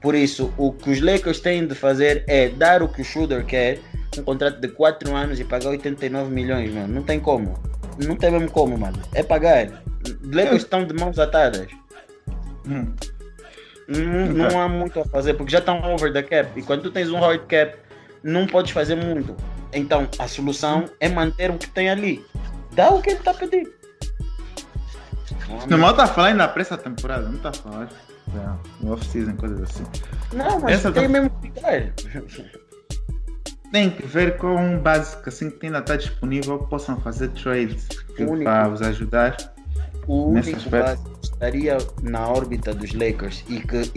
Por 0.00 0.14
isso, 0.14 0.52
o 0.56 0.72
que 0.72 0.90
os 0.90 1.00
Lakers 1.00 1.40
têm 1.40 1.66
de 1.66 1.74
fazer 1.74 2.24
é 2.28 2.48
dar 2.48 2.82
o 2.82 2.88
que 2.88 3.02
o 3.02 3.04
Schroeder 3.04 3.44
quer, 3.44 3.78
um 4.16 4.22
contrato 4.22 4.60
de 4.60 4.68
4 4.68 5.14
anos 5.14 5.40
e 5.40 5.44
pagar 5.44 5.70
89 5.70 6.30
milhões, 6.32 6.72
mano. 6.72 6.94
Não 6.94 7.02
tem 7.02 7.18
como. 7.18 7.58
Não 8.04 8.14
tem 8.14 8.30
mesmo 8.30 8.50
como, 8.50 8.78
mano. 8.78 9.00
É 9.14 9.22
pagar. 9.22 9.82
Os 10.04 10.30
Lakers 10.30 10.62
estão 10.62 10.86
de 10.86 10.94
mãos 10.94 11.18
atadas. 11.18 11.66
Hum. 12.68 12.92
Não, 13.88 14.48
não 14.50 14.60
há 14.60 14.68
muito 14.68 15.00
a 15.00 15.04
fazer, 15.04 15.34
porque 15.34 15.52
já 15.52 15.58
estão 15.58 15.80
over 15.92 16.12
the 16.12 16.22
cap. 16.22 16.50
E 16.58 16.62
quando 16.62 16.82
tu 16.82 16.90
tens 16.90 17.08
um 17.08 17.18
hard 17.18 17.42
cap, 17.46 17.76
não 18.22 18.46
podes 18.46 18.72
fazer 18.72 18.96
muito. 18.96 19.36
Então, 19.76 20.08
a 20.18 20.26
solução 20.26 20.86
é 20.98 21.08
manter 21.08 21.50
o 21.50 21.58
que 21.58 21.68
tem 21.68 21.90
ali. 21.90 22.24
Dá 22.72 22.90
o 22.90 23.02
que 23.02 23.10
ele 23.10 23.18
está 23.18 23.30
a 23.30 23.34
pedir. 23.34 23.70
No 25.68 25.78
mal 25.78 25.94
tá 25.94 26.06
falando 26.06 26.38
na 26.38 26.48
pressa 26.48 26.76
temporada, 26.76 27.28
não 27.28 27.38
tá 27.38 27.52
falando. 27.52 27.90
Yeah, 28.34 28.58
no 28.80 28.92
off-season, 28.92 29.36
coisas 29.36 29.62
assim. 29.62 29.84
Não, 30.32 30.58
mas 30.60 30.74
Essa 30.74 30.90
tem 30.90 31.04
tá- 31.04 31.08
mesmo 31.08 31.30
que 31.30 31.52
ficar. 31.52 31.92
Tem 33.70 33.90
que 33.90 34.06
ver 34.06 34.36
com 34.36 34.54
um 34.54 34.82
que 35.22 35.28
assim 35.28 35.50
que 35.50 35.66
ainda 35.66 35.78
está 35.78 35.96
disponível 35.96 36.58
possam 36.58 36.98
fazer 37.00 37.28
trades 37.30 37.86
para 38.42 38.68
vos 38.68 38.82
ajudar. 38.82 39.36
O 40.06 40.30
único 40.30 40.58
que 40.58 41.26
estaria 41.26 41.78
na 42.02 42.28
órbita 42.28 42.72
dos 42.72 42.92
Lakers 42.94 43.44
e 43.48 43.60
que, 43.60 43.90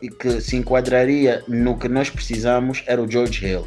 e 0.00 0.10
que 0.10 0.40
se 0.40 0.56
enquadraria 0.56 1.44
no 1.46 1.78
que 1.78 1.88
nós 1.88 2.08
precisamos 2.08 2.82
era 2.86 3.00
o 3.00 3.10
George 3.10 3.46
Hill. 3.46 3.66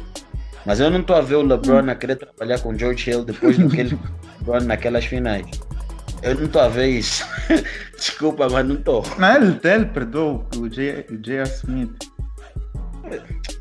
Mas 0.64 0.80
eu 0.80 0.90
não 0.90 1.00
estou 1.00 1.16
a 1.16 1.20
ver 1.20 1.36
o 1.36 1.42
LeBron 1.42 1.90
a 1.90 1.94
querer 1.94 2.16
trabalhar 2.16 2.58
com 2.60 2.70
o 2.70 2.78
George 2.78 3.10
Hill 3.10 3.24
depois 3.24 3.58
do 3.58 3.68
que 3.68 3.80
ele 3.80 3.98
LeBron 4.40 4.64
naquelas 4.64 5.04
finais. 5.04 5.46
Eu 6.22 6.34
não 6.36 6.44
estou 6.44 6.62
a 6.62 6.68
ver 6.68 6.86
isso. 6.86 7.26
Desculpa, 7.96 8.48
mas 8.48 8.66
não 8.66 8.76
estou. 8.76 9.04
Não, 9.18 9.36
ele, 9.36 9.60
ele 9.62 9.84
perdoou 9.86 10.46
o 10.56 10.68
J.R. 10.68 11.48
Smith. 11.48 12.10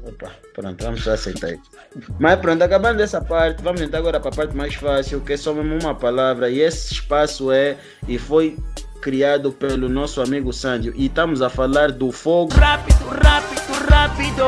Opa, 0.05 0.31
pronto, 0.53 0.83
vamos 0.83 1.03
só 1.03 1.11
aceitar 1.11 1.51
isso. 1.51 1.71
Mas 2.19 2.39
pronto, 2.39 2.61
acabando 2.61 3.01
essa 3.01 3.21
parte, 3.21 3.61
vamos 3.61 3.81
entrar 3.81 3.99
agora 3.99 4.19
para 4.19 4.29
a 4.29 4.33
parte 4.33 4.55
mais 4.55 4.73
fácil, 4.75 5.19
que 5.21 5.33
é 5.33 5.37
só 5.37 5.53
mesmo 5.53 5.77
uma 5.81 5.93
palavra. 5.93 6.49
E 6.49 6.61
esse 6.61 6.93
espaço 6.93 7.51
é 7.51 7.77
e 8.07 8.17
foi 8.17 8.57
criado 9.03 9.51
pelo 9.51 9.89
nosso 9.89 10.21
amigo 10.21 10.53
Sandio. 10.53 10.93
E 10.95 11.07
estamos 11.07 11.41
a 11.41 11.49
falar 11.49 11.91
do 11.91 12.09
fogo. 12.11 12.53
Rápido, 12.55 13.05
rápido, 13.09 13.73
rápido, 13.89 14.45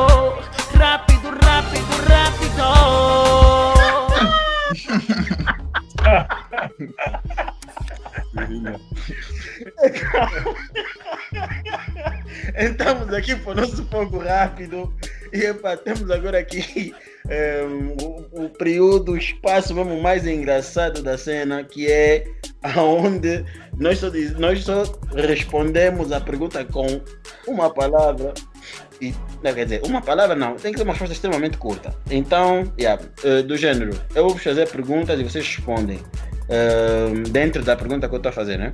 rápido, 0.77 1.29
rápido, 1.43 1.89
rápido. 2.07 2.63
Estamos 12.55 13.13
aqui 13.13 13.35
para 13.35 13.51
o 13.51 13.55
nosso 13.55 13.85
fogo 13.85 14.19
rápido. 14.19 14.93
E 15.33 15.45
epa, 15.47 15.75
temos 15.75 16.09
agora 16.09 16.39
aqui 16.39 16.95
eh, 17.29 17.63
o, 18.01 18.45
o 18.45 18.49
período, 18.49 19.13
o 19.13 19.17
espaço 19.17 19.73
mesmo 19.73 20.01
mais 20.01 20.25
engraçado 20.27 21.01
da 21.01 21.17
cena, 21.17 21.63
que 21.63 21.87
é 21.91 22.25
aonde 22.61 23.43
nós 23.77 23.99
só, 23.99 24.09
diz- 24.09 24.37
nós 24.37 24.63
só 24.63 24.83
respondemos 25.15 26.11
a 26.11 26.19
pergunta 26.19 26.63
com 26.65 27.01
uma 27.47 27.69
palavra. 27.69 28.33
E, 29.01 29.13
não, 29.43 29.53
quer 29.53 29.65
dizer, 29.65 29.81
uma 29.85 30.01
palavra 30.01 30.35
não, 30.35 30.55
tem 30.55 30.71
que 30.71 30.77
ser 30.77 30.83
uma 30.83 30.93
resposta 30.93 31.13
extremamente 31.13 31.57
curta. 31.57 31.93
Então, 32.09 32.63
yeah, 32.79 33.01
eh, 33.23 33.41
do 33.41 33.57
gênero, 33.57 33.91
eu 34.15 34.29
vou 34.29 34.37
fazer 34.37 34.67
perguntas 34.69 35.19
e 35.19 35.23
vocês 35.23 35.45
respondem 35.45 35.99
eh, 36.49 37.09
dentro 37.29 37.61
da 37.61 37.75
pergunta 37.75 38.07
que 38.07 38.13
eu 38.15 38.17
estou 38.17 38.29
a 38.29 38.33
fazer, 38.33 38.57
né? 38.57 38.71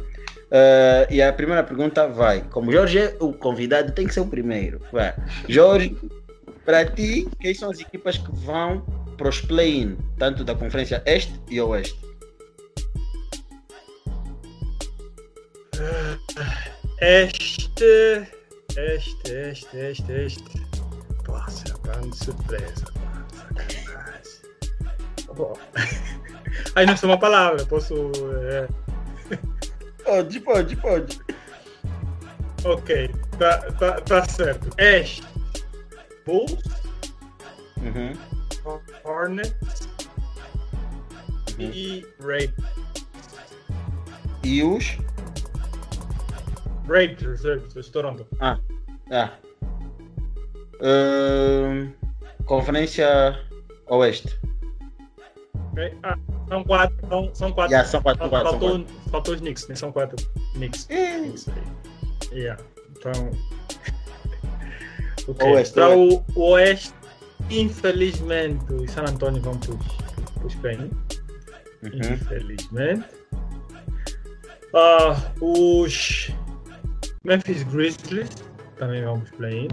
Eh, 0.52 1.08
e 1.12 1.22
a 1.22 1.34
primeira 1.34 1.64
pergunta 1.64 2.08
vai. 2.08 2.41
Como 2.52 2.72
Jorge 2.72 2.99
é 2.99 3.16
o 3.20 3.34
convidado, 3.34 3.93
tem 3.93 4.06
que 4.06 4.14
ser 4.14 4.20
o 4.20 4.28
primeiro. 4.28 4.80
Vai. 4.91 5.14
Jorge, 5.47 5.95
para 6.66 6.86
ti, 6.86 7.28
quem 7.39 7.53
são 7.53 7.70
as 7.72 7.80
equipas 7.80 8.18
que 8.18 8.32
vão 8.32 8.82
para 9.18 9.30
os 9.30 9.41
play-in, 9.41 9.97
tanto 10.18 10.43
da 10.43 10.55
Conferência 10.55 11.01
Este 11.05 11.39
e 11.49 11.59
Oeste? 11.62 11.99
Este. 16.99 18.28
Este, 18.78 19.32
este, 19.32 19.78
este, 19.78 20.12
este. 20.12 20.62
Nossa, 21.28 21.66
tá 21.80 21.93
de 21.99 22.16
surpresa. 22.16 22.86
Bom. 25.36 25.57
Aí 26.76 26.86
não 26.86 26.95
sou 26.95 27.09
uma 27.09 27.18
palavra, 27.18 27.66
posso. 27.66 28.12
é, 28.43 28.68
Pode, 30.03 30.39
pode, 30.41 30.76
pode. 30.78 31.20
Ok, 32.64 33.09
tá, 33.39 33.57
tá, 33.72 34.01
tá 34.01 34.26
certo. 34.26 34.70
Este. 34.78 35.31
Bulls, 36.26 36.58
Uhum. 37.78 38.14
Hornets 39.04 39.54
Uhum. 41.60 41.72
e 41.74 42.06
Raiders. 42.20 42.54
E 44.44 44.64
os? 44.64 44.98
Raiders, 46.88 47.44
Raiders, 47.44 47.90
Toronto. 47.90 48.28
Ah. 48.40 48.60
Ahn, 50.82 51.92
Conferência 52.46 53.40
Oeste. 53.88 54.40
Ok? 55.72 55.98
Ah, 56.04 56.18
são 56.50 56.64
quatro. 56.64 57.08
São, 57.08 57.36
são 57.36 57.52
quatro. 57.54 57.72
Yeah, 57.72 57.88
são 57.90 58.02
quatro, 58.02 58.20
Fal- 58.20 58.30
quatro, 58.30 58.50
são 58.52 58.60
faltou, 58.60 58.86
faltou 59.12 59.34
os 59.36 59.42
Knicks, 59.42 59.68
né? 59.68 59.76
São 59.76 59.92
quatro 59.92 60.18
Knicks. 60.54 60.88
É. 60.90 61.20
Knicks. 61.20 61.48
Yeah. 62.32 62.62
Então. 62.98 63.32
Ok. 65.28 65.48
Oeste, 65.52 65.74
Para 65.76 65.98
o, 65.98 66.24
Oeste, 66.36 66.94
infelizmente, 67.50 68.74
os 68.74 68.92
San 68.92 69.02
Antonio 69.04 69.42
vão 69.42 69.58
para 69.58 70.46
os 70.46 70.56
play 70.56 70.78
Uhum. 71.84 72.14
Infelizmente. 72.14 73.06
Ah, 74.74 75.16
os 75.42 76.30
Memphis 77.24 77.64
Grizzlies 77.64 78.30
também 78.78 79.04
vão 79.04 79.20
para 79.20 79.24
os 79.24 79.32
play 79.32 79.68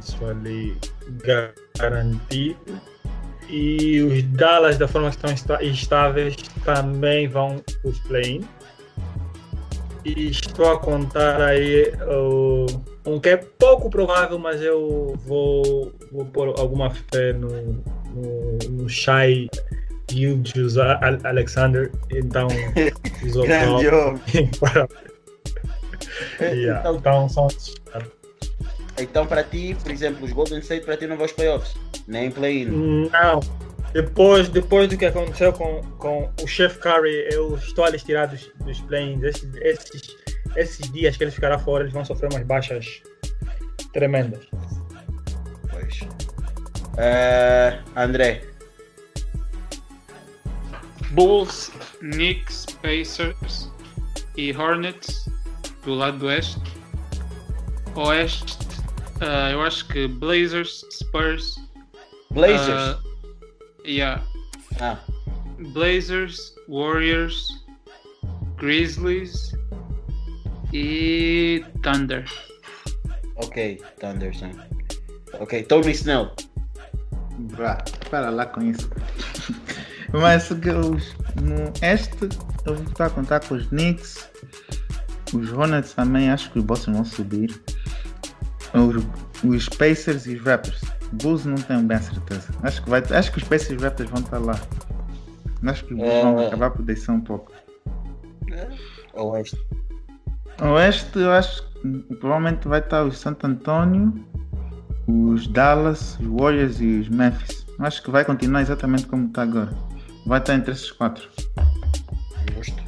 Isso 0.00 0.26
ali 0.26 0.76
ga- 1.24 1.52
garantido. 1.78 2.80
E 3.48 4.02
os 4.02 4.22
Dallas, 4.24 4.76
da 4.76 4.88
forma 4.88 5.08
que 5.10 5.16
estão 5.32 5.60
estáveis, 5.62 6.34
também 6.64 7.28
vão 7.28 7.62
para 7.80 7.90
os 7.90 7.98
play 8.00 8.44
E 10.06 10.30
estou 10.30 10.70
a 10.70 10.78
contar 10.78 11.40
aí 11.42 11.92
o- 12.08 12.66
um 13.04 13.18
que 13.18 13.30
é 13.30 13.36
pouco 13.36 13.90
provável, 13.90 14.38
mas 14.38 14.62
eu 14.62 15.14
vou, 15.26 15.92
vou 16.12 16.24
pôr 16.26 16.54
alguma 16.60 16.90
fé 16.90 17.32
no, 17.32 17.48
no, 18.14 18.58
no 18.70 18.88
Shai 18.88 19.48
Gilgeous 20.08 20.76
Al- 20.78 21.18
Alexander. 21.24 21.90
Então, 22.12 22.46
os 23.24 23.32
Grande 23.34 23.88
homem. 23.88 24.20
Yeah. 26.40 26.80
Então, 26.80 26.96
Então, 26.96 27.28
são 27.28 27.48
então, 28.98 29.26
para 29.26 29.42
ti, 29.42 29.76
por 29.82 29.90
exemplo, 29.92 30.24
os 30.24 30.32
Golden 30.32 30.60
State, 30.60 30.86
para 30.86 30.96
ti 30.96 31.06
não 31.06 31.16
vão 31.16 31.24
aos 31.24 31.32
playoffs, 31.32 31.74
nem 32.08 32.30
play-in. 32.30 32.66
Não. 33.10 33.40
Depois, 33.96 34.50
depois 34.50 34.90
do 34.90 34.98
que 34.98 35.06
aconteceu 35.06 35.54
com, 35.54 35.80
com 35.96 36.30
o 36.42 36.46
Chef 36.46 36.78
Curry, 36.80 37.28
eu 37.32 37.56
estou 37.56 37.82
a 37.82 37.88
lhes 37.88 38.02
tirar 38.02 38.26
dos, 38.26 38.46
dos 38.62 38.78
play-ins. 38.82 39.22
Esses, 39.22 39.54
esses, 39.54 40.16
esses 40.54 40.92
dias 40.92 41.16
que 41.16 41.24
eles 41.24 41.34
ficarão 41.34 41.58
fora, 41.58 41.84
eles 41.84 41.94
vão 41.94 42.04
sofrer 42.04 42.30
umas 42.30 42.44
baixas 42.44 43.00
tremendas. 43.94 44.46
Pois. 45.70 46.00
Eh, 46.98 47.78
André, 47.96 48.42
Bulls, 51.12 51.72
Knicks, 52.00 52.66
Pacers 52.82 53.72
e 54.36 54.54
Hornets 54.54 55.26
do 55.86 55.94
lado 55.94 56.18
do 56.18 56.26
oeste. 56.26 56.60
Oeste, 57.94 58.58
ah, 59.22 59.52
eu 59.52 59.62
acho 59.62 59.88
que 59.88 60.06
Blazers, 60.06 60.84
Spurs. 60.92 61.56
Blazers. 62.30 62.68
ah, 62.68 63.05
yeah, 63.86 64.22
Ah, 64.80 64.98
Blazers, 65.72 66.54
Warriors, 66.68 67.64
Grizzlies 68.58 69.52
e 70.72 71.64
Thunder. 71.82 72.24
ok, 73.36 73.80
Thunderson. 74.00 74.50
Ok, 75.40 75.62
Tony 75.64 75.92
Snell. 75.92 76.30
Brá, 77.38 77.84
para 78.10 78.30
lá 78.30 78.46
com 78.46 78.62
isso. 78.62 78.90
Mas 80.12 80.48
que 80.48 80.70
os, 80.70 81.14
no 81.42 81.72
este, 81.82 82.28
eu 82.64 82.74
vou 82.74 82.84
estar 82.84 83.06
a 83.06 83.10
contar 83.10 83.40
com 83.40 83.54
os 83.54 83.66
Knicks, 83.66 84.28
os 85.34 85.52
Hornets 85.52 85.92
também, 85.92 86.30
acho 86.30 86.50
que 86.50 86.58
os 86.58 86.64
Boston 86.64 86.94
vão 86.94 87.04
subir. 87.04 87.60
Os, 88.78 89.04
os 89.44 89.68
Pacers 89.68 90.26
e 90.26 90.34
os 90.36 90.42
Raptors. 90.42 90.80
Bulls 91.12 91.44
não 91.44 91.56
tenho 91.56 91.80
bem 91.82 91.96
a 91.96 92.00
certeza. 92.00 92.48
Acho 92.62 92.82
que, 92.82 92.90
vai, 92.90 93.02
acho 93.10 93.32
que 93.32 93.38
os 93.38 93.44
Pacers 93.44 93.70
e 93.70 93.76
os 93.76 93.82
Raptors 93.82 94.10
vão 94.10 94.20
estar 94.22 94.38
lá. 94.38 94.58
Acho 95.66 95.84
que 95.84 95.94
os 95.94 96.00
Bulls 96.00 96.22
vão 96.22 96.40
É. 96.40 96.46
acabar 96.48 96.70
por 96.70 96.82
descer 96.82 97.10
um 97.12 97.20
pouco. 97.20 97.52
Oeste. 99.14 99.58
Oeste, 100.60 101.18
eu 101.18 101.32
acho 101.32 101.62
que 101.68 101.88
provavelmente 102.16 102.66
vai 102.68 102.80
estar 102.80 103.04
os 103.04 103.18
Santo 103.18 103.46
Antonio, 103.46 104.12
os 105.06 105.46
Dallas, 105.48 106.18
os 106.20 106.26
Warriors 106.26 106.80
e 106.80 107.00
os 107.00 107.08
Memphis. 107.08 107.66
Acho 107.78 108.02
que 108.02 108.10
vai 108.10 108.24
continuar 108.24 108.62
exatamente 108.62 109.06
como 109.06 109.26
está 109.28 109.42
agora. 109.42 109.70
Vai 110.26 110.38
estar 110.38 110.54
entre 110.54 110.72
esses 110.72 110.90
quatro. 110.90 111.28
Justo. 112.56 112.82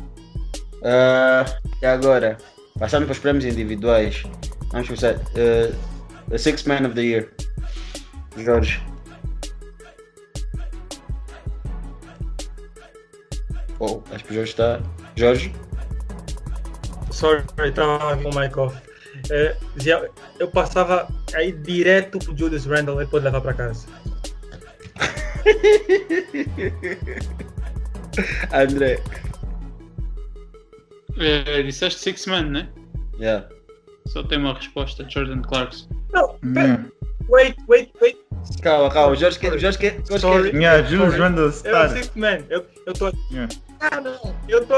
Ah, 0.82 1.44
e 1.82 1.86
agora, 1.86 2.38
passando 2.78 3.04
para 3.04 3.12
os 3.12 3.18
prêmios 3.18 3.44
individuais, 3.44 4.22
vamos 4.70 4.86
começar. 4.88 5.16
eh, 5.34 5.72
the 6.28 6.38
Six 6.38 6.64
Man 6.64 6.86
of 6.86 6.94
the 6.94 7.02
Year. 7.02 7.28
Jorge. 8.36 8.80
Oh, 13.80 14.02
acho 14.12 14.24
que 14.24 14.32
o 14.32 14.34
Jorge 14.34 14.50
está. 14.50 14.80
Jorge? 15.16 15.52
Sorry, 17.12 17.44
estava 17.64 18.16
com 18.16 18.30
o 18.30 18.40
mic 18.40 18.56
off. 18.58 18.76
É, 19.30 19.56
eu 20.38 20.48
passava 20.48 21.08
aí 21.34 21.52
direto 21.52 22.18
pro 22.18 22.36
Julius 22.36 22.66
Randle, 22.66 23.00
ele 23.00 23.10
pode 23.10 23.24
levar 23.24 23.40
para 23.40 23.54
casa. 23.54 23.86
André. 28.52 29.00
Eh, 31.18 31.62
disseste 31.62 32.00
Six 32.00 32.26
Man, 32.26 32.42
né? 32.42 32.68
Yeah. 33.18 33.48
Só 34.08 34.22
tem 34.22 34.38
uma 34.38 34.54
resposta, 34.54 35.04
Jordan 35.08 35.42
Clarkson. 35.42 35.88
Não, 36.12 36.36
Yeah, 36.54 36.84
wait, 37.28 37.56
wait, 37.68 37.90
wait. 38.00 38.18
Calma, 38.62 38.90
calma. 38.90 39.12
O 39.12 39.16
Jorge 39.16 39.38
quer. 39.38 39.52
o 39.52 39.58
Jorge 39.58 39.78
quer. 39.78 40.00
o 40.00 40.06
Jorge 40.08 40.20
Sorry. 40.20 40.50
quer- 40.50 40.56
yeah. 40.60 41.18
Randle 41.18 41.44
Eu 41.44 41.50
six 41.90 42.10
man. 42.14 42.38
Eu, 42.48 42.64
eu 42.86 42.92
tô. 42.94 43.12
Yeah. 43.30 43.54
Ah, 43.80 44.00
não. 44.00 44.34
Eu 44.48 44.64
tô. 44.66 44.74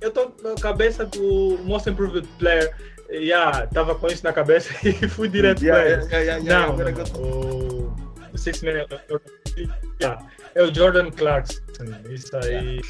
Eu 0.00 0.10
tô 0.10 0.32
na 0.42 0.54
cabeça 0.56 1.06
do 1.06 1.58
Most 1.64 1.88
Improved 1.88 2.26
Player. 2.38 2.74
Yeah, 3.10 3.66
tava 3.68 3.94
com 3.94 4.06
isso 4.08 4.24
na 4.24 4.32
cabeça 4.32 4.74
e 4.86 4.92
fui 5.08 5.28
direto 5.28 5.62
Yeah, 5.62 5.82
pra 5.82 5.90
yeah, 5.90 6.04
ele. 6.04 6.28
yeah, 6.28 6.42
yeah, 6.42 6.66
yeah, 6.76 7.12
Não, 7.14 7.22
o, 7.22 7.94
o 8.32 8.38
Six 8.38 8.62
Man 8.62 8.70
é, 8.70 8.86
yeah, 10.02 10.26
o 10.56 10.74
Jordan 10.74 11.10
Clarkson. 11.10 11.60
Isso 12.10 12.36
aí. 12.38 12.80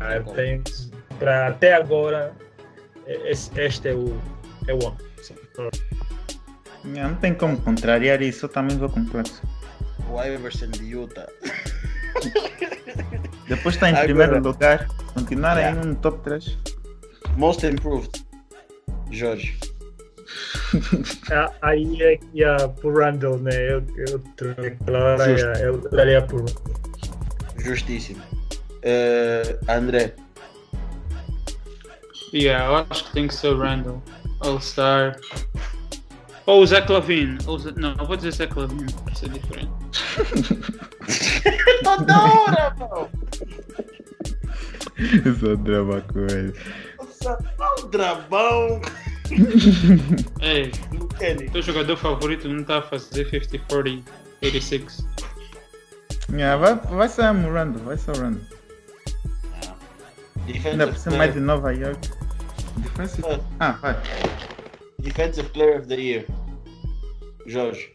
Ah, 0.00 0.16
eu 0.16 0.24
tenho, 0.24 0.62
pra, 1.18 1.48
até 1.48 1.74
agora, 1.74 2.32
é- 3.06 3.30
esse- 3.30 3.50
este 3.60 3.88
é 3.88 3.94
o, 3.94 4.16
é 4.68 4.74
o 4.74 4.84
homem. 4.84 4.98
Yeah, 6.84 7.08
não 7.08 7.16
tem 7.16 7.32
como 7.34 7.56
contrariar 7.60 8.20
isso, 8.20 8.44
eu 8.44 8.48
também 8.48 8.76
vou 8.76 8.88
com 8.90 9.04
Clarkson. 9.06 9.42
O 10.10 10.22
Iverson 10.22 10.66
de 10.68 10.84
Utah. 10.84 11.26
Depois 13.48 13.74
está 13.74 13.88
em 13.88 13.92
Agora- 13.92 14.04
primeiro 14.06 14.40
lugar, 14.42 14.86
continuar 15.14 15.56
Yeah. 15.56 15.76
ainda 15.80 15.88
no 15.88 15.94
top 15.96 16.22
3. 16.24 16.58
Most 17.36 17.66
Improved. 17.66 18.24
Jorge. 19.10 19.56
Ah, 21.30 21.52
Aí 21.62 22.02
é 22.02 22.16
que 22.16 22.26
ia 22.34 22.56
pro 22.80 22.92
Randall, 22.98 23.38
né? 23.38 23.54
Eu, 23.54 23.84
eu, 23.96 24.22
Justo. 24.36 24.44
ia, 25.30 25.52
eu 25.62 25.78
daria 25.90 26.20
pro 26.22 26.44
Justíssimo. 27.58 28.22
Eh, 28.82 29.58
André. 29.68 30.14
Yeah, 32.32 32.66
eu 32.66 32.86
acho 32.90 33.04
que 33.04 33.12
tem 33.12 33.28
que 33.28 33.34
ser 33.34 33.48
o 33.48 33.58
Randall. 33.58 34.02
All-Star. 34.40 35.16
Ou 36.46 36.62
o 36.62 36.66
Zach 36.66 36.90
Lavine. 36.92 37.38
Ou 37.46 37.58
Zé- 37.58 37.72
Não, 37.76 37.94
eu 37.98 38.06
vou 38.06 38.16
dizer 38.16 38.32
Zach 38.32 38.58
Lavine, 38.58 38.92
para 39.04 39.14
ser 39.14 39.28
diferente. 39.30 39.72
Toda 41.82 42.22
hora, 42.22 42.74
mano. 42.78 43.10
Só 45.40 45.56
drama 45.56 46.00
com 46.02 46.20
ele. 46.20 46.54
Nossa, 46.98 47.38
o 47.82 47.86
drabão. 47.88 48.80
Ei, 50.42 50.70
Kenny. 51.18 51.48
teu 51.50 51.62
jogador 51.62 51.96
favorito 51.96 52.46
não 52.48 52.60
está 52.60 52.78
a 52.78 52.82
fazer 52.82 53.28
50, 53.30 53.58
40, 53.70 54.10
86. 54.42 55.06
Yeah, 56.30 56.56
vai, 56.56 56.74
vai 56.96 57.08
ser 57.08 57.22
o 57.22 57.52
Randle, 57.52 57.82
vai 57.84 57.96
ser 57.96 58.10
o 58.10 58.20
Randle. 58.20 58.42
Ainda 60.46 60.86
por 60.86 60.92
Defensive 60.92 60.98
ser 60.98 61.10
mais 61.16 61.32
de 61.32 61.40
player, 61.40 61.46
Nova 61.46 61.72
York. 61.72 62.10
Defensive. 62.78 63.40
Ah, 63.60 63.72
vai. 63.72 63.96
defensive 65.00 65.48
player 65.50 65.78
of 65.78 65.88
the 65.88 65.94
Year. 65.94 66.24
Jorge. 67.46 67.90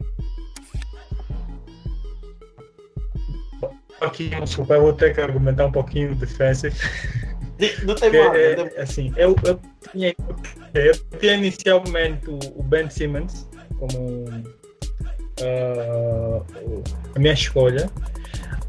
Aqui, 4.02 4.30
desculpa, 4.30 4.76
eu 4.76 4.82
vou 4.84 4.94
ter 4.94 5.14
que 5.14 5.20
argumentar 5.20 5.66
um 5.66 5.72
pouquinho 5.72 6.16
defensive. 6.16 6.74
De- 7.58 7.84
Não 7.86 7.96
tem 7.96 8.10
mal. 8.14 8.34
é, 8.34 8.82
assim, 8.82 9.12
eu, 9.18 9.36
eu, 9.44 9.60
tinha, 9.92 10.16
eu 10.74 10.96
tinha 11.20 11.34
inicialmente 11.34 12.30
o, 12.30 12.64
Ben 12.64 12.90
Simmons 12.90 13.46
como 13.78 14.26
o- 15.42 16.84
a 17.14 17.20
minha 17.20 17.34
escolha, 17.34 17.90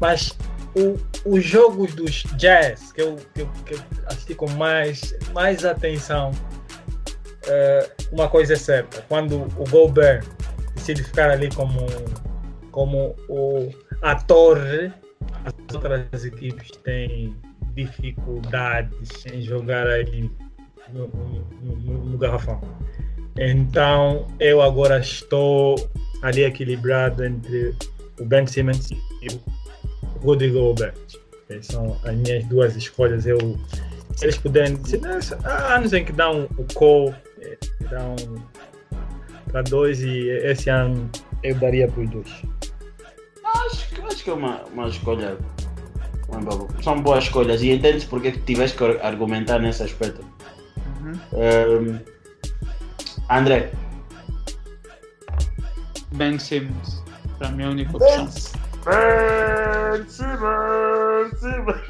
mas 0.01 0.37
o- 0.75 0.97
os 1.25 1.43
jogos 1.43 1.93
dos 1.95 2.23
Jazz 2.37 2.91
que 2.91 3.01
eu, 3.01 3.15
que 3.33 3.41
eu, 3.41 3.49
que 3.65 3.73
eu 3.73 3.79
assisti 4.07 4.35
com 4.35 4.49
mais, 4.51 5.15
mais 5.33 5.65
atenção, 5.65 6.31
ah, 7.47 7.89
uma 8.11 8.27
coisa 8.29 8.53
é 8.53 8.57
certa, 8.57 9.01
quando 9.07 9.41
o 9.57 9.69
Gobert 9.69 10.23
decide 10.75 11.03
ficar 11.03 11.29
ali 11.29 11.49
como, 11.53 11.85
como 12.71 13.15
o, 13.27 13.69
a 14.01 14.15
torre 14.15 14.91
as 15.45 15.75
outras 15.75 16.25
equipes 16.25 16.69
têm 16.83 17.35
dificuldades 17.75 19.25
em 19.31 19.41
jogar 19.41 19.87
aí 19.87 20.29
no, 20.93 21.07
no, 21.07 21.75
no, 21.75 22.05
no 22.05 22.17
garrafão. 22.17 22.61
Então 23.37 24.27
eu 24.39 24.61
agora 24.61 24.99
estou 24.99 25.75
ali 26.21 26.43
equilibrado 26.43 27.23
entre 27.23 27.73
o 28.19 28.25
Ben 28.25 28.45
Simmons 28.45 28.91
e 28.91 29.27
o 29.33 29.41
Rudy 30.21 30.49
Gobert. 30.49 30.95
Eh, 31.49 31.59
São 31.61 31.97
as 32.03 32.15
minhas 32.15 32.45
duas 32.45 32.75
escolhas. 32.75 33.25
Eu, 33.25 33.37
se 34.15 34.25
eles 34.25 34.37
puderem 34.37 34.75
dizer, 34.75 35.01
"Não, 35.01 35.19
há 35.45 35.75
anos 35.75 35.93
em 35.93 36.03
que 36.05 36.11
dão 36.11 36.47
o 36.57 36.65
call, 36.73 37.13
eh, 37.41 37.57
dão 37.89 38.15
para 39.51 39.61
dois 39.63 40.01
e 40.01 40.29
esse 40.29 40.69
ano 40.69 41.09
eu 41.43 41.55
daria 41.55 41.87
para 41.87 42.01
os 42.03 42.09
dois. 42.09 42.31
Acho, 43.43 43.89
que- 43.89 44.01
acho 44.01 44.23
que 44.23 44.29
é 44.29 44.33
uma, 44.33 44.63
uma 44.73 44.87
escolha. 44.87 45.37
São 46.81 47.01
boas 47.01 47.25
escolhas 47.25 47.61
e 47.61 47.71
entendes 47.71 48.05
porque 48.05 48.31
que 48.31 48.39
tiveste 48.39 48.77
que 48.77 48.83
argumentar 49.01 49.59
nesse 49.59 49.83
aspecto. 49.83 50.23
Uhum. 51.01 51.19
Um, 51.33 51.99
André. 53.29 53.71
Ben 56.13 56.39
Simmons. 56.39 57.03
Para 57.37 57.49
mim 57.49 57.63
é 57.63 57.65
a 57.65 57.69
única 57.71 57.97
opção. 57.97 58.29
Ben 58.85 60.07
Simmons, 60.07 61.39
Simmons. 61.39 61.81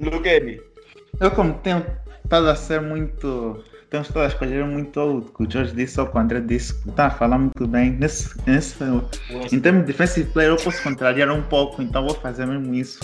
Luqueni. 0.00 0.60
Eu 1.20 1.30
como 1.30 1.54
tenho 1.54 1.84
estado 2.24 2.48
a 2.48 2.54
ser 2.54 2.80
muito. 2.80 3.62
Tenho 3.90 4.02
estado 4.02 4.24
a 4.24 4.26
escolher 4.26 4.64
muito 4.64 5.00
o 5.00 5.22
que 5.22 5.44
o 5.44 5.50
Jorge 5.50 5.72
disse 5.74 6.00
ou 6.00 6.06
o 6.06 6.10
o 6.12 6.18
André 6.18 6.40
disse, 6.40 6.74
que 6.82 6.90
está 6.90 7.06
a 7.06 7.10
falar 7.10 7.38
muito 7.38 7.66
bem. 7.68 7.92
Nesse, 7.92 8.36
nesse, 8.46 8.74
em 9.52 9.60
termos 9.60 9.82
de 9.82 9.86
defensive 9.92 10.28
player 10.30 10.50
eu 10.52 10.56
posso 10.56 10.82
contrariar 10.82 11.30
um 11.30 11.42
pouco, 11.42 11.80
então 11.80 12.04
vou 12.04 12.14
fazer 12.16 12.46
mesmo 12.46 12.74
isso. 12.74 12.98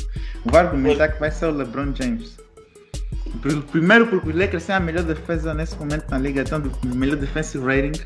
Vou 0.44 0.58
argumentar 0.58 1.08
que 1.08 1.20
vai 1.20 1.30
ser 1.30 1.46
o 1.46 1.50
LeBron 1.52 1.94
James. 1.94 2.36
Pr- 3.40 3.62
Primeiro 3.70 4.08
porque 4.08 4.30
os 4.30 4.34
Lakers 4.34 4.66
têm 4.66 4.74
a 4.74 4.80
melhor 4.80 5.04
defesa 5.04 5.54
nesse 5.54 5.76
momento 5.76 6.10
na 6.10 6.18
liga, 6.18 6.42
tendo 6.44 6.70
o 6.84 6.94
melhor 6.96 7.16
defensive 7.16 7.64
rating. 7.64 8.00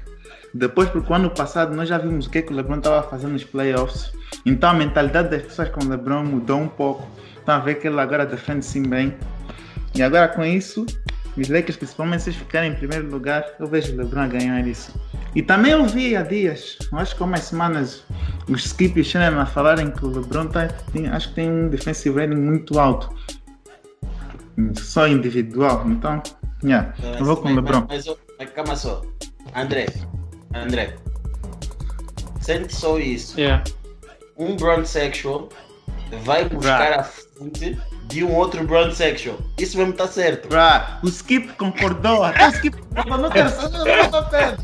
Depois 0.57 0.89
porque 0.89 1.13
o 1.13 1.15
ano 1.15 1.31
passado 1.31 1.75
nós 1.77 1.87
já 1.87 1.99
vimos 1.99 2.27
o 2.27 2.31
que, 2.31 2.39
é 2.39 2.43
que 2.43 2.51
o 2.51 2.57
LeBron 2.57 2.79
estava 2.79 3.03
fazendo 3.03 3.33
nos 3.33 3.45
playoffs. 3.45 4.11
Então 4.45 4.71
a 4.71 4.75
mentalidade 4.75 5.29
das 5.29 5.43
pessoas 5.43 5.69
com 5.69 5.85
o 5.85 5.89
LeBron 5.89 6.25
mudou 6.25 6.59
um 6.59 6.69
pouco. 6.69 7.07
Estão 7.39 7.57
a 7.57 7.59
ver 7.59 7.75
que 7.75 7.87
ele 7.87 8.01
agora 8.01 8.25
defende 8.25 8.65
sim 8.65 8.83
bem. 8.83 9.15
E 9.95 10.03
agora 10.03 10.29
com 10.29 10.43
isso, 10.43 10.87
os 11.37 11.49
Lakers, 11.49 11.77
principalmente 11.77 12.23
se 12.23 12.31
eles 12.31 12.39
ficarem 12.39 12.73
em 12.73 12.75
primeiro 12.75 13.11
lugar, 13.11 13.45
eu 13.61 13.67
vejo 13.67 13.93
o 13.93 13.97
LeBron 13.97 14.29
ganhar 14.29 14.67
isso. 14.67 14.99
E 15.35 15.43
também 15.43 15.73
eu 15.73 15.85
vi 15.85 16.17
há 16.17 16.23
dias, 16.23 16.79
acho 16.93 17.15
que 17.15 17.23
há 17.23 17.27
umas 17.27 17.41
semanas, 17.41 18.03
os 18.49 18.65
Skip 18.65 18.99
e 18.99 19.03
o 19.03 19.05
Shannon 19.05 19.39
a 19.39 19.45
falarem 19.45 19.91
que 19.91 20.07
o 20.07 20.09
LeBron 20.09 20.47
tá, 20.47 20.69
tem, 20.91 21.07
acho 21.09 21.29
que 21.29 21.35
tem 21.35 21.51
um 21.51 21.69
defensive 21.69 22.19
rating 22.19 22.41
muito 22.41 22.79
alto. 22.79 23.15
Só 24.75 25.07
individual, 25.07 25.85
então, 25.87 26.23
yeah, 26.65 26.95
eu 27.19 27.25
vou 27.27 27.37
com 27.37 27.53
o 27.53 27.55
LeBron. 27.55 27.87
Mas, 27.87 28.07
mas, 28.07 28.17
mas 28.39 28.51
calma 28.51 28.75
só. 28.75 29.03
André. 29.55 29.87
André. 30.63 30.97
Sente 32.41 32.75
só 32.75 32.99
isso. 32.99 33.39
Yeah. 33.39 33.65
Um 34.37 34.57
brown 34.57 34.85
sexual 34.85 35.49
vai 36.23 36.45
buscar 36.49 37.01
a 37.01 37.05
fonte 37.05 37.79
de 38.05 38.25
um 38.25 38.35
outro 38.35 38.65
brown 38.65 38.93
sexual. 38.93 39.39
Isso 39.59 39.77
mesmo 39.77 39.93
está 39.93 40.07
certo. 40.07 40.49
Bruh, 40.49 41.01
o 41.03 41.09
Skip 41.09 41.53
concordou, 41.55 42.23
até 42.23 42.47
o 42.47 42.51
Skip 42.51 42.77
concordou, 42.83 43.19
não 43.19 43.31
quero 43.31 43.51
saber, 43.51 44.57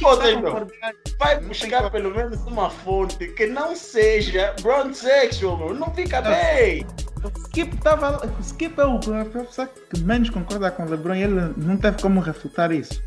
Pô, 0.00 0.16
concordando, 0.16 0.72
Vai 1.18 1.40
buscar 1.40 1.90
pelo 1.90 2.14
menos 2.14 2.40
uma 2.42 2.70
fonte 2.70 3.28
que 3.28 3.46
não 3.46 3.74
seja 3.76 4.54
brown 4.62 4.92
sexual, 4.94 5.56
meu. 5.56 5.74
Não 5.74 5.92
fica 5.94 6.20
bem. 6.22 6.86
O 7.24 7.28
Skip 7.46 7.76
tava 7.78 8.20
Skip 8.40 8.80
é 8.80 8.84
o 8.84 8.98
pessoa 9.26 9.68
que 9.68 10.00
menos 10.00 10.30
concorda 10.30 10.70
com 10.70 10.84
o 10.84 10.88
LeBron 10.90 11.14
e 11.14 11.22
ele 11.22 11.52
não 11.56 11.76
teve 11.76 12.00
como 12.02 12.20
refutar 12.20 12.72
isso. 12.72 13.00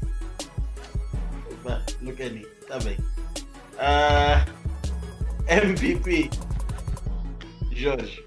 Vá, 1.63 1.81
Luqueni, 2.01 2.45
tá 2.67 2.77
bem. 2.79 2.97
Ah, 3.77 4.45
MVP. 5.47 6.29
Jorge. 7.73 8.23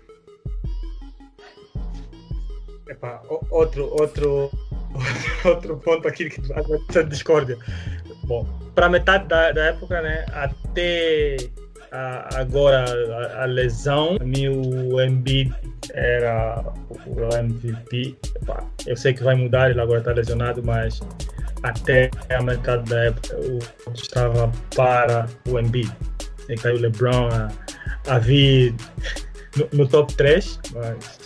Epá, 2.89 3.23
o- 3.29 3.47
outro, 3.51 3.87
outro, 4.01 4.51
outro 5.45 5.77
ponto 5.79 6.07
aqui 6.09 6.29
que 6.31 6.41
vai 6.49 6.63
ter 6.93 7.07
discórdia. 7.07 7.59
Bom, 8.29 8.47
para 8.75 8.89
metade 8.89 9.27
da, 9.27 9.51
da 9.53 9.65
época, 9.65 10.01
né, 10.03 10.25
até 10.33 11.37
a- 11.91 12.29
agora 12.41 12.85
a, 13.35 13.43
a 13.43 13.47
lesão, 13.47 14.19
o 14.21 15.01
Embiid 15.01 15.53
era 15.95 16.63
o 17.07 17.35
MVP. 17.35 18.15
Eu 18.87 18.97
sei 18.97 19.15
que 19.15 19.25
vai 19.25 19.35
mudar, 19.35 19.71
ele 19.71 19.81
agora 19.81 19.99
está 20.01 20.13
lesionado, 20.13 20.63
mas 20.63 21.01
até 21.63 22.11
a 22.31 22.43
metade 22.43 22.89
da 22.91 23.05
época 23.07 23.35
eu 23.35 23.59
estava 23.95 24.53
para 24.77 25.27
o 25.49 25.59
Embiid. 25.59 25.91
E 26.51 26.55
caiu 26.55 26.77
o 26.77 26.81
LeBron 26.81 27.29
a, 27.33 27.49
a 28.15 28.19
vir 28.19 28.75
no, 29.57 29.69
no 29.79 29.89
top 29.89 30.13
3, 30.15 30.61
mas 30.75 31.19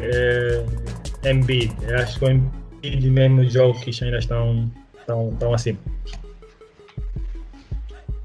é, 0.00 0.64
Embiid. 1.30 1.74
Eu 1.88 1.96
acho 1.96 2.18
que 2.18 2.24
o 2.26 2.30
Embiid 2.30 3.10
mesmo 3.10 3.40
os 3.40 3.52
jogos 3.52 4.02
ainda 4.02 4.18
estão, 4.18 4.70
estão, 5.08 5.30
estão 5.30 5.54
acima. 5.54 5.78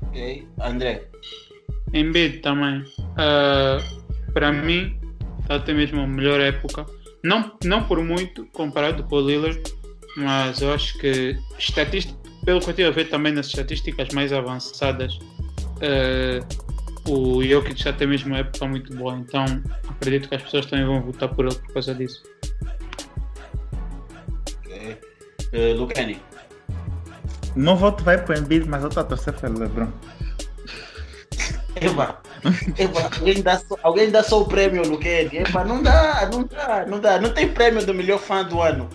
Ok. 0.01 0.47
André. 0.59 1.07
Embiid 1.93 2.39
também. 2.39 2.83
Ah, 3.17 3.79
para 4.33 4.51
mim, 4.51 4.99
está 5.41 5.55
até 5.55 5.73
mesmo 5.73 6.01
a 6.01 6.07
melhor 6.07 6.41
época. 6.41 6.85
Não, 7.23 7.57
não 7.63 7.83
por 7.85 8.03
muito 8.03 8.45
comparado 8.47 9.03
com 9.03 9.15
o 9.15 9.21
Lillard, 9.21 9.61
mas 10.17 10.61
eu 10.61 10.73
acho 10.73 10.97
que 10.97 11.37
estatística, 11.57 12.19
pelo 12.43 12.59
que 12.59 12.69
eu 12.69 12.73
tive 12.73 12.87
a 12.89 12.91
ver 12.91 13.09
também 13.09 13.31
nas 13.31 13.47
estatísticas 13.47 14.09
mais 14.13 14.33
avançadas, 14.33 15.17
ah, 15.81 16.45
o 17.07 17.43
Jokic 17.43 17.81
já 17.81 17.93
tem 17.93 18.07
mesmo 18.07 18.27
uma 18.27 18.39
época 18.39 18.67
muito 18.67 18.93
boa. 18.95 19.15
Então 19.15 19.45
acredito 19.87 20.27
que 20.27 20.35
as 20.35 20.41
pessoas 20.41 20.65
também 20.65 20.85
vão 20.85 21.01
votar 21.01 21.29
por 21.29 21.45
ele 21.45 21.55
por 21.55 21.73
causa 21.73 21.95
disso. 21.95 22.23
Ok. 24.65 24.97
Uh, 25.53 25.77
Luqueni. 25.77 26.32
Meu 27.55 27.75
voto 27.75 28.03
vai 28.03 28.17
para 28.17 28.35
o 28.35 28.39
Embiid, 28.39 28.67
mas 28.67 28.81
eu 28.81 28.89
estou 28.89 29.01
a 29.01 29.05
torcer 29.05 29.33
pelo 29.33 29.59
LeBron. 29.59 29.87
Eba. 31.75 32.19
Eba. 32.77 33.09
Alguém 33.19 33.41
dá, 33.41 33.57
só, 33.59 33.77
alguém 33.83 34.11
dá 34.11 34.23
só 34.23 34.41
o 34.41 34.45
prêmio, 34.45 34.87
Luqueni. 34.87 35.37
Eba, 35.37 35.63
não 35.63 35.81
dá, 35.81 36.29
não 36.31 36.43
dá, 36.43 36.85
não 36.85 36.99
dá. 36.99 37.19
Não 37.19 37.33
tem 37.33 37.47
prêmio 37.47 37.85
do 37.85 37.93
melhor 37.93 38.19
fã 38.19 38.43
do 38.43 38.61
ano. 38.61 38.89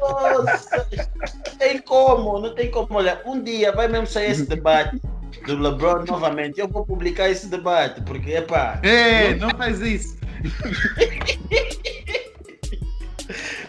Nossa, 0.00 0.88
não 1.46 1.58
tem 1.58 1.78
como, 1.80 2.40
não 2.40 2.54
tem 2.54 2.70
como. 2.70 2.88
Olha, 2.90 3.20
um 3.24 3.42
dia 3.42 3.72
vai 3.72 3.88
mesmo 3.88 4.06
sair 4.06 4.30
esse 4.32 4.46
debate 4.46 5.00
do 5.46 5.58
LeBron 5.58 6.04
novamente. 6.06 6.60
Eu 6.60 6.68
vou 6.68 6.84
publicar 6.84 7.28
esse 7.28 7.46
debate, 7.46 8.02
porque, 8.02 8.32
epá, 8.32 8.80
Ei, 8.82 9.36
não 9.36 9.50
faz 9.50 9.80
isso. 9.80 10.16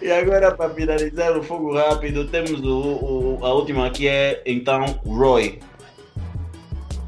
E 0.02 0.12
agora, 0.12 0.52
para 0.54 0.70
finalizar 0.74 1.38
o 1.38 1.44
fogo 1.44 1.74
rápido, 1.74 2.26
temos 2.28 2.60
o, 2.62 3.38
o- 3.40 3.46
a 3.46 3.54
última 3.54 3.88
aqui 3.88 4.08
é 4.08 4.42
então 4.46 4.84
Roy. 5.06 5.60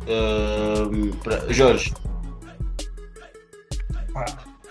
Ahn, 0.07 1.11
pra- 1.23 1.43
Jorge. 1.49 1.93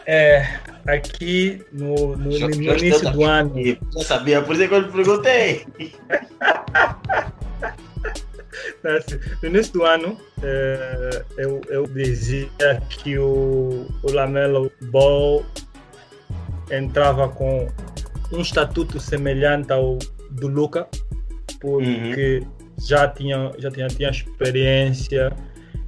É, 0.07 0.47
aqui 0.87 1.63
no, 1.73 2.17
no, 2.17 2.31
Já- 2.33 2.47
no 2.49 2.55
início 2.55 3.11
do 3.13 3.25
ano, 3.25 3.53
Já 3.97 4.05
sabia, 4.05 4.41
por 4.43 4.55
isso 4.55 4.69
que 4.69 4.75
eu 4.75 4.81
lhe 4.81 4.93
perguntei. 4.93 5.67
assim, 8.85 9.19
no 9.43 9.49
início 9.49 9.73
do 9.73 9.85
ano 9.85 10.17
é, 10.43 11.25
eu, 11.39 11.61
eu 11.69 11.87
dizia 11.89 12.49
que 12.89 13.19
o, 13.19 13.87
o 14.03 14.13
Lamelo 14.13 14.71
Ball 14.83 15.45
entrava 16.71 17.29
com 17.29 17.69
um 18.33 18.41
estatuto 18.41 18.99
semelhante 18.99 19.73
ao 19.73 19.99
do 20.31 20.49
Luca, 20.49 20.89
porque 21.61 22.43
já 22.79 23.09
tinha 23.09 23.53
já 23.59 23.71
tinha, 23.71 23.89
tinha 23.89 24.11
experiência 24.11 25.33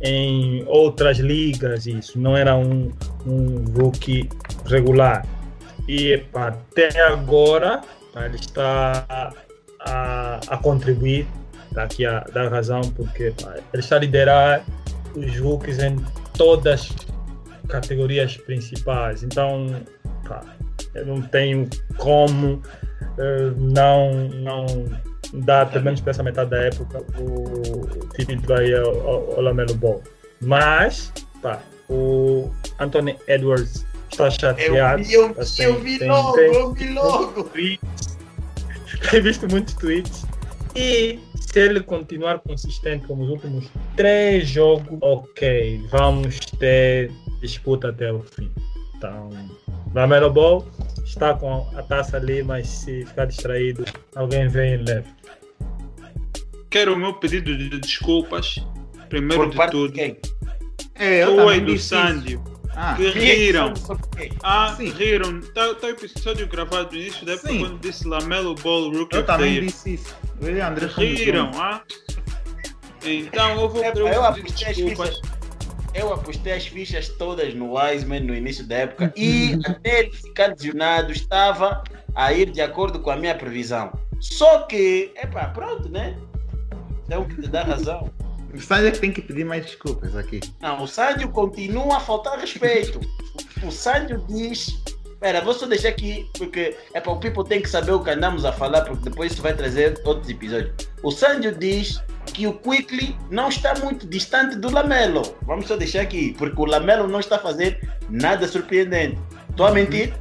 em 0.01 0.65
outras 0.67 1.19
ligas 1.19 1.87
isso. 1.87 2.19
Não 2.19 2.37
era 2.37 2.55
um, 2.55 2.91
um 3.27 3.65
rookie 3.77 4.29
regular. 4.67 5.27
E 5.87 6.13
epá, 6.13 6.49
até 6.49 7.01
agora 7.03 7.81
tá, 8.13 8.27
ele 8.27 8.37
está 8.37 9.33
a, 9.81 10.41
a 10.49 10.57
contribuir 10.59 11.27
tá 11.75 11.85
aqui 11.85 12.05
a 12.05 12.21
dar 12.33 12.51
razão 12.51 12.81
porque 12.97 13.33
pá, 13.43 13.55
ele 13.73 13.83
está 13.83 13.97
a 13.97 13.99
liderar 13.99 14.65
os 15.15 15.39
rookies 15.39 15.79
em 15.79 15.97
todas 16.37 16.91
as 16.91 17.69
categorias 17.69 18.37
principais. 18.37 19.23
Então 19.23 19.67
pá, 20.27 20.43
eu 20.99 21.07
não 21.07 21.23
tenho 21.23 21.69
como 21.97 22.63
eh, 23.19 23.53
não 23.57 24.13
não 24.29 24.67
dá 25.33 25.67
pelo 25.67 25.85
menos 25.85 26.01
para 26.01 26.11
essa 26.11 26.23
metade 26.23 26.51
da 26.51 26.59
época 26.63 27.03
o 27.21 28.09
título 28.17 28.55
aí 28.59 28.75
ao, 28.75 29.01
ao, 29.09 29.35
ao 29.37 29.41
Lamelo 29.43 29.75
Ball. 29.75 30.03
Mas, 30.41 31.13
pá, 31.43 31.61
o 31.91 32.51
Anthony 32.79 33.17
Edwards 33.27 33.85
está 34.11 34.27
Eu, 34.27 34.31
chateado. 34.31 35.03
vi- 35.05 35.13
eu, 35.15 35.35
vi- 35.35 35.45
sem- 35.47 35.65
eu 35.67 35.81
vi 35.81 35.99
tem- 35.99 36.09
logo, 36.09 36.33
tem- 36.35 36.55
eu 36.55 36.73
vi 36.73 36.89
logo. 36.93 37.45
tweets. 37.45 38.19
Tem 39.11 39.21
visto 39.21 39.47
muitos 39.49 39.75
tweets. 39.75 40.25
E 40.75 41.19
se 41.41 41.61
ele 41.61 41.81
continuar 41.83 42.39
consistente 42.41 43.07
como 43.07 43.23
os 43.25 43.31
últimos 43.31 43.67
três 43.97 44.49
jogos, 44.49 44.99
ok, 45.01 45.81
vamos 45.91 46.39
ter 46.59 47.11
disputa 47.41 47.89
até 47.91 48.13
o 48.13 48.21
fim. 48.23 48.51
Então, 48.97 49.29
Lamelo 49.95 50.31
Ball 50.31 50.67
está 51.05 51.35
com 51.35 51.69
a 51.77 51.83
taça 51.83 52.17
ali, 52.17 52.43
mas 52.43 52.69
se 52.69 53.05
ficar 53.07 53.25
distraído, 53.27 53.85
alguém 54.15 54.49
vem 54.49 54.75
e 54.75 54.77
leva. 54.79 55.07
Quero 56.71 56.95
o 56.95 56.99
meu 56.99 57.15
pedido 57.15 57.57
de 57.57 57.71
desculpas. 57.81 58.57
Primeiro 59.09 59.45
Por 59.45 59.51
de 59.51 59.57
parte 59.57 59.71
de 59.73 59.79
tudo. 59.79 59.93
quem? 59.95 60.17
É, 60.95 61.23
eu 61.25 61.31
Tu 61.31 61.37
também 61.37 61.59
e 61.59 61.61
do. 61.63 61.79
Sandio. 61.79 62.45
Ah, 62.81 62.95
Que 62.95 63.07
é 63.07 63.13
que 63.13 63.19
riram. 63.19 63.75
Ah, 64.43 64.75
Sim. 64.77 64.91
riram. 64.91 65.41
Tá, 65.55 65.75
tá 65.75 65.87
o 65.87 65.91
episódio 65.91 66.47
gravado 66.47 66.95
no 66.95 67.01
início 67.01 67.25
da 67.27 67.33
época 67.33 67.49
Sim. 67.49 67.59
quando 67.61 67.79
disse 67.81 68.07
Lamelo 68.07 68.55
Ball 68.55 68.91
Rookie 68.93 69.17
eu 69.17 69.25
também 69.27 69.55
Year. 69.55 69.65
disse 69.65 69.95
isso. 69.95 70.15
Eu 70.41 70.65
André 70.67 70.87
Riram, 70.87 71.51
ah? 71.57 71.83
Então 73.03 73.61
eu 73.63 73.69
vou, 73.69 73.83
É, 73.83 73.91
pedir 73.91 74.09
apostei 74.15 74.69
as 74.69 74.77
desculpas. 74.77 75.09
fichas. 75.17 75.38
Eu 75.95 76.13
apostei 76.13 76.53
as 76.53 76.67
fichas 76.67 77.09
todas 77.09 77.55
no 77.55 77.75
Wiseman 77.75 78.21
no 78.21 78.35
início 78.35 78.67
da 78.67 78.77
época 78.77 79.13
e 79.17 79.59
até 79.67 80.01
ele 80.01 80.13
ficar 80.13 80.49
lesionado 80.49 81.13
estava 81.13 81.83
a 82.15 82.33
ir 82.33 82.51
de 82.51 82.61
acordo 82.61 83.01
com 83.01 83.11
a 83.11 83.17
minha 83.17 83.35
previsão. 83.35 83.93
Só 84.21 84.63
que, 84.63 85.13
epá, 85.17 85.47
pronto, 85.49 85.89
né? 85.89 86.17
Tem 87.09 87.25
que 87.25 87.43
te 87.43 87.49
dar 87.49 87.67
razão. 87.67 88.11
O 88.53 88.61
Sandy 88.61 88.87
é 88.87 88.91
que 88.91 88.99
tem 88.99 89.13
que 89.13 89.23
pedir 89.23 89.45
mais 89.45 89.65
desculpas 89.65 90.17
aqui. 90.17 90.41
Não, 90.61 90.83
o 90.83 90.87
Sandio 90.87 91.29
continua 91.31 91.99
a 91.99 92.01
faltar 92.01 92.39
respeito. 92.39 93.01
O 93.63 93.71
Sandio 93.71 94.25
diz. 94.29 94.83
Espera, 95.05 95.41
vou 95.41 95.53
só 95.53 95.67
deixar 95.67 95.89
aqui, 95.89 96.29
porque 96.39 96.77
é 96.95 97.01
para 97.01 97.13
o 97.13 97.19
people 97.19 97.45
tem 97.45 97.61
que 97.61 97.69
saber 97.69 97.91
o 97.91 98.03
que 98.03 98.11
andamos 98.11 98.45
a 98.45 98.53
falar, 98.53 98.83
porque 98.83 99.11
depois 99.11 99.33
isso 99.33 99.43
vai 99.43 99.53
trazer 99.53 100.01
outros 100.05 100.31
episódios. 100.31 100.88
O 101.03 101.11
Sandio 101.11 101.55
diz 101.57 102.03
que 102.27 102.47
o 102.47 102.53
Quickly 102.53 103.17
não 103.31 103.49
está 103.49 103.75
muito 103.79 104.07
distante 104.07 104.57
do 104.57 104.71
Lamelo. 104.71 105.23
Vamos 105.43 105.67
só 105.67 105.77
deixar 105.77 106.03
aqui, 106.03 106.35
porque 106.39 106.61
o 106.61 106.65
Lamelo 106.65 107.09
não 107.09 107.21
está 107.21 107.37
a 107.37 107.39
fazer 107.41 107.81
nada 108.11 108.47
surpreendente. 108.47 109.19
Estou 109.51 109.67
a 109.67 109.73
mentir? 109.73 110.15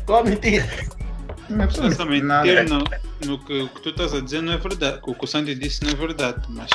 Estou 0.00 0.16
a 0.16 0.24
mentir. 0.24 0.64
Não 1.48 1.64
é 1.64 1.66
preciso 1.66 1.88
Estás 1.88 2.06
a 2.08 2.10
mentir 2.10 2.26
nada. 2.26 2.64
no, 2.64 2.84
no 3.26 3.38
que 3.44 3.62
o 3.62 3.68
que 3.68 3.80
tu 3.82 3.88
estás 3.90 4.14
a 4.14 4.20
dizer 4.20 4.42
não 4.42 4.52
é 4.52 4.56
verdade. 4.58 5.00
O 5.06 5.14
que 5.14 5.24
o 5.24 5.26
Sandy 5.26 5.54
disse 5.54 5.82
não 5.84 5.90
é 5.92 5.94
verdade, 5.94 6.42
mas 6.50 6.70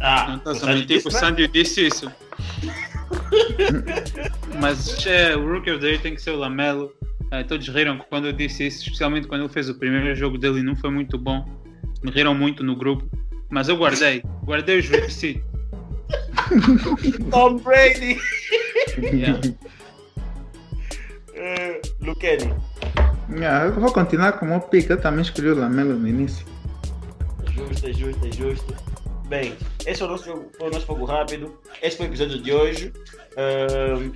Ah, 0.00 0.26
não 0.28 0.36
estás 0.36 0.62
a 0.62 0.66
mentir 0.66 0.86
que 1.02 1.08
o 1.08 1.10
disse, 1.10 1.20
Sandy 1.20 1.48
disse 1.48 1.86
isso. 1.86 2.12
mas 4.60 5.06
é, 5.06 5.36
o 5.36 5.46
Rookie 5.52 5.70
of 5.70 5.80
the 5.80 5.88
Year 5.88 6.00
tem 6.00 6.14
que 6.14 6.22
ser 6.22 6.30
o 6.30 6.36
Lamelo. 6.36 6.92
Eh, 7.30 7.42
todos 7.44 7.68
riram 7.68 7.98
quando 8.08 8.26
eu 8.26 8.32
disse 8.32 8.66
isso, 8.66 8.82
especialmente 8.84 9.26
quando 9.26 9.42
ele 9.42 9.52
fez 9.52 9.68
o 9.68 9.74
primeiro 9.74 10.14
jogo 10.14 10.38
dele 10.38 10.60
e 10.60 10.62
não 10.62 10.74
foi 10.76 10.90
muito 10.90 11.18
bom. 11.18 11.46
Me 12.02 12.10
riram 12.10 12.34
muito 12.34 12.62
no 12.62 12.76
grupo. 12.76 13.04
Mas 13.50 13.68
eu 13.68 13.76
guardei, 13.76 14.22
guardei 14.44 14.78
os 14.78 14.88
receipts. 14.88 15.42
Tom 17.30 17.56
Brady. 17.58 18.18
Yeah. 18.98 19.40
Uh, 21.34 21.80
Luqueni. 22.04 22.54
Ah, 23.42 23.66
eu 23.66 23.72
vou 23.74 23.92
continuar 23.92 24.32
com 24.32 24.46
o 24.46 24.48
meu 24.48 24.60
pick. 24.60 24.88
Eu 24.90 25.00
também 25.00 25.22
escolhi 25.22 25.48
o 25.50 25.58
Lamelo 25.58 25.94
no 25.98 26.08
início. 26.08 26.46
Justo, 27.52 27.88
é 27.88 27.92
justo, 27.92 28.26
é 28.26 28.32
justo. 28.32 28.74
Bem, 29.28 29.54
esse 29.86 30.02
é 30.02 30.06
o 30.06 30.08
nosso, 30.08 30.24
jogo- 30.24 30.50
foi 30.58 30.68
o 30.68 30.72
nosso 30.72 30.86
fogo 30.86 31.04
rápido. 31.04 31.58
Esse 31.82 31.96
foi 31.98 32.06
o 32.06 32.08
episódio 32.08 32.40
de 32.42 32.52
hoje. 32.52 32.92
Ahn, 33.36 34.12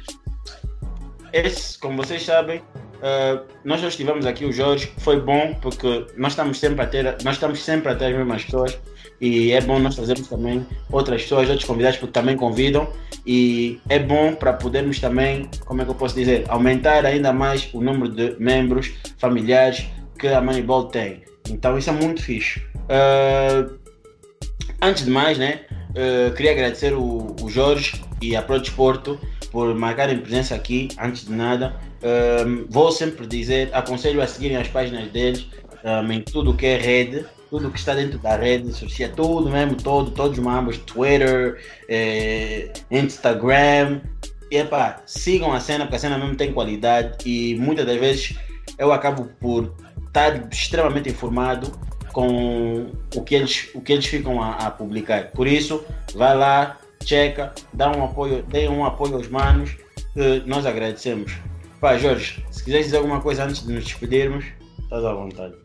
esse, 1.32 1.78
como 1.78 1.96
vocês 1.98 2.22
sabem, 2.24 2.62
ah, 3.02 3.42
nós 3.64 3.80
já 3.80 3.88
estivemos 3.88 4.24
aqui, 4.24 4.44
o 4.44 4.52
Jorge. 4.52 4.92
Foi 4.98 5.20
bom 5.20 5.54
porque 5.60 6.06
nós 6.16 6.32
estamos 6.32 6.58
sempre 6.58 6.82
a 6.82 6.86
ter, 6.86 7.04
nós 7.24 7.34
estamos 7.34 7.62
sempre 7.62 7.90
a 7.90 7.96
ter 7.96 8.06
as 8.06 8.16
mesmas 8.16 8.44
pessoas. 8.44 8.78
E 9.20 9.52
é 9.52 9.60
bom 9.60 9.78
nós 9.78 9.94
trazermos 9.94 10.28
também 10.28 10.66
outras 10.90 11.22
pessoas, 11.22 11.48
outros 11.48 11.66
convidados, 11.66 11.98
porque 11.98 12.12
também 12.12 12.36
convidam. 12.36 12.88
E 13.26 13.80
é 13.88 13.98
bom 13.98 14.34
para 14.34 14.52
podermos 14.52 15.00
também, 15.00 15.48
como 15.64 15.82
é 15.82 15.84
que 15.84 15.90
eu 15.90 15.94
posso 15.94 16.14
dizer, 16.14 16.44
aumentar 16.48 17.04
ainda 17.04 17.32
mais 17.32 17.68
o 17.72 17.80
número 17.80 18.08
de 18.08 18.36
membros 18.38 18.92
familiares 19.18 19.86
que 20.18 20.28
a 20.28 20.40
Moneyball 20.40 20.86
tem. 20.86 21.22
Então 21.50 21.76
isso 21.76 21.90
é 21.90 21.92
muito 21.92 22.22
fixe. 22.22 22.62
Ah, 22.88 23.68
antes 24.80 25.04
de 25.04 25.10
mais, 25.10 25.38
né, 25.38 25.60
ah, 25.96 26.32
queria 26.34 26.52
agradecer 26.52 26.92
o, 26.94 27.34
o 27.40 27.50
Jorge 27.50 28.00
e 28.20 28.36
a 28.36 28.42
Pro 28.42 28.60
Desporto 28.60 29.18
por 29.50 29.74
marcarem 29.74 30.18
presença 30.18 30.54
aqui, 30.54 30.88
antes 30.98 31.26
de 31.26 31.32
nada. 31.32 31.76
Ah, 32.02 32.44
vou 32.68 32.90
sempre 32.90 33.26
dizer, 33.26 33.70
aconselho 33.72 34.20
a 34.20 34.26
seguirem 34.26 34.56
as 34.56 34.68
páginas 34.68 35.08
deles 35.08 35.46
ah, 35.84 36.02
em 36.10 36.20
tudo 36.20 36.54
que 36.54 36.66
é 36.66 36.76
rede, 36.76 37.24
tudo 37.48 37.70
que 37.70 37.78
está 37.78 37.94
dentro 37.94 38.18
da 38.18 38.36
rede 38.36 38.72
social, 38.72 39.10
tudo 39.14 39.50
mesmo, 39.50 39.76
todo, 39.76 40.10
todos 40.10 40.38
os 40.38 40.44
mambos, 40.44 40.78
Twitter, 40.78 41.60
eh, 41.88 42.72
Instagram. 42.90 44.00
E 44.50 44.56
epá, 44.56 45.02
sigam 45.06 45.52
a 45.52 45.60
cena, 45.60 45.84
porque 45.84 45.96
a 45.96 45.98
cena 45.98 46.18
mesmo 46.18 46.34
tem 46.36 46.52
qualidade 46.52 47.16
e 47.26 47.54
muitas 47.56 47.86
das 47.86 47.96
vezes 47.96 48.38
eu 48.78 48.92
acabo 48.92 49.24
por 49.40 49.74
estar 50.06 50.48
extremamente 50.50 51.08
informado 51.08 51.72
com 52.12 52.86
o 53.14 53.22
que 53.22 53.34
eles, 53.34 53.68
o 53.74 53.80
que 53.80 53.92
eles 53.92 54.06
ficam 54.06 54.42
a, 54.42 54.52
a 54.56 54.70
publicar. 54.70 55.30
Por 55.32 55.46
isso, 55.46 55.82
vai 56.14 56.36
lá, 56.36 56.78
checa, 57.04 57.52
dá 57.72 57.90
um 57.90 58.04
apoio, 58.04 58.42
dê 58.42 58.68
um 58.68 58.84
apoio 58.84 59.16
aos 59.16 59.28
manos, 59.28 59.76
que 60.12 60.42
nós 60.46 60.66
agradecemos. 60.66 61.32
Pá, 61.82 61.98
Jorge, 61.98 62.44
se 62.48 62.62
quiseres 62.62 62.86
dizer 62.86 62.98
alguma 62.98 63.20
coisa 63.20 63.42
antes 63.42 63.66
de 63.66 63.72
nos 63.72 63.82
despedirmos, 63.84 64.44
estás 64.80 65.04
à 65.04 65.12
vontade. 65.12 65.56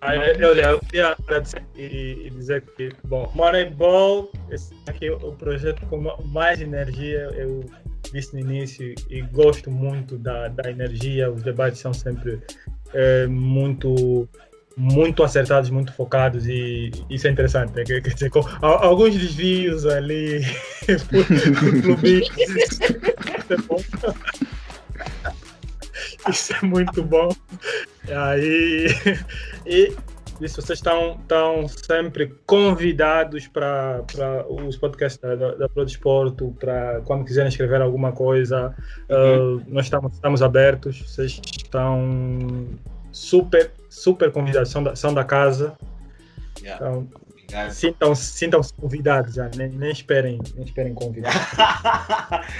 Ah, 0.00 0.16
eu- 0.16 0.48
Olha, 0.50 0.62
eu 0.70 0.80
queria 0.80 1.08
agradecer 1.18 1.62
e, 1.76 2.30
dizer 2.30 2.62
que, 2.62 2.88
bom, 3.04 3.30
Moneyball, 3.34 4.32
esse 4.50 4.72
aqui 4.86 5.08
é 5.08 5.12
o 5.12 5.32
projeto 5.32 5.84
com 5.86 5.98
ma- 5.98 6.16
mais 6.24 6.62
energia, 6.62 7.28
eu 7.34 7.62
disse 8.10 8.32
no 8.32 8.40
início, 8.40 8.94
e 9.10 9.20
gosto 9.20 9.70
muito 9.70 10.16
da, 10.16 10.48
da 10.48 10.70
energia, 10.70 11.30
os 11.30 11.42
debates 11.42 11.80
são 11.80 11.92
sempre 11.92 12.40
eh, 12.94 13.26
muito 13.26 14.26
muito 14.76 15.22
acertados, 15.22 15.70
muito 15.70 15.92
focados 15.92 16.46
e 16.46 16.90
isso 17.08 17.26
é 17.26 17.30
interessante, 17.30 17.74
né? 17.74 17.84
quer, 17.84 18.00
dizer, 18.00 18.30
com 18.30 18.40
alguns 18.60 19.14
desvios 19.14 19.86
ali 19.86 20.40
por, 21.08 21.24
por 21.26 21.82
clubistas, 21.82 22.38
isso 22.38 23.52
é 23.52 23.56
bom. 23.68 23.76
Isso 26.28 26.54
é 26.54 26.66
muito 26.66 27.02
bom. 27.02 27.28
Aí, 28.08 28.86
e 29.66 29.94
isso, 30.40 30.60
vocês 30.60 30.78
estão, 30.78 31.16
estão 31.20 31.68
sempre 31.68 32.34
convidados 32.46 33.46
para 33.46 34.02
os 34.48 34.76
podcasts 34.76 35.20
da, 35.20 35.36
da, 35.36 35.54
da 35.54 35.68
Pro 35.68 35.84
Desporto, 35.84 36.54
para 36.58 37.00
quando 37.04 37.24
quiserem 37.24 37.48
escrever 37.48 37.80
alguma 37.80 38.12
coisa, 38.12 38.74
uh, 39.08 39.62
nós 39.68 39.86
estamos, 39.86 40.14
estamos 40.14 40.42
abertos, 40.42 41.00
vocês 41.02 41.40
estão 41.56 42.68
super, 43.14 43.70
super 43.88 44.32
convidados, 44.32 44.70
são 44.70 44.82
da, 44.82 44.96
são 44.96 45.14
da 45.14 45.24
casa, 45.24 45.76
então 46.60 47.08
Obrigado. 47.32 47.70
sintam, 47.70 48.14
sintam-se 48.14 48.74
convidados 48.74 49.34
já, 49.34 49.48
nem, 49.56 49.68
nem 49.68 49.90
esperem, 49.90 50.40
nem 50.56 50.64
esperem 50.64 50.94
convidados. 50.94 51.40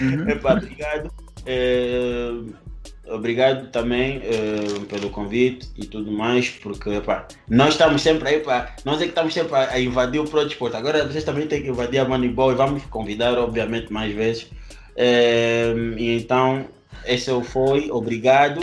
Uhum. 0.00 0.28
Epá, 0.30 0.54
obrigado. 0.54 1.10
É, 1.44 2.30
obrigado 3.08 3.70
também 3.70 4.22
é, 4.22 4.84
pelo 4.88 5.10
convite 5.10 5.68
e 5.76 5.86
tudo 5.86 6.10
mais, 6.12 6.50
porque 6.50 6.90
epá, 6.90 7.26
nós 7.48 7.70
estamos 7.70 8.02
sempre 8.02 8.28
aí, 8.28 8.40
pá, 8.40 8.74
nós 8.84 9.00
é 9.00 9.04
que 9.04 9.10
estamos 9.10 9.34
sempre 9.34 9.56
a, 9.56 9.80
invadir 9.80 10.20
o 10.20 10.24
Pro 10.24 10.44
Desporto. 10.44 10.76
Agora 10.76 11.04
vocês 11.04 11.24
também 11.24 11.46
têm 11.46 11.62
que 11.62 11.68
invadir 11.68 11.98
a 11.98 12.04
Moneyball 12.04 12.52
e 12.52 12.54
vamos 12.54 12.84
convidar, 12.86 13.36
obviamente, 13.38 13.92
mais 13.92 14.14
vezes. 14.14 14.46
É, 14.96 15.74
então, 15.98 16.66
esse 17.04 17.28
foi, 17.42 17.90
obrigado. 17.90 18.60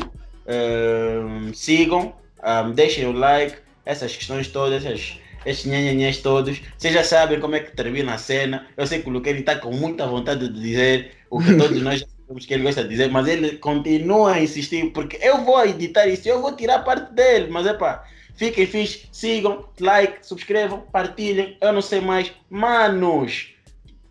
É, 0.52 1.54
sigam, 1.54 2.14
ah, 2.42 2.64
deixem 2.64 3.08
o 3.08 3.14
like, 3.14 3.58
essas 3.86 4.16
questões 4.16 4.48
todas, 4.48 4.86
essas 4.86 5.22
esses 5.46 5.66
nhanhanhãs 5.66 6.18
todos. 6.18 6.62
Vocês 6.78 6.94
já 6.94 7.04
sabem 7.04 7.40
como 7.40 7.56
é 7.56 7.60
que 7.60 7.76
termina 7.76 8.14
a 8.14 8.18
cena. 8.18 8.68
Eu 8.78 8.86
sei 8.86 9.02
que 9.02 9.10
o 9.10 9.12
Luqueni 9.12 9.40
está 9.40 9.56
com 9.56 9.72
muita 9.72 10.06
vontade 10.06 10.48
de 10.48 10.62
dizer 10.62 11.12
o 11.30 11.40
que 11.40 11.56
todos 11.56 11.82
nós 11.82 12.02
já 12.02 12.08
sabemos 12.08 12.46
que 12.46 12.54
ele 12.54 12.64
gosta 12.64 12.84
de 12.84 12.90
dizer, 12.90 13.10
mas 13.10 13.28
ele 13.28 13.58
continua 13.58 14.34
a 14.34 14.42
insistir, 14.42 14.92
porque 14.92 15.18
eu 15.22 15.44
vou 15.44 15.66
editar 15.66 16.08
isso, 16.08 16.28
eu 16.28 16.42
vou 16.42 16.56
tirar 16.56 16.80
parte 16.80 17.14
dele, 17.14 17.48
mas 17.50 17.66
é 17.66 17.74
pá. 17.74 18.04
Fiquem 18.36 18.66
fixe, 18.66 19.08
sigam, 19.12 19.66
like, 19.80 20.26
subscrevam, 20.26 20.82
partilhem. 20.92 21.58
Eu 21.62 21.74
não 21.74 21.82
sei 21.82 22.02
mais. 22.02 22.32
Manos, 22.50 23.54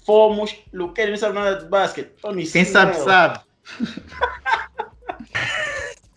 fomos. 0.04 0.54
Luqueni 0.72 1.10
não 1.10 1.18
sabe 1.18 1.34
nada 1.34 1.60
de 1.60 1.68
basquete. 1.68 2.10
Quem 2.52 2.64
sabe, 2.64 2.96
sabe. 2.96 3.40